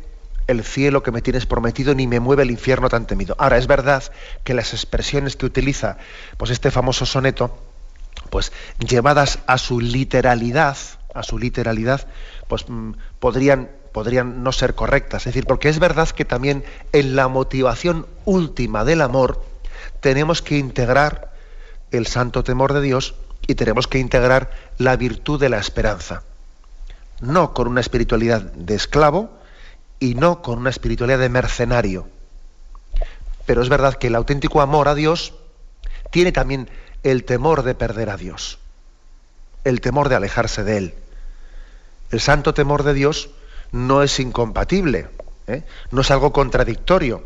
el 0.47 0.63
cielo 0.63 1.03
que 1.03 1.11
me 1.11 1.21
tienes 1.21 1.45
prometido, 1.45 1.95
ni 1.95 2.07
me 2.07 2.19
mueve 2.19 2.43
el 2.43 2.51
infierno 2.51 2.89
tan 2.89 3.07
temido. 3.07 3.35
Ahora, 3.39 3.57
es 3.57 3.67
verdad 3.67 4.03
que 4.43 4.53
las 4.53 4.73
expresiones 4.73 5.35
que 5.35 5.45
utiliza 5.45 5.97
pues, 6.37 6.51
este 6.51 6.71
famoso 6.71 7.05
soneto, 7.05 7.57
pues 8.29 8.51
llevadas 8.79 9.39
a 9.47 9.57
su 9.57 9.79
literalidad, 9.79 10.77
a 11.13 11.23
su 11.23 11.39
literalidad, 11.39 12.07
pues 12.47 12.65
mm, 12.67 12.91
podrían 13.19 13.69
podrían 13.95 14.43
no 14.43 14.51
ser 14.51 14.75
correctas. 14.75 15.21
Es 15.21 15.33
decir, 15.33 15.45
porque 15.45 15.69
es 15.69 15.79
verdad 15.79 16.09
que 16.09 16.25
también 16.25 16.65
en 16.91 17.15
la 17.15 17.29
motivación 17.29 18.05
última 18.25 18.83
del 18.83 18.99
amor 18.99 19.41
tenemos 20.01 20.41
que 20.41 20.57
integrar 20.57 21.31
el 21.91 22.05
santo 22.05 22.43
temor 22.43 22.73
de 22.73 22.81
Dios 22.81 23.15
y 23.47 23.55
tenemos 23.55 23.87
que 23.87 23.99
integrar 23.99 24.51
la 24.77 24.97
virtud 24.97 25.39
de 25.39 25.47
la 25.47 25.59
esperanza. 25.59 26.23
No 27.21 27.53
con 27.53 27.69
una 27.69 27.79
espiritualidad 27.79 28.41
de 28.41 28.75
esclavo 28.75 29.29
y 30.01 30.15
no 30.15 30.41
con 30.41 30.59
una 30.59 30.71
espiritualidad 30.71 31.19
de 31.19 31.29
mercenario. 31.29 32.09
Pero 33.45 33.61
es 33.61 33.69
verdad 33.69 33.95
que 33.95 34.07
el 34.07 34.15
auténtico 34.15 34.59
amor 34.59 34.89
a 34.89 34.95
Dios 34.95 35.35
tiene 36.11 36.33
también 36.33 36.69
el 37.03 37.23
temor 37.23 37.63
de 37.63 37.75
perder 37.75 38.09
a 38.09 38.17
Dios, 38.17 38.59
el 39.63 39.79
temor 39.79 40.09
de 40.09 40.15
alejarse 40.15 40.65
de 40.65 40.77
Él. 40.79 40.95
El 42.11 42.19
santo 42.19 42.53
temor 42.53 42.83
de 42.83 42.93
Dios 42.93 43.29
no 43.71 44.03
es 44.03 44.19
incompatible 44.19 45.07
¿eh? 45.47 45.63
no 45.91 46.01
es 46.01 46.11
algo 46.11 46.31
contradictorio 46.31 47.23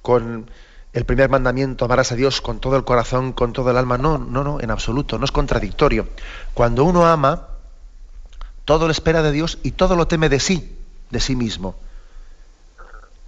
con 0.00 0.50
el 0.92 1.04
primer 1.04 1.30
mandamiento, 1.30 1.84
amarás 1.84 2.12
a 2.12 2.16
Dios 2.16 2.40
con 2.40 2.60
todo 2.60 2.76
el 2.76 2.84
corazón, 2.84 3.32
con 3.32 3.52
todo 3.52 3.70
el 3.70 3.76
alma. 3.76 3.96
No, 3.96 4.18
no, 4.18 4.44
no, 4.44 4.60
en 4.60 4.70
absoluto, 4.70 5.18
no 5.18 5.24
es 5.24 5.32
contradictorio. 5.32 6.08
Cuando 6.52 6.84
uno 6.84 7.06
ama, 7.06 7.48
todo 8.64 8.86
lo 8.86 8.92
espera 8.92 9.22
de 9.22 9.32
Dios 9.32 9.58
y 9.62 9.72
todo 9.72 9.96
lo 9.96 10.06
teme 10.06 10.28
de 10.28 10.38
sí, 10.38 10.76
de 11.10 11.20
sí 11.20 11.34
mismo. 11.34 11.76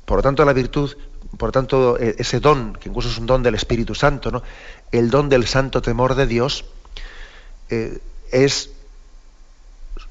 Por 0.04 0.18
lo 0.18 0.22
tanto, 0.22 0.44
la 0.44 0.52
virtud, 0.52 0.94
por 1.38 1.48
lo 1.48 1.52
tanto, 1.52 1.98
e, 1.98 2.16
ese 2.18 2.38
don, 2.38 2.74
que 2.74 2.90
incluso 2.90 3.08
es 3.08 3.16
un 3.16 3.26
don 3.26 3.42
del 3.42 3.54
Espíritu 3.54 3.94
Santo, 3.94 4.30
¿no? 4.30 4.42
el 4.92 5.08
don 5.08 5.30
del 5.30 5.46
santo 5.46 5.80
temor 5.80 6.14
de 6.16 6.26
Dios, 6.26 6.66
eh, 7.70 7.98
es, 8.30 8.70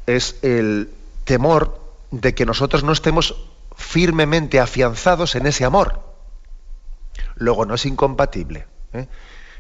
es 0.08 0.38
el 0.42 0.90
temor 1.24 1.82
de 2.12 2.36
que 2.36 2.46
nosotros 2.46 2.84
no 2.84 2.92
estemos 2.92 3.36
firmemente 3.76 4.60
afianzados 4.60 5.36
en 5.36 5.48
ese 5.48 5.66
amor. 5.66 6.02
Luego 7.36 7.66
no 7.66 7.76
es 7.76 7.86
incompatible. 7.86 8.68
¿eh? 8.94 9.08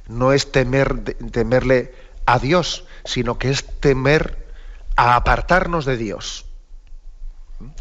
No 0.07 0.33
es 0.33 0.51
temer, 0.51 1.15
temerle 1.31 1.93
a 2.25 2.39
Dios, 2.39 2.85
sino 3.05 3.37
que 3.37 3.49
es 3.49 3.65
temer 3.79 4.47
a 4.95 5.15
apartarnos 5.15 5.85
de 5.85 5.97
Dios. 5.97 6.45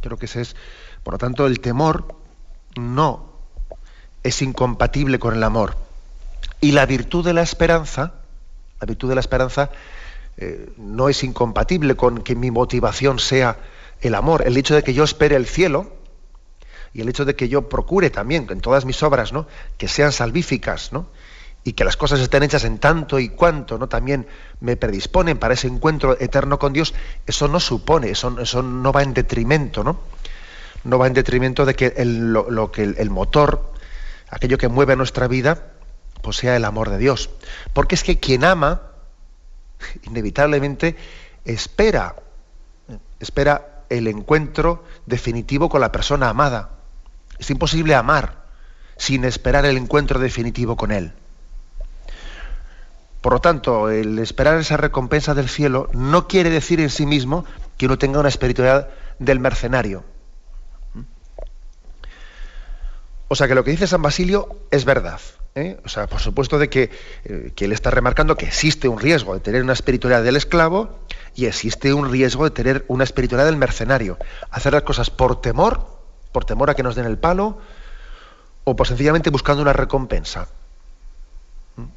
Creo 0.01 0.17
que 0.17 0.27
ese 0.27 0.41
es, 0.41 0.57
por 1.03 1.15
lo 1.15 1.19
tanto, 1.19 1.47
el 1.47 1.61
temor 1.61 2.15
no 2.77 3.33
es 4.23 4.41
incompatible 4.43 5.19
con 5.19 5.35
el 5.35 5.43
amor. 5.43 5.77
Y 6.61 6.73
la 6.73 6.87
virtud 6.87 7.25
de 7.25 7.35
la 7.35 7.43
esperanza, 7.43 8.15
la 8.81 8.87
virtud 8.87 9.09
de 9.09 9.17
la 9.17 9.21
esperanza 9.21 9.71
eh, 10.37 10.73
no 10.77 11.09
es 11.09 11.25
incompatible 11.25 11.97
con 11.97 12.23
que 12.23 12.37
mi 12.37 12.51
motivación 12.51 13.19
sea 13.19 13.59
el 14.03 14.15
amor. 14.15 14.43
El 14.47 14.57
hecho 14.57 14.75
de 14.75 14.83
que 14.83 14.95
yo 14.95 15.05
espere 15.05 15.37
el 15.37 15.47
cielo 15.47 15.97
y 16.93 17.01
el 17.01 17.09
hecho 17.09 17.25
de 17.25 17.35
que 17.35 17.49
yo 17.49 17.69
procure 17.69 18.11
también 18.11 18.47
en 18.51 18.61
todas 18.61 18.85
mis 18.85 19.03
obras, 19.03 19.33
¿no? 19.33 19.47
que 19.79 19.89
sean 19.89 20.13
salvíficas, 20.13 20.93
¿no? 20.93 21.07
y 21.65 21.73
que 21.75 21.85
las 21.85 21.97
cosas 21.97 22.21
estén 22.21 22.43
hechas 22.43 22.65
en 22.65 22.79
tanto 22.79 23.19
y 23.19 23.31
cuanto, 23.31 23.79
¿no? 23.79 23.89
también 23.89 24.27
me 24.61 24.77
predisponen 24.77 25.39
para 25.39 25.55
ese 25.55 25.69
encuentro 25.69 26.19
eterno 26.21 26.59
con 26.59 26.73
Dios, 26.73 26.93
eso 27.27 27.49
no 27.49 27.61
supone, 27.61 28.11
eso, 28.11 28.31
no 28.31 28.93
va 28.93 29.03
en 29.03 29.15
detrimento, 29.15 29.85
¿no? 29.85 30.01
No 30.85 30.99
va 30.99 31.07
en 31.07 31.15
detrimento 31.15 31.65
de 31.65 31.75
que 31.75 31.95
el, 31.97 32.33
lo, 32.33 32.73
que 32.73 32.83
el, 32.83 33.11
motor, 33.11 33.73
aquello 34.29 34.59
que 34.59 34.67
mueve 34.67 34.97
nuestra 34.97 35.29
vida, 35.29 35.75
pues 36.23 36.39
sea 36.39 36.57
el 36.57 36.65
amor 36.65 36.91
de 36.91 36.99
Dios. 36.99 37.31
Porque 37.73 37.95
es 37.95 38.03
que 38.03 38.19
quien 38.19 38.43
ama, 38.43 38.83
inevitablemente, 40.03 40.97
espera, 41.45 42.17
espera 43.21 43.72
el 43.93 44.09
encuentro 44.09 44.85
definitivo 45.07 45.69
con 45.69 45.81
la 45.81 45.93
persona 45.93 46.29
amada. 46.29 46.71
Es 47.39 47.51
imposible 47.51 47.95
amar 47.95 48.47
sin 48.97 49.25
esperar 49.25 49.65
el 49.67 49.77
encuentro 49.77 50.19
definitivo 50.19 50.77
con 50.77 50.93
Él. 50.93 51.13
Por 53.21 53.35
lo 53.35 53.41
tanto, 53.41 53.91
el 53.91 54.19
esperar 54.19 54.59
esa 54.59 54.77
recompensa 54.77 55.35
del 55.35 55.49
cielo 55.49 55.89
no 55.93 56.27
quiere 56.27 56.51
decir 56.51 56.81
en 56.81 56.91
sí 56.91 57.07
mismo 57.07 57.45
que 57.77 57.87
uno 57.87 57.99
tenga 57.99 58.19
una 58.19 58.29
espiritualidad 58.29 58.89
del 59.19 59.39
mercenario. 59.39 60.05
O 63.29 63.35
sea 63.35 63.49
que 63.49 63.55
lo 63.55 63.65
que 63.65 63.71
dice 63.71 63.87
San 63.87 64.03
Basilio 64.03 64.49
es 64.71 64.85
verdad. 64.85 65.21
¿eh? 65.55 65.79
O 65.85 65.89
sea, 65.89 66.07
por 66.07 66.21
supuesto 66.21 66.59
de 66.59 66.69
que, 66.69 66.91
eh, 67.25 67.53
que, 67.55 67.65
él 67.65 67.73
está 67.73 67.91
remarcando 67.91 68.37
que 68.37 68.47
existe 68.47 68.89
un 68.89 68.99
riesgo 68.99 69.35
de 69.35 69.41
tener 69.41 69.63
una 69.63 69.73
espiritualidad 69.73 70.23
del 70.23 70.37
esclavo 70.37 70.99
y 71.35 71.47
existe 71.47 71.95
un 71.95 72.11
riesgo 72.11 72.45
de 72.45 72.51
tener 72.51 72.85
una 72.89 73.05
espiritualidad 73.05 73.47
del 73.47 73.57
mercenario. 73.57 74.19
Hacer 74.51 74.73
las 74.73 74.83
cosas 74.83 75.11
por 75.11 75.41
temor, 75.41 75.87
por 76.33 76.45
temor 76.45 76.71
a 76.71 76.75
que 76.75 76.83
nos 76.83 76.95
den 76.95 77.07
el 77.07 77.19
palo, 77.19 77.59
o 78.65 78.77
por 78.77 78.87
sencillamente 78.87 79.31
buscando 79.31 79.63
una 79.63 79.73
recompensa. 79.73 80.49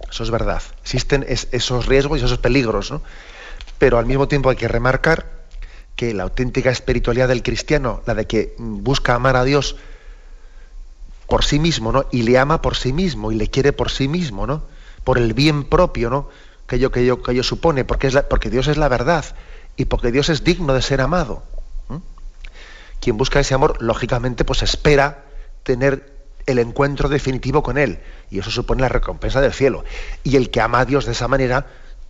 Eso 0.10 0.24
es 0.24 0.32
verdad. 0.32 0.62
Existen 0.82 1.26
esos 1.28 1.86
riesgos 1.86 2.22
y 2.22 2.26
esos 2.26 2.38
peligros, 2.38 2.92
¿no? 2.92 3.02
Pero 3.78 3.98
al 3.98 4.06
mismo 4.06 4.28
tiempo 4.28 4.50
hay 4.50 4.56
que 4.56 4.68
remarcar 4.68 5.46
que 5.96 6.14
la 6.14 6.24
auténtica 6.24 6.72
espiritualidad 6.72 7.28
del 7.28 7.44
cristiano, 7.44 8.02
la 8.06 8.16
de 8.16 8.26
que 8.26 8.56
busca 8.58 9.16
amar 9.16 9.36
a 9.36 9.44
Dios 9.44 9.76
por 11.28 11.44
sí 11.44 11.60
mismo, 11.60 11.92
¿no? 11.92 12.06
Y 12.12 12.24
le 12.24 12.38
ama 12.38 12.62
por 12.62 12.76
sí 12.76 12.94
mismo 12.94 13.32
y 13.32 13.36
le 13.36 13.50
quiere 13.50 13.74
por 13.74 13.92
sí 13.92 14.08
mismo, 14.08 14.48
¿no? 14.48 14.64
Por 15.04 15.18
el 15.18 15.34
bien 15.34 15.66
propio, 15.66 16.10
¿no? 16.10 16.30
Que 16.68 16.78
ello, 16.78 16.92
que 16.92 17.02
ello, 17.02 17.22
que 17.22 17.44
supone, 17.44 17.86
porque, 17.86 18.08
es 18.08 18.18
porque 18.30 18.50
Dios 18.50 18.68
es 18.68 18.78
la 18.78 18.88
verdad 18.88 19.26
y 19.76 19.86
porque 19.86 20.12
Dios 20.12 20.30
es 20.30 20.44
digno 20.44 20.74
de 20.74 20.82
ser 20.82 21.02
amado. 21.02 21.44
Quien 23.00 23.18
busca 23.18 23.40
ese 23.40 23.54
amor, 23.54 23.82
lógicamente, 23.82 24.46
pues 24.46 24.64
espera 24.64 25.26
tener 25.64 26.12
el 26.46 26.60
encuentro 26.60 27.10
definitivo 27.10 27.62
con 27.62 27.78
Él. 27.78 28.00
Y 28.32 28.40
eso 28.40 28.50
supone 28.50 28.82
la 28.82 28.90
recompensa 28.90 29.42
del 29.42 29.54
cielo. 29.54 29.84
Y 30.24 30.38
el 30.38 30.50
que 30.50 30.62
ama 30.62 30.80
a 30.80 30.86
Dios 30.86 31.06
de 31.06 31.12
esa 31.12 31.28
manera 31.28 31.68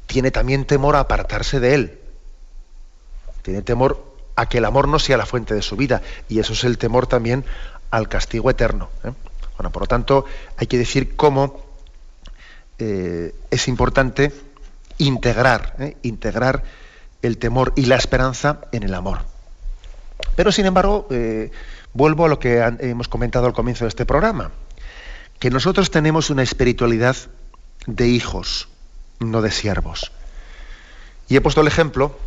tiene 0.07 0.31
también 0.31 0.65
temor 0.65 0.95
a 0.95 1.01
apartarse 1.01 1.59
de 1.59 1.75
Él. 1.75 1.99
Tiene 3.41 3.61
temor 3.61 4.15
a 4.35 4.47
que 4.47 4.59
el 4.59 4.65
amor 4.65 4.87
no 4.87 4.99
sea 4.99 5.17
la 5.17 5.25
fuente 5.25 5.53
de 5.53 5.61
su 5.61 5.75
vida. 5.75 6.01
Y 6.29 6.39
eso 6.39 6.53
es 6.53 6.63
el 6.63 6.77
temor 6.77 7.07
también 7.07 7.45
al 7.91 8.07
castigo 8.07 8.49
eterno. 8.49 8.89
¿eh? 9.03 9.11
Bueno, 9.57 9.71
por 9.71 9.83
lo 9.83 9.87
tanto, 9.87 10.25
hay 10.57 10.67
que 10.67 10.77
decir 10.77 11.15
cómo 11.15 11.64
eh, 12.79 13.33
es 13.51 13.67
importante 13.67 14.31
integrar, 14.97 15.75
¿eh? 15.79 15.97
integrar 16.03 16.63
el 17.21 17.37
temor 17.37 17.73
y 17.75 17.85
la 17.85 17.95
esperanza 17.95 18.61
en 18.71 18.83
el 18.83 18.93
amor. 18.93 19.19
Pero, 20.35 20.51
sin 20.51 20.65
embargo, 20.65 21.07
Vuelvo 21.95 22.25
a 22.25 22.27
lo 22.27 22.39
que 22.39 22.57
hemos 22.81 23.07
comentado 23.07 23.47
al 23.47 23.53
comienzo 23.53 23.85
de 23.85 23.89
este 23.89 24.05
programa, 24.05 24.51
que 25.39 25.49
nosotros 25.49 25.91
tenemos 25.91 26.29
una 26.29 26.43
espiritualidad 26.43 27.15
de 27.87 28.09
hijos, 28.09 28.67
no 29.21 29.41
de 29.41 29.49
siervos. 29.49 30.11
Y 31.29 31.37
he 31.37 31.41
puesto 31.41 31.61
el 31.61 31.67
ejemplo 31.67 32.19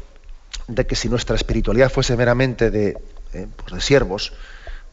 de 0.68 0.86
que 0.86 0.96
si 0.96 1.11
nuestra 1.11 1.36
espiritualidad 1.36 1.92
fuese 1.92 2.16
meramente 2.16 2.70
de, 2.70 2.96
eh, 3.34 3.46
pues 3.57 3.74
de 3.74 3.80
siervos, 3.82 4.32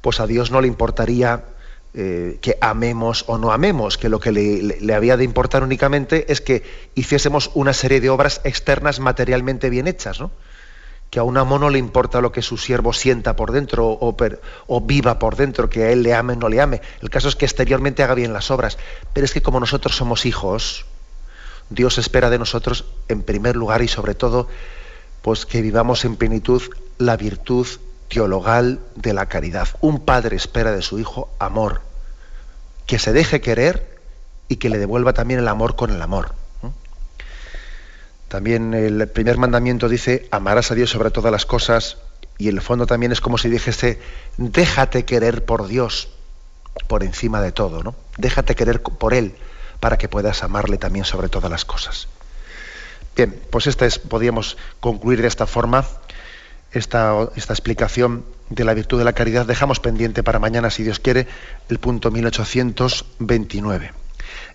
pues 0.01 0.19
a 0.19 0.27
Dios 0.27 0.51
no 0.51 0.59
le 0.59 0.67
importaría 0.67 1.45
eh, 1.95 2.39
que 2.41 2.57
amemos 2.61 3.23
o 3.27 3.37
no 3.37 3.51
amemos, 3.51 3.97
que 3.97 4.09
lo 4.09 4.19
que 4.19 4.31
le, 4.31 4.61
le, 4.61 4.93
había 4.93 5.17
de 5.17 5.23
importar 5.23 5.63
únicamente 5.63 6.31
es 6.31 6.41
que 6.41 6.63
hiciésemos 6.93 7.51
una 7.53 7.73
serie 7.73 8.01
de 8.01 8.09
obras 8.09 8.41
externas 8.43 8.99
materialmente 8.99 9.69
bien 9.69 9.87
hechas, 9.87 10.19
¿no? 10.19 10.31
que 11.09 11.19
a 11.19 11.23
un 11.23 11.37
amo 11.37 11.57
no 11.57 11.69
le 11.69 11.79
importa 11.79 12.19
lo 12.19 12.33
que 12.33 12.41
su 12.41 12.57
siervo 12.57 12.91
sienta 12.91 13.37
por 13.37 13.53
dentro 13.53 13.87
o, 13.87 14.81
viva 14.81 15.17
por 15.19 15.37
dentro, 15.37 15.69
que 15.69 15.83
a 15.83 15.91
él 15.91 16.03
le 16.03 16.13
ame 16.13 16.33
o 16.33 16.35
no 16.35 16.49
le 16.49 16.59
ame. 16.59 16.81
El 17.01 17.09
caso 17.09 17.29
es 17.29 17.37
que 17.37 17.45
exteriormente 17.45 18.03
haga 18.03 18.15
bien 18.15 18.33
las 18.33 18.51
obras. 18.51 18.77
Pero 19.13 19.23
es 19.23 19.31
que 19.31 19.41
como 19.41 19.61
nosotros 19.61 19.95
somos 19.95 20.25
hijos, 20.25 20.85
Dios 21.69 21.97
espera 21.99 22.29
de 22.29 22.37
nosotros, 22.37 22.83
en 23.07 23.23
primer 23.23 23.55
lugar 23.55 23.81
y 23.81 23.87
sobre 23.87 24.13
todo, 24.13 24.49
pues 25.21 25.45
que 25.45 25.61
vivamos 25.61 26.03
en 26.03 26.17
plenitud 26.17 26.61
la 26.97 27.15
virtud 27.15 27.67
teologal 28.09 28.79
de 28.95 29.13
la 29.13 29.27
caridad. 29.27 29.69
Un 29.79 30.03
padre 30.03 30.35
espera 30.35 30.73
de 30.73 30.81
su 30.81 30.99
hijo 30.99 31.29
amor, 31.39 31.81
que 32.85 32.99
se 32.99 33.13
deje 33.13 33.41
querer 33.41 33.99
y 34.47 34.57
que 34.57 34.69
le 34.69 34.77
devuelva 34.77 35.13
también 35.13 35.39
el 35.39 35.47
amor 35.47 35.75
con 35.75 35.91
el 35.91 36.01
amor. 36.01 36.33
También 38.27 38.73
el 38.73 39.07
primer 39.07 39.37
mandamiento 39.37 39.87
dice, 39.87 40.27
amarás 40.31 40.71
a 40.71 40.75
Dios 40.75 40.89
sobre 40.89 41.11
todas 41.11 41.31
las 41.31 41.45
cosas, 41.45 41.97
y 42.37 42.49
en 42.49 42.55
el 42.55 42.61
fondo 42.61 42.85
también 42.85 43.11
es 43.11 43.21
como 43.21 43.37
si 43.37 43.49
dijese, 43.49 43.99
déjate 44.37 45.05
querer 45.05 45.45
por 45.45 45.67
Dios 45.67 46.09
por 46.87 47.03
encima 47.03 47.41
de 47.41 47.51
todo, 47.51 47.81
¿no? 47.83 47.95
Déjate 48.17 48.55
querer 48.55 48.81
por 48.81 49.13
Él 49.13 49.35
para 49.79 49.97
que 49.97 50.09
puedas 50.09 50.43
amarle 50.43 50.77
también 50.77 51.05
sobre 51.05 51.29
todas 51.29 51.49
las 51.49 51.63
cosas. 51.63 52.07
Bien, 53.15 53.39
pues 53.49 53.67
esta 53.67 53.85
es, 53.85 53.99
podríamos 53.99 54.57
concluir 54.81 55.21
de 55.21 55.27
esta 55.27 55.47
forma 55.47 55.85
esta, 56.75 57.29
esta 57.35 57.53
explicación 57.53 58.25
de 58.49 58.63
la 58.63 58.73
virtud 58.73 58.97
de 58.99 59.05
la 59.05 59.13
caridad. 59.13 59.45
Dejamos 59.45 59.79
pendiente 59.79 60.23
para 60.23 60.39
mañana, 60.39 60.69
si 60.69 60.83
Dios 60.83 60.99
quiere, 60.99 61.27
el 61.69 61.79
punto 61.79 62.11
1829. 62.11 63.93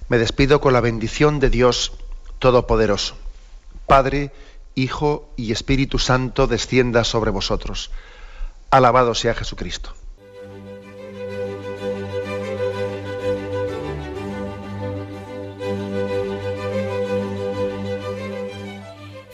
Me 0.09 0.18
despido 0.18 0.61
con 0.61 0.73
la 0.73 0.81
bendición 0.81 1.41
de 1.41 1.51
Dios 1.51 1.93
Todopoderoso. 2.39 3.16
Padre, 3.87 4.33
Hijo 4.75 5.29
y 5.37 5.53
Espíritu 5.53 5.99
Santo 5.99 6.47
descienda 6.47 7.05
sobre 7.05 7.31
vosotros. 7.31 7.91
Alabado 8.71 9.14
sea 9.14 9.35
Jesucristo. 9.35 9.95